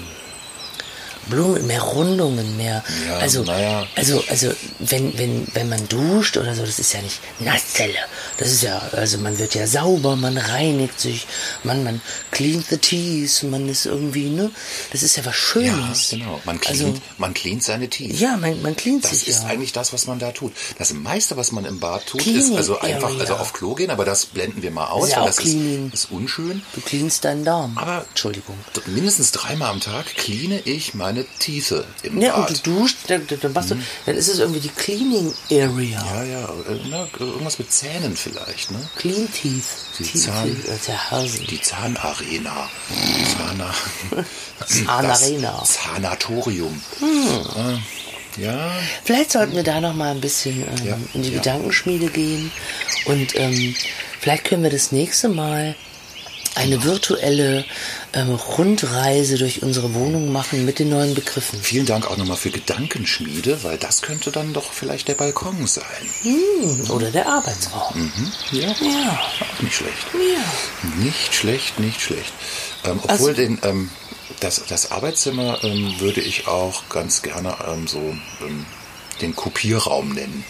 Blumen, 1.28 1.66
mehr 1.66 1.82
Rundungen, 1.82 2.56
mehr. 2.56 2.82
Ja, 3.06 3.18
also, 3.18 3.42
naja. 3.42 3.86
also, 3.96 4.22
also, 4.28 4.52
wenn, 4.78 5.16
wenn, 5.18 5.46
wenn 5.54 5.68
man 5.68 5.88
duscht 5.88 6.36
oder 6.36 6.54
so, 6.54 6.64
das 6.64 6.78
ist 6.78 6.92
ja 6.92 7.02
nicht 7.02 7.20
Nasszelle. 7.40 7.98
Das 8.38 8.50
ist 8.50 8.62
ja, 8.62 8.78
also 8.92 9.18
man 9.18 9.38
wird 9.38 9.54
ja 9.54 9.66
sauber, 9.66 10.16
man 10.16 10.36
reinigt 10.38 11.00
sich, 11.00 11.26
man, 11.64 11.82
man 11.84 12.00
cleant 12.30 12.66
the 12.68 12.78
teeth, 12.78 13.42
man 13.44 13.68
ist 13.68 13.86
irgendwie, 13.86 14.28
ne? 14.28 14.50
Das 14.92 15.02
ist 15.02 15.16
ja 15.16 15.24
was 15.24 15.34
ja, 15.34 15.38
Schönes. 15.40 16.10
genau. 16.10 16.40
Man 16.44 16.60
Also, 16.66 16.84
cleant, 16.84 17.02
man 17.18 17.34
cleant 17.34 17.62
seine 17.62 17.88
Teeth. 17.88 18.18
ja, 18.20 18.36
man, 18.36 18.60
man 18.62 18.76
cleant 18.76 19.04
Das 19.04 19.10
sich 19.12 19.28
ist 19.28 19.42
ja. 19.42 19.48
eigentlich 19.48 19.72
das, 19.72 19.92
was 19.92 20.06
man 20.06 20.18
da 20.18 20.32
tut. 20.32 20.52
Das 20.78 20.92
meiste, 20.92 21.36
was 21.36 21.52
man 21.52 21.64
im 21.64 21.80
Bad 21.80 22.06
tut, 22.06 22.20
Cleaning 22.20 22.52
ist 22.52 22.56
also 22.56 22.78
einfach 22.80 23.08
Area. 23.08 23.20
also 23.20 23.34
auf 23.36 23.52
Klo 23.52 23.74
gehen, 23.74 23.90
aber 23.90 24.04
das 24.04 24.26
blenden 24.26 24.62
wir 24.62 24.70
mal 24.70 24.86
aus, 24.86 25.10
ja 25.10 25.18
weil 25.20 25.26
das 25.26 25.38
ist, 25.38 25.56
ist 25.92 26.10
unschön. 26.10 26.62
Du 26.74 26.80
cleanst 26.80 27.24
deinen 27.24 27.44
Darm. 27.44 27.76
Aber 27.78 28.04
Entschuldigung. 28.08 28.56
mindestens 28.86 29.32
dreimal 29.32 29.70
am 29.70 29.80
Tag 29.80 30.06
cleane 30.16 30.60
ich 30.64 30.94
meine 30.94 31.15
Tiefe 31.38 31.84
im 32.02 32.20
Ja, 32.20 32.36
Bad. 32.36 32.50
und 32.50 32.66
du 32.66 32.70
duschst, 32.80 32.96
dann, 33.08 33.26
dann, 33.40 33.52
machst 33.52 33.70
du, 33.70 33.76
dann 34.04 34.16
ist 34.16 34.28
es 34.28 34.38
irgendwie 34.38 34.60
die 34.60 34.68
Cleaning 34.68 35.32
Area. 35.50 36.04
ja, 36.14 36.22
ja, 36.24 36.44
äh, 36.44 36.80
na, 36.90 37.08
irgendwas 37.18 37.58
mit 37.58 37.72
Zähnen 37.72 38.16
vielleicht, 38.16 38.70
ne? 38.70 38.78
Clean 38.96 39.28
Teeth. 39.32 39.64
Die 39.98 40.04
Teeth, 40.04 40.22
Zahn- 40.22 40.48
äh, 40.50 40.78
der 40.86 41.10
Hase. 41.10 41.38
Die 41.44 41.60
Zahnarena. 41.60 42.68
Zahna, 43.36 43.74
Zahnarena. 44.66 45.64
Zahnatorium. 45.64 46.80
Äh, 47.02 48.42
Ja, 48.42 48.70
Vielleicht 49.04 49.32
sollten 49.32 49.54
wir 49.56 49.62
da 49.62 49.80
noch 49.80 49.94
mal 49.94 50.10
ein 50.10 50.20
bisschen 50.20 50.60
ähm, 50.62 50.86
Ja, 50.86 50.98
in 51.14 51.22
die 51.22 51.30
ja. 51.30 51.38
Gedankenschmiede 51.38 52.08
gehen 52.08 52.52
und 53.06 53.34
ähm, 53.34 53.74
vielleicht 54.20 54.44
können 54.44 54.62
wir 54.62 54.68
das 54.70 54.92
nächste 54.92 55.30
Mal 55.30 55.74
eine 56.56 56.82
virtuelle 56.84 57.64
ähm, 58.12 58.30
Rundreise 58.34 59.38
durch 59.38 59.62
unsere 59.62 59.94
Wohnung 59.94 60.32
machen 60.32 60.64
mit 60.64 60.78
den 60.78 60.88
neuen 60.88 61.14
Begriffen. 61.14 61.60
vielen 61.62 61.86
Dank 61.86 62.06
auch 62.10 62.16
nochmal 62.16 62.36
für 62.36 62.50
Gedankenschmiede, 62.50 63.62
weil 63.62 63.76
das 63.78 64.02
könnte 64.02 64.30
dann 64.32 64.52
doch 64.52 64.72
vielleicht 64.72 65.08
der 65.08 65.14
Balkon 65.14 65.66
sein. 65.66 65.84
Hm, 66.22 66.90
oder 66.90 67.10
der 67.10 67.28
Arbeitsraum. 67.28 68.12
Ja, 68.52 68.68
Ja, 68.80 69.20
auch 69.40 69.62
nicht 69.62 69.76
schlecht. 69.76 70.06
ja. 70.14 70.94
Nicht 71.04 71.34
schlecht, 71.34 71.78
nicht 71.80 72.00
schlecht. 72.00 72.32
Ähm, 72.84 72.98
obwohl 73.02 73.10
Also- 73.30 73.32
den, 73.32 73.58
ähm, 73.62 73.90
das, 74.40 74.62
das 74.68 74.90
Arbeitszimmer 74.90 75.62
ähm, 75.62 75.94
würde 75.98 76.20
ich 76.20 76.46
auch 76.48 76.88
ganz 76.88 77.22
gerne 77.22 77.54
ähm, 77.68 77.86
so 77.86 77.98
ähm, 78.40 78.66
den 79.20 79.34
Kopierraum 79.36 80.12
nennen. 80.14 80.44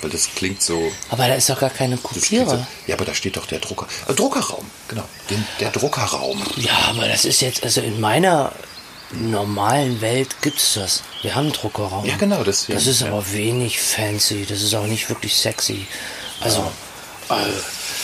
Weil 0.00 0.10
das 0.10 0.28
klingt 0.34 0.62
so. 0.62 0.90
Aber 1.10 1.26
da 1.26 1.34
ist 1.34 1.48
doch 1.50 1.58
gar 1.58 1.70
keine 1.70 1.96
so 1.96 2.02
Kopierer. 2.02 2.66
ja, 2.86 2.94
aber 2.94 3.04
da 3.04 3.14
steht 3.14 3.36
doch 3.36 3.46
der 3.46 3.58
Drucker. 3.58 3.86
Äh, 4.08 4.14
Druckerraum, 4.14 4.64
genau. 4.88 5.04
Den, 5.30 5.44
der 5.60 5.70
Druckerraum. 5.70 6.40
Ja, 6.56 6.72
aber 6.90 7.08
das 7.08 7.24
ist 7.24 7.40
jetzt, 7.40 7.62
also 7.64 7.80
in 7.80 8.00
meiner 8.00 8.52
normalen 9.12 10.00
Welt 10.00 10.40
gibt's 10.42 10.74
das. 10.74 11.02
Wir 11.22 11.34
haben 11.34 11.44
einen 11.46 11.52
Druckerraum. 11.54 12.04
Ja, 12.04 12.16
genau, 12.16 12.42
deswegen, 12.44 12.78
Das 12.78 12.86
ist 12.86 13.00
ja. 13.00 13.08
aber 13.08 13.32
wenig 13.32 13.80
fancy, 13.80 14.46
das 14.48 14.60
ist 14.62 14.74
auch 14.74 14.86
nicht 14.86 15.08
wirklich 15.08 15.34
sexy. 15.36 15.86
Also, 16.40 16.70
äh, 17.30 17.52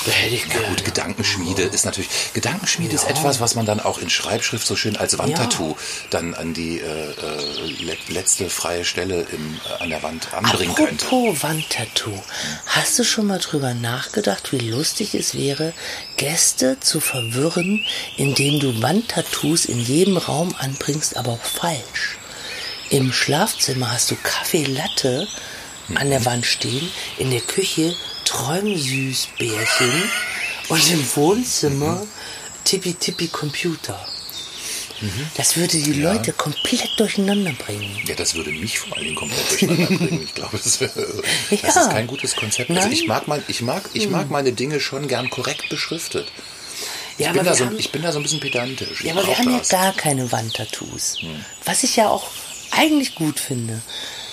da 0.07 0.13
hätte 0.13 0.35
ich 0.35 0.49
gerne. 0.49 0.69
Gut, 0.69 0.85
Gedankenschmiede 0.85 1.63
ist 1.63 1.85
natürlich. 1.85 2.11
Gedankenschmiede 2.35 2.95
ist 2.95 3.05
etwas, 3.05 3.41
was 3.41 3.55
man 3.55 3.65
dann 3.65 3.81
auch 3.81 3.99
in 3.99 4.11
Schreibschrift 4.11 4.67
so 4.67 4.77
schön 4.77 4.97
als 4.97 5.17
Wandtattoo 5.19 5.77
dann 6.11 6.35
an 6.35 6.53
die 6.53 6.81
äh, 6.81 6.85
äh, 6.85 7.71
le 7.83 7.97
letzte 8.09 8.51
freie 8.51 8.85
Stelle 8.85 9.27
im, 9.33 9.61
äh, 9.79 9.83
an 9.83 9.89
der 9.91 10.03
Wand 10.03 10.33
anbringen 10.35 10.75
könnte. 10.75 11.07
Apropos 11.07 11.43
Wandtattoo. 11.43 12.23
Hast 12.67 12.99
du 12.99 13.05
schon 13.05 13.27
mal 13.27 13.39
drüber 13.39 13.73
nachgedacht, 13.75 14.53
wie 14.53 14.59
lustig 14.59 15.15
es 15.15 15.35
wäre, 15.35 15.73
Gäste 16.17 16.79
zu 16.81 17.01
verwirren, 17.01 17.85
indem 18.17 18.61
du 18.61 18.83
Wandtattoos 18.83 19.65
in 19.65 19.81
jedem 19.81 20.19
Raum 20.19 20.55
anbringst, 20.59 21.17
aber 21.17 21.39
falsch? 21.39 22.19
Im 22.91 23.13
Schlafzimmer 23.13 23.91
hast 23.93 24.11
du 24.11 24.17
Kaffee 24.23 24.65
Latte 24.65 25.27
an 25.95 26.11
der 26.11 26.25
Wand 26.25 26.47
stehen, 26.47 26.89
in 27.19 27.31
der 27.31 27.41
Küche 27.41 27.95
Träumsüßbärchen 28.25 29.93
und 30.69 30.91
im 30.91 31.17
Wohnzimmer 31.17 32.07
Tippi 32.65 32.95
Tippi 32.95 33.29
Computer. 33.29 33.99
Das 35.37 35.57
würde 35.57 35.77
die 35.77 35.93
Leute 35.93 36.33
komplett 36.33 36.89
durcheinander 36.97 37.53
bringen. 37.53 37.95
Ja, 38.07 38.15
das 38.15 38.35
würde 38.35 38.51
mich 38.53 38.79
vor 38.79 38.97
allen 38.97 39.05
Dingen 39.05 39.17
komplett 39.17 39.51
durcheinander 39.51 39.87
bringen. 39.99 40.23
Ich 40.25 40.35
glaube, 40.35 40.57
das, 40.57 40.79
das 40.79 40.95
Ja. 41.51 41.69
ist 41.69 41.91
kein 41.91 42.07
gutes 42.07 42.35
Konzept. 42.35 42.71
Also 42.71 42.89
ich 42.89 43.07
mag, 43.07 43.29
mein, 43.29 43.43
ich, 43.49 43.61
mag, 43.61 43.83
ich 43.93 44.09
mag 44.09 44.31
meine 44.31 44.53
Dinge 44.53 44.81
schon 44.81 45.07
gern 45.07 45.29
korrekt 45.29 45.69
beschriftet. 45.69 46.29
Ja, 47.19 47.29
Ich 47.29 47.35
bin, 47.37 47.45
da 47.45 47.55
so, 47.55 47.67
haben- 47.67 47.79
ich 47.79 47.93
bin 47.93 48.01
da 48.03 48.13
so 48.13 48.19
ein 48.19 48.23
bisschen 48.23 48.41
pedantisch. 48.41 49.01
Ich 49.01 49.07
Ja, 49.07 49.13
aber 49.13 49.27
wir 49.27 49.37
haben 49.37 49.51
ja 49.53 49.59
das. 49.59 49.69
gar 49.69 49.93
keine 49.93 50.33
Wandtattoos. 50.33 51.19
Was 51.67 51.83
ich 51.83 51.97
ja 51.97 52.09
auch 52.09 52.27
eigentlich 52.71 53.15
gut 53.15 53.39
finde. 53.39 53.83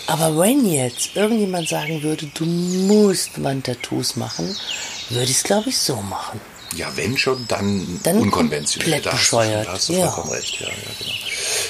Aber 0.07 0.37
wenn 0.39 0.65
jetzt 0.69 1.15
irgendjemand 1.15 1.69
sagen 1.69 2.01
würde, 2.03 2.27
du 2.33 2.45
musst 2.45 3.41
Wandtattoos 3.41 4.15
machen, 4.15 4.55
würde 5.09 5.25
ich 5.31 5.37
es, 5.37 5.43
glaube 5.43 5.69
ich, 5.69 5.77
so 5.77 5.95
machen. 5.97 6.39
Ja, 6.75 6.89
wenn 6.95 7.17
schon, 7.17 7.45
dann, 7.49 7.99
Dann 8.03 8.17
unkonventionell. 8.19 9.01
Da 9.01 9.11
hast, 9.11 9.31
du, 9.33 9.35
da 9.37 9.65
hast 9.73 9.89
du 9.89 9.93
Ja. 9.93 10.09
vollkommen 10.09 10.33
recht. 10.33 10.61
Ja, 10.61 10.67
ja, 10.67 10.73
genau. 10.99 11.11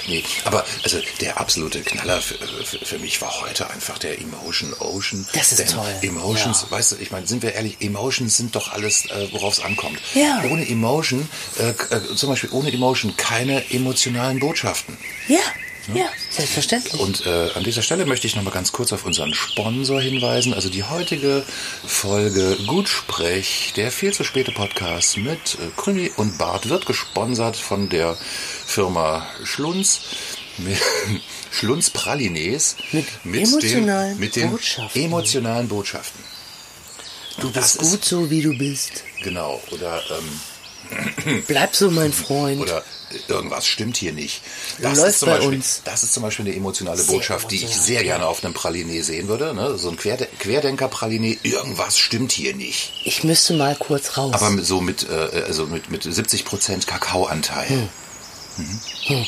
Nee, 0.07 0.23
aber 0.45 0.63
also 0.83 0.99
der 1.21 1.39
absolute 1.39 1.81
Knaller 1.81 2.21
für, 2.21 2.35
für, 2.63 2.85
für 2.85 2.99
mich 2.99 3.19
war 3.21 3.41
heute 3.41 3.67
einfach 3.71 3.97
der 3.97 4.19
Emotion 4.21 4.73
Ocean. 4.79 5.25
Das 5.33 5.51
ist 5.51 5.59
Denn 5.59 5.67
toll, 5.67 5.91
Emotions, 6.03 6.65
ja. 6.69 6.71
weißt 6.77 6.91
du, 6.91 6.95
ich 6.97 7.09
meine, 7.09 7.25
sind 7.25 7.41
wir 7.41 7.53
ehrlich, 7.53 7.77
Emotions 7.79 8.37
sind 8.37 8.55
doch 8.55 8.73
alles, 8.73 9.05
äh, 9.07 9.27
worauf 9.31 9.57
es 9.57 9.63
ankommt. 9.63 9.99
Ja. 10.13 10.43
Ohne 10.51 10.67
Emotion, 10.69 11.27
äh, 11.57 11.69
äh, 11.69 12.15
zum 12.15 12.29
Beispiel 12.29 12.51
ohne 12.51 12.71
Emotion 12.71 13.15
keine 13.17 13.71
emotionalen 13.71 14.39
Botschaften. 14.39 14.97
Ja, 15.27 15.39
ja, 15.93 16.05
selbstverständlich. 16.29 16.99
Und 17.01 17.25
äh, 17.25 17.49
an 17.55 17.63
dieser 17.63 17.81
Stelle 17.81 18.05
möchte 18.05 18.27
ich 18.27 18.35
noch 18.35 18.43
mal 18.43 18.51
ganz 18.51 18.71
kurz 18.71 18.93
auf 18.93 19.05
unseren 19.05 19.33
Sponsor 19.33 20.01
hinweisen. 20.01 20.53
Also 20.53 20.69
die 20.69 20.83
heutige 20.83 21.43
Folge 21.85 22.57
Gutsprech, 22.67 23.73
der 23.75 23.91
viel 23.91 24.13
zu 24.13 24.23
späte 24.23 24.51
Podcast 24.51 25.17
mit 25.17 25.55
äh, 25.55 25.69
Krümi 25.77 26.11
und 26.17 26.37
Bart 26.37 26.69
wird 26.69 26.85
gesponsert 26.85 27.55
von 27.57 27.89
der 27.89 28.17
Firma 28.65 29.25
Schlunz. 29.43 30.01
mit- 30.57 30.77
Schlunz 31.53 31.89
Pralines 31.89 32.77
Mit 32.93 33.05
emotionalen 33.25 34.11
dem, 34.13 34.19
mit 34.19 34.35
den 34.37 34.51
Botschaften. 34.51 35.03
emotionalen 35.03 35.67
Botschaften. 35.67 36.23
du 37.41 37.49
das 37.49 37.73
bist 37.77 37.81
ist- 37.81 37.91
gut 37.91 38.05
so, 38.05 38.29
wie 38.29 38.41
du 38.41 38.57
bist. 38.57 39.03
Genau. 39.21 39.61
Oder 39.71 40.01
ähm, 40.11 40.39
Bleib 41.47 41.75
so, 41.75 41.91
mein 41.91 42.13
Freund. 42.13 42.61
oder 42.61 42.83
irgendwas 43.27 43.67
stimmt 43.67 43.97
hier 43.97 44.13
nicht. 44.13 44.41
Läuft 44.79 44.97
ist 45.09 45.19
zum 45.19 45.29
bei 45.29 45.35
Beispiel, 45.35 45.55
uns. 45.55 45.81
Das 45.83 46.03
ist 46.03 46.13
zum 46.13 46.23
Beispiel 46.23 46.45
eine 46.45 46.55
emotionale 46.55 47.01
Sehr 47.01 47.13
Botschaft, 47.13 47.51
die 47.51 47.55
ich 47.55 47.63
emotional, 47.63 47.87
sehr 47.87 48.03
gerne 48.03 48.25
auf 48.25 48.43
einem 48.43 48.53
Praliné 48.53 49.03
sehen 49.03 49.27
würde. 49.27 49.53
Ne? 49.53 49.77
So 49.77 49.89
ein 49.89 49.97
Querde 49.97 50.27
Querdenker-Praliné, 50.39 51.37
irgendwas 51.43 51.97
stimmt 51.97 52.31
hier 52.31 52.55
nicht. 52.55 52.93
Ich 53.05 53.23
müsste 53.23 53.53
mal 53.53 53.75
kurz 53.75 54.17
raus. 54.17 54.33
Aber 54.33 54.61
so 54.63 54.81
mit, 54.81 55.07
äh, 55.09 55.43
also 55.45 55.65
mit, 55.67 55.89
mit 55.89 56.03
70% 56.05 56.85
Kakaoanteil. 56.85 57.69
Hm. 57.69 57.89
Mhm. 58.57 59.25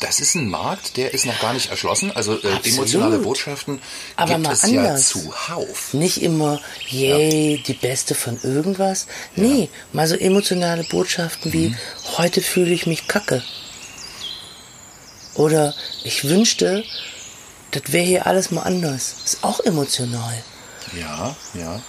Das 0.00 0.20
ist 0.20 0.34
ein 0.34 0.48
Markt, 0.50 0.96
der 0.98 1.14
ist 1.14 1.24
noch 1.24 1.38
gar 1.40 1.54
nicht 1.54 1.70
erschlossen. 1.70 2.10
Also 2.14 2.34
äh, 2.42 2.68
emotionale 2.68 3.18
Botschaften 3.18 3.80
Aber 4.16 4.34
gibt 4.34 4.44
mal 4.44 4.52
es 4.52 4.62
ja 4.70 4.80
anders. 4.82 5.08
zuhauf. 5.08 5.94
Nicht 5.94 6.22
immer, 6.22 6.60
yay, 6.88 7.62
die 7.66 7.72
Beste 7.74 8.14
von 8.14 8.38
irgendwas. 8.42 9.06
Nee, 9.36 9.70
mal 9.92 10.06
so 10.06 10.14
emotionale 10.16 10.84
Botschaften 10.84 11.52
wie, 11.52 11.68
Mhm. 11.70 11.76
heute 12.18 12.42
fühle 12.42 12.72
ich 12.74 12.86
mich 12.86 13.08
kacke. 13.08 13.42
Oder 15.34 15.74
ich 16.04 16.24
wünschte, 16.24 16.84
das 17.70 17.92
wäre 17.92 18.04
hier 18.04 18.26
alles 18.26 18.50
mal 18.50 18.62
anders. 18.62 19.14
Ist 19.24 19.44
auch 19.44 19.60
emotional. 19.60 20.42
Ja, 20.98 21.36
ja. 21.54 21.80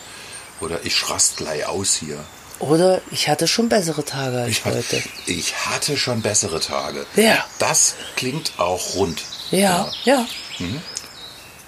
Oder 0.60 0.80
ich 0.86 1.10
rast 1.10 1.38
gleich 1.38 1.66
aus 1.66 1.96
hier. 1.96 2.24
Oder 2.60 3.02
ich 3.12 3.30
hatte 3.30 3.48
schon 3.48 3.70
bessere 3.70 4.04
Tage 4.04 4.38
als 4.40 4.50
Ich, 4.50 4.66
hat- 4.66 4.74
heute. 4.74 5.04
ich 5.28 5.56
hatte 5.68 5.96
schon 5.98 6.22
bessere 6.22 6.60
Tage. 6.60 7.06
Ja. 7.16 7.46
Das 7.60 7.94
klingt 8.16 8.54
auch 8.58 8.96
rund. 8.96 9.22
Ja, 9.52 9.92
ja. 10.06 10.26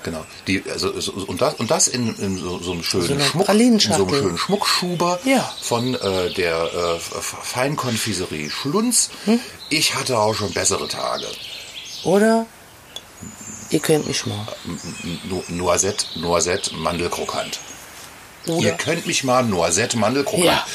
Genau. 0.04 0.26
Die, 0.48 0.64
also, 0.70 1.00
so- 1.00 1.12
und, 1.12 1.42
das, 1.42 1.56
und 1.56 1.70
das 1.70 1.88
in, 1.90 2.16
in 2.18 2.38
so, 2.38 2.60
so 2.60 2.72
einem 2.72 2.84
schönen 2.84 3.08
So 3.08 3.20
Schmuck, 3.20 3.50
in 3.50 3.80
so 3.80 3.94
einem 3.94 4.10
schönen 4.10 4.38
Schmuckschuber 4.38 5.20
Ja. 5.26 5.54
von 5.62 5.94
äh, 5.94 6.34
der 6.34 6.64
äh, 6.74 7.00
Feinkonfiserie 7.00 8.50
Schlunz. 8.50 9.10
Hm? 9.26 9.40
Ich 9.70 9.96
hatte 9.96 10.18
auch 10.18 10.34
schon 10.34 10.52
bessere 10.54 10.88
Tage. 10.88 11.26
Oder 12.04 12.46
ihr 13.70 13.80
könnt 13.80 14.08
mich 14.08 14.26
mal. 14.26 14.48
No 15.26 15.44
Noisette, 15.50 16.06
Noisette, 16.20 16.74
Mandelkrokant. 16.76 17.60
Oder 18.48 18.62
Ihr 18.62 18.72
könnt 18.74 19.06
mich 19.08 19.24
mal 19.24 19.44
Noisette, 19.44 19.98
Mandelkrokant. 19.98 20.46
Ja. 20.46 20.66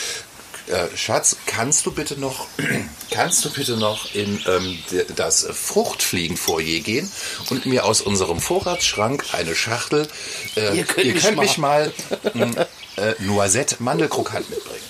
Äh, 0.67 0.97
Schatz, 0.97 1.37
kannst 1.45 1.85
du 1.85 1.93
bitte 1.93 2.19
noch, 2.19 2.47
kannst 3.11 3.45
du 3.45 3.51
bitte 3.51 3.77
noch 3.77 4.15
in 4.15 4.41
ähm, 4.47 4.79
das 5.15 5.47
Fruchtfliegenfoyer 5.53 6.81
gehen 6.81 7.11
und 7.51 7.67
mir 7.67 7.85
aus 7.85 8.01
unserem 8.01 8.41
Vorratsschrank 8.41 9.25
eine 9.33 9.55
Schachtel, 9.55 10.09
äh, 10.57 10.75
Ihr 10.77 10.85
könnt 10.85 11.15
mich 11.15 11.37
mich 11.37 11.59
mal 11.59 11.93
mh, 12.33 12.67
äh, 12.97 13.15
Noisette 13.19 13.77
Mandelkrokant 13.81 14.49
mitbringen. 14.49 14.81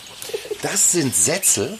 Das 0.63 0.93
sind 0.93 1.15
Sätze, 1.15 1.77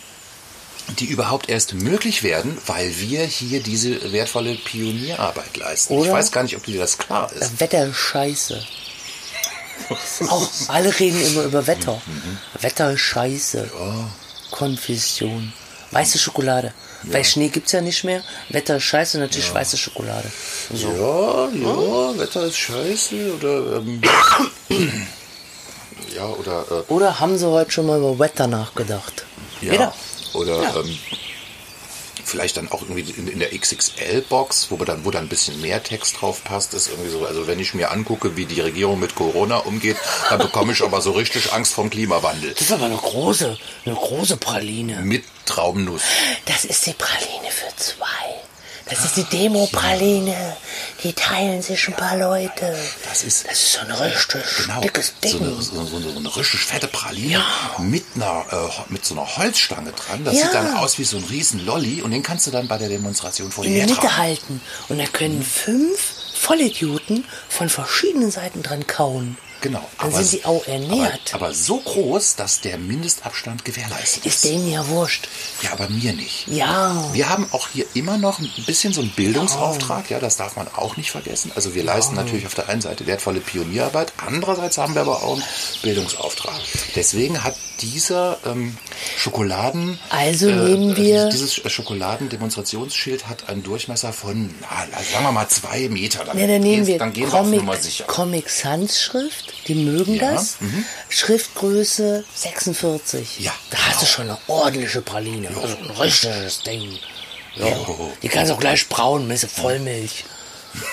die 0.99 1.07
überhaupt 1.07 1.49
erst 1.49 1.75
möglich 1.75 2.23
werden, 2.23 2.59
weil 2.67 2.99
wir 2.99 3.25
hier 3.25 3.63
diese 3.63 4.13
wertvolle 4.13 4.55
Pionierarbeit 4.57 5.57
leisten. 5.57 5.95
Ich 5.95 6.01
Oder? 6.01 6.13
weiß 6.13 6.33
gar 6.33 6.43
nicht, 6.43 6.57
ob 6.57 6.65
dir 6.65 6.81
das 6.81 6.99
klar 6.99 7.31
ist. 7.33 7.41
das 7.41 7.61
Wetter 7.61 7.87
ist 7.87 7.97
scheiße. 7.97 8.67
Auch 10.29 10.49
alle 10.69 10.99
reden 10.99 11.21
immer 11.27 11.43
über 11.45 11.67
Wetter. 11.67 12.01
Mhm. 12.07 12.39
Wetter 12.61 12.93
ist 12.93 13.01
scheiße. 13.01 13.71
Konfession. 14.51 15.53
Weiße 15.91 16.19
Schokolade. 16.19 16.73
Weil 17.05 17.25
Schnee 17.25 17.49
gibt's 17.49 17.73
ja 17.73 17.81
nicht 17.83 18.03
mehr. 18.05 18.23
Wetter 18.49 18.77
ist 18.77 18.85
scheiße, 18.85 19.19
natürlich 19.19 19.53
weiße 19.53 19.77
Schokolade. 19.77 20.31
So. 20.73 20.89
Ja, 20.89 21.49
ja, 21.49 22.19
Wetter 22.19 22.45
ist 22.47 22.57
scheiße 22.57 23.35
oder 23.37 23.77
ähm, 23.77 24.01
ja 26.17 26.25
oder 26.27 26.65
äh, 26.71 26.93
Oder 26.93 27.21
haben 27.21 27.37
sie 27.37 27.47
heute 27.47 27.71
schon 27.71 27.87
mal 27.87 27.99
über 27.99 28.19
Wetter 28.19 28.47
nachgedacht? 28.47 29.27
ja 29.61 29.73
Wieder. 29.73 29.95
oder 30.33 30.63
Ja. 30.63 30.77
ähm, 30.77 30.99
vielleicht 32.35 32.57
dann 32.57 32.69
auch 32.73 32.83
irgendwie 32.83 33.13
in, 33.13 33.29
in 33.29 33.39
der 33.39 33.57
XXL-Box, 33.57 34.67
wo 34.71 34.77
dann 34.85 35.05
wo 35.05 35.13
dann 35.13 35.27
ein 35.27 35.29
bisschen 35.29 35.61
mehr 35.61 35.81
Text 35.85 36.21
drauf 36.21 36.43
passt, 36.43 36.75
ist 36.75 36.89
irgendwie 36.89 37.11
so. 37.11 37.25
Also 37.25 37.47
wenn 37.47 37.61
ich 37.61 37.75
mir 37.75 37.93
angucke, 37.93 38.37
wie 38.37 38.45
die 38.45 38.61
Regierung 38.61 38.99
mit 38.99 39.15
Corona 39.15 39.59
umgeht, 39.59 39.97
dann 40.31 40.41
bekomme 40.41 40.73
ich 40.73 40.83
aber 40.83 41.01
so 41.01 41.13
richtig 41.13 41.53
Angst 41.53 41.75
vom 41.75 41.91
Klimawandel. 41.91 42.51
Das 42.51 42.63
ist 42.63 42.73
aber 42.73 42.87
eine 42.87 42.97
große, 42.97 43.57
eine 43.85 43.95
große 43.95 44.37
Praline. 44.39 45.03
Mit 45.03 45.23
Traubennuss. 45.47 46.03
Das 46.47 46.65
ist 46.65 46.85
die 46.87 46.95
Praline 46.95 47.51
für 47.51 47.77
zwei. 47.77 48.44
Das 48.91 49.05
ist 49.05 49.17
die 49.17 49.25
Demo-Praline. 49.25 50.57
Die 51.03 51.13
teilen 51.15 51.63
sich 51.63 51.89
ein 51.89 51.95
paar 51.95 52.17
Leute. 52.19 52.77
Das 53.09 53.23
ist 53.25 53.47
Das 53.49 53.53
ist 53.63 53.73
so 53.73 53.81
ein 53.81 53.91
richtig 53.91 54.43
Genau, 54.67 54.81
dickes 54.83 55.15
Ding. 55.23 55.33
so 55.33 55.39
eine, 55.39 55.51
so, 55.63 55.85
so, 55.87 55.99
so 56.11 56.19
eine 56.19 56.37
richtig 56.37 56.61
fette 56.61 56.87
Praline 56.89 57.43
mit, 57.79 58.05
einer, 58.15 58.45
äh, 58.51 58.93
mit 58.93 59.05
so 59.05 59.15
einer 59.15 59.37
Holzstange 59.37 59.93
dran. 59.93 60.25
Das 60.25 60.35
Ja. 60.35 60.45
sieht 60.45 60.55
dann 60.55 60.75
aus 60.77 60.99
wie 60.99 61.05
so 61.05 61.17
ein 61.17 61.25
riesen 61.25 61.65
Lolli 61.65 62.03
und 62.03 62.11
den 62.11 62.23
kannst 62.23 62.47
du 62.47 62.51
dann 62.51 62.69
bei 62.69 62.77
der 62.77 62.89
Demonstration 62.89 63.51
vor 63.51 63.65
dir 63.65 63.87
Mitte 63.87 64.17
halten. 64.19 64.61
Und 64.89 64.99
da 64.99 65.07
können 65.07 65.43
fünf 65.43 65.99
Vollidioten 66.35 67.25
von 67.49 67.71
verschiedenen 67.71 68.31
Seiten 68.31 68.63
dran 68.63 68.87
kauen. 68.87 69.39
Genau. 69.65 69.83
Dann 69.99 70.13
sind 70.13 70.27
sie 70.27 70.45
auch 70.45 70.67
ernährt. 70.67 71.33
Aber, 71.33 71.47
aber 71.47 71.55
so 71.55 71.79
groß, 71.81 72.37
dass 72.37 72.61
der 72.61 72.77
Mindestabstand 72.77 73.65
gewährleistet 73.65 74.27
ist. 74.27 74.35
Ist 74.35 74.45
denen 74.45 74.71
ja 74.71 74.87
wurscht. 74.89 75.27
Ja, 75.63 75.73
aber 75.73 75.89
mir 75.89 76.13
nicht. 76.13 76.47
Ja. 76.49 77.03
Wir 77.15 77.31
haben 77.31 77.47
auch 77.53 77.69
hier 77.73 77.87
immer 77.95 78.19
noch 78.19 78.41
ein 78.41 78.51
bisschen 78.67 78.93
so 78.93 79.01
einen 79.01 79.09
Bildungsauftrag, 79.13 80.11
ja, 80.11 80.19
das 80.21 80.37
darf 80.37 80.57
man 80.57 80.69
auch 80.77 80.99
nicht 80.99 81.11
vergessen. 81.11 81.51
Also 81.55 81.75
wir 81.75 81.83
leisten 81.83 82.15
natürlich 82.15 82.45
auf 82.45 82.55
der 82.55 82.69
einen 82.69 82.83
Seite 82.83 83.07
wertvolle 83.07 83.41
Pionierarbeit, 83.41 84.13
andererseits 84.19 84.77
haben 84.77 84.95
wir 84.95 85.01
aber 85.01 85.23
auch 85.23 85.33
einen 85.33 85.43
Bildungsauftrag. 85.81 86.61
Deswegen 86.95 87.43
hat 87.43 87.55
dieser 87.81 88.37
ähm, 88.45 88.77
Schokoladen, 89.17 89.99
Also 90.11 90.47
nehmen 90.51 90.95
wir- 90.97 91.31
dieses 91.31 91.55
Schokoladendemonstrationsschild 91.55 93.29
hat 93.29 93.49
einen 93.49 93.63
Durchmesser 93.63 94.13
von, 94.13 94.55
na, 94.61 94.87
sagen 95.13 95.25
wir 95.25 95.33
mal 95.33 95.49
zwei 95.49 95.89
Meter. 95.89 96.25
Dann, 96.25 96.39
Ja, 96.39 96.47
dann 96.47 96.61
nehmen 96.61 96.87
wir 96.87 96.99
dann 96.99 97.13
gehen 97.13 97.31
wir 97.31 97.35
auf 97.35 97.45
Comic, 97.45 97.61
Nummer 97.61 97.77
sicher. 97.77 98.05
Comic 98.05 98.51
Sans 98.51 99.01
Schrift, 99.01 99.54
die 99.69 99.75
mögen 99.75 100.15
Ja, 100.17 100.33
das. 100.35 100.57
Schriftgröße 101.09 102.25
46. 102.35 103.41
Ja, 103.41 103.53
Da 103.71 103.79
hast 103.89 104.03
du 104.03 104.07
schon 104.07 104.29
eine 104.29 104.39
ordentliche 104.47 105.01
Praline. 105.03 105.49
Also 105.49 105.77
ein 105.77 105.91
richtiges 105.91 106.63
Ding. 106.63 106.99
Ja. 107.57 107.67
Jo. 107.69 108.13
Die 108.23 108.29
kannst 108.29 108.51
du 108.51 108.55
auch 108.57 108.61
gleich 108.61 108.89
brauen, 108.89 109.27
mit 109.29 109.41
Vollmilch. 109.41 110.25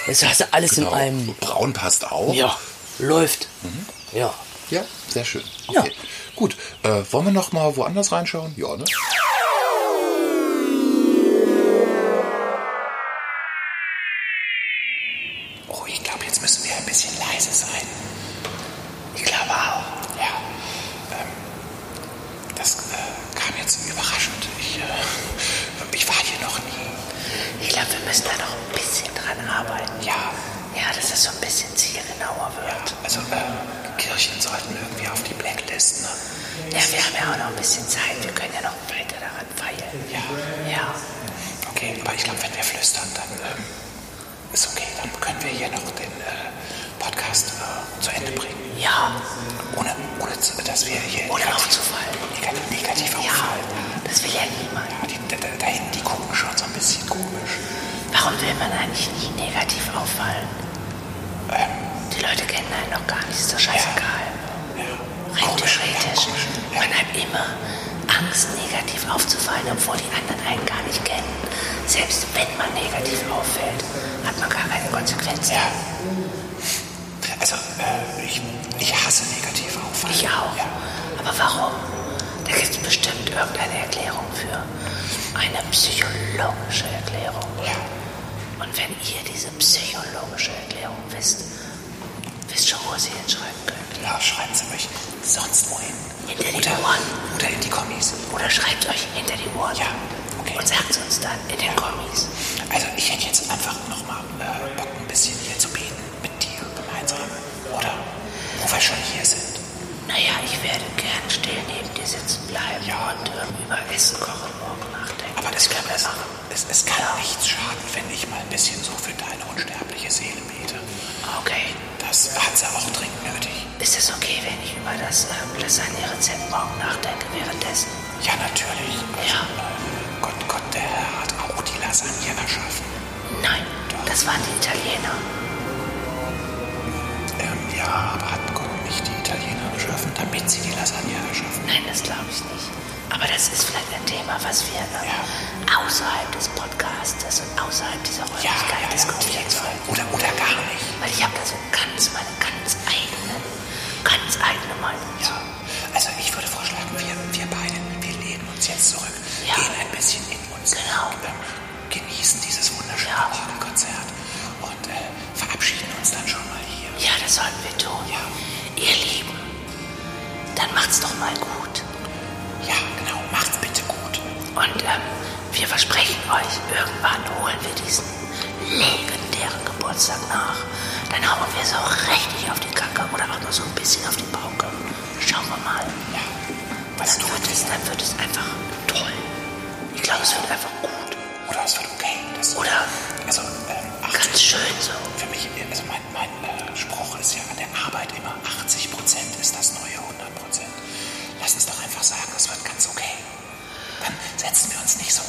Jetzt 0.07 0.23
hast 0.25 0.41
du 0.41 0.45
alles 0.53 0.75
Genau. 0.75 0.89
in 0.89 0.93
einem. 0.95 1.35
Braun 1.35 1.73
passt 1.73 2.05
auch. 2.11 2.33
Ja, 2.33 2.55
läuft. 2.99 3.47
Ja. 4.13 4.33
Ja, 4.69 4.85
sehr 5.09 5.25
schön. 5.25 5.43
Ja. 5.71 5.81
Okay. 5.81 5.91
Gut, 6.35 6.55
äh, 6.83 7.01
wollen 7.11 7.25
wir 7.25 7.33
noch 7.33 7.51
mal 7.51 7.75
woanders 7.75 8.11
reinschauen? 8.11 8.53
Ja, 8.55 8.77
ne? 8.77 8.85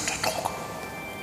unter 0.03 0.19
Druck. 0.23 0.51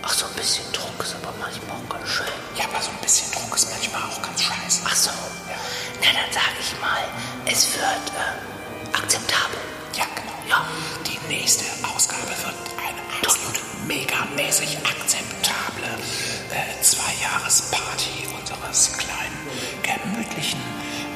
Ach, 0.02 0.14
so 0.14 0.26
ein 0.26 0.34
bisschen 0.34 0.66
Druck 0.72 0.96
ist 1.04 1.16
aber 1.22 1.34
manchmal 1.40 1.76
auch 1.76 1.90
ganz 1.90 2.08
schön. 2.10 2.26
Ja, 2.56 2.66
aber 2.66 2.82
so 2.82 2.90
ein 2.92 3.02
bisschen 3.02 3.30
Druck 3.32 3.54
ist 3.56 3.70
manchmal 3.70 4.04
auch 4.04 4.22
ganz 4.22 4.42
scheiße. 4.42 4.82
Ach 4.86 4.96
so. 4.96 5.10
Ja. 5.50 5.60
Na, 6.02 6.08
dann 6.16 6.32
sage 6.32 6.58
ich 6.60 6.72
mal, 6.80 7.04
es 7.46 7.74
wird 7.76 8.06
äh, 8.16 8.96
akzeptabel. 8.96 9.60
Ja, 9.96 10.06
genau. 10.16 10.38
Ja. 10.48 10.66
Die 11.06 11.20
nächste 11.28 11.66
Ausgabe 11.86 12.30
wird 12.30 12.60
eine 12.80 13.02
absolut 13.20 13.56
Doch. 13.56 13.88
megamäßig 13.88 14.78
akzeptable 14.80 15.92
äh, 16.52 16.82
Zweijahresparty 16.82 18.28
unseres 18.40 18.94
kleinen, 18.98 19.40
gemütlichen, 19.84 20.62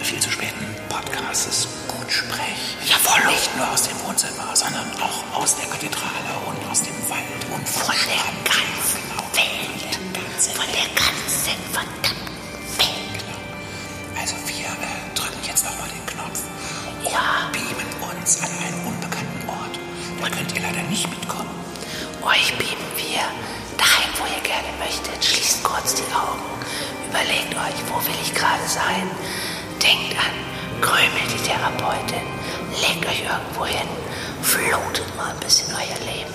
viel 0.01 0.19
zu 0.19 0.29
späten 0.29 0.67
Podcastes. 0.89 1.67
Sprech. 2.13 2.77
Jawohl. 2.85 3.25
Nicht 3.31 3.57
nur 3.57 3.67
aus 3.71 3.89
dem 3.89 3.99
Wohnzimmer, 4.05 4.53
sondern 4.53 4.85
auch 5.01 5.41
aus 5.41 5.55
der 5.55 5.65
Kathedrale 5.65 6.37
und 6.45 6.61
aus 6.69 6.83
dem 6.83 6.93
Wald 7.09 7.41
und 7.49 7.67
von 7.67 7.95
der 8.05 8.29
ganzen 8.45 9.01
Welt. 9.33 9.97
Von 10.53 10.69
der 10.69 10.85
ganzen 10.93 11.57
verdammten 11.73 12.37
Welt. 12.77 13.17
Genau. 13.17 13.41
Also 14.21 14.35
wir 14.45 14.69
äh, 14.69 15.15
drücken 15.15 15.41
jetzt 15.41 15.65
nochmal 15.65 15.89
den 15.89 16.05
Knopf 16.05 16.37
ja. 17.01 17.49
und 17.49 17.51
beamen 17.53 17.89
uns 18.13 18.43
an 18.43 18.51
einen 18.61 18.85
unbekannten 18.85 19.49
Ort. 19.49 19.79
Da 20.21 20.29
könnt 20.29 20.53
ihr 20.53 20.61
leider 20.61 20.83
nicht 20.93 21.09
mitkommen. 21.09 21.49
Euch 22.21 22.53
beamen 22.61 22.93
wir 22.93 23.25
dahin, 23.81 24.13
wo 24.21 24.25
ihr 24.29 24.43
gerne 24.45 24.69
möchtet. 24.77 25.17
Schließt 25.17 25.63
kurz 25.63 25.95
die 25.95 26.13
Augen. 26.13 26.45
Überlegt 27.09 27.57
euch, 27.57 27.79
wo 27.89 27.97
will 28.05 28.21
ich 28.21 28.35
gerade 28.35 28.67
sein? 28.69 29.09
Denkt 29.81 30.13
an 30.21 30.53
Krümelt 30.83 31.31
die 31.31 31.41
Therapeutin, 31.47 32.27
legt 32.81 33.05
euch 33.07 33.21
irgendwo 33.23 33.65
hin, 33.65 33.87
flutet 34.41 35.15
mal 35.15 35.31
ein 35.31 35.39
bisschen 35.39 35.73
euer 35.73 35.99
Leben 36.11 36.33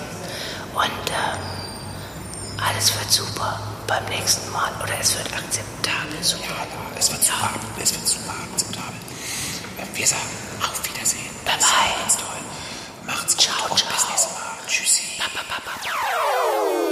und 0.73 1.09
äh, 1.09 2.61
alles 2.61 2.93
wird 2.97 3.11
super 3.11 3.59
beim 3.85 4.03
nächsten 4.05 4.51
Mal 4.51 4.71
oder 4.81 4.93
es 4.99 5.15
wird 5.15 5.27
akzeptabel. 5.33 6.17
Super. 6.23 6.43
Ja, 6.45 6.97
es 6.97 7.11
wird 7.11 7.23
super, 7.23 7.51
es 7.81 7.93
wird 7.93 8.07
super 8.07 8.33
akzeptabel. 8.51 8.99
Wir 9.93 10.07
sagen 10.07 10.29
auf 10.61 10.83
Wiedersehen. 10.83 11.29
Bye 11.45 11.53
das 11.59 11.69
bye. 11.69 11.99
Ganz 12.01 12.17
toll. 12.17 12.41
Macht's 13.05 13.35
gut 13.37 13.45
ciao, 13.45 13.69
und 13.69 13.77
ciao. 13.79 13.91
bis 13.93 14.09
nächstes 14.09 14.33
Mal. 14.33 14.67
Tschüssi. 14.67 15.03
Ba, 15.19 15.25
ba, 15.35 15.43
ba, 15.63 16.88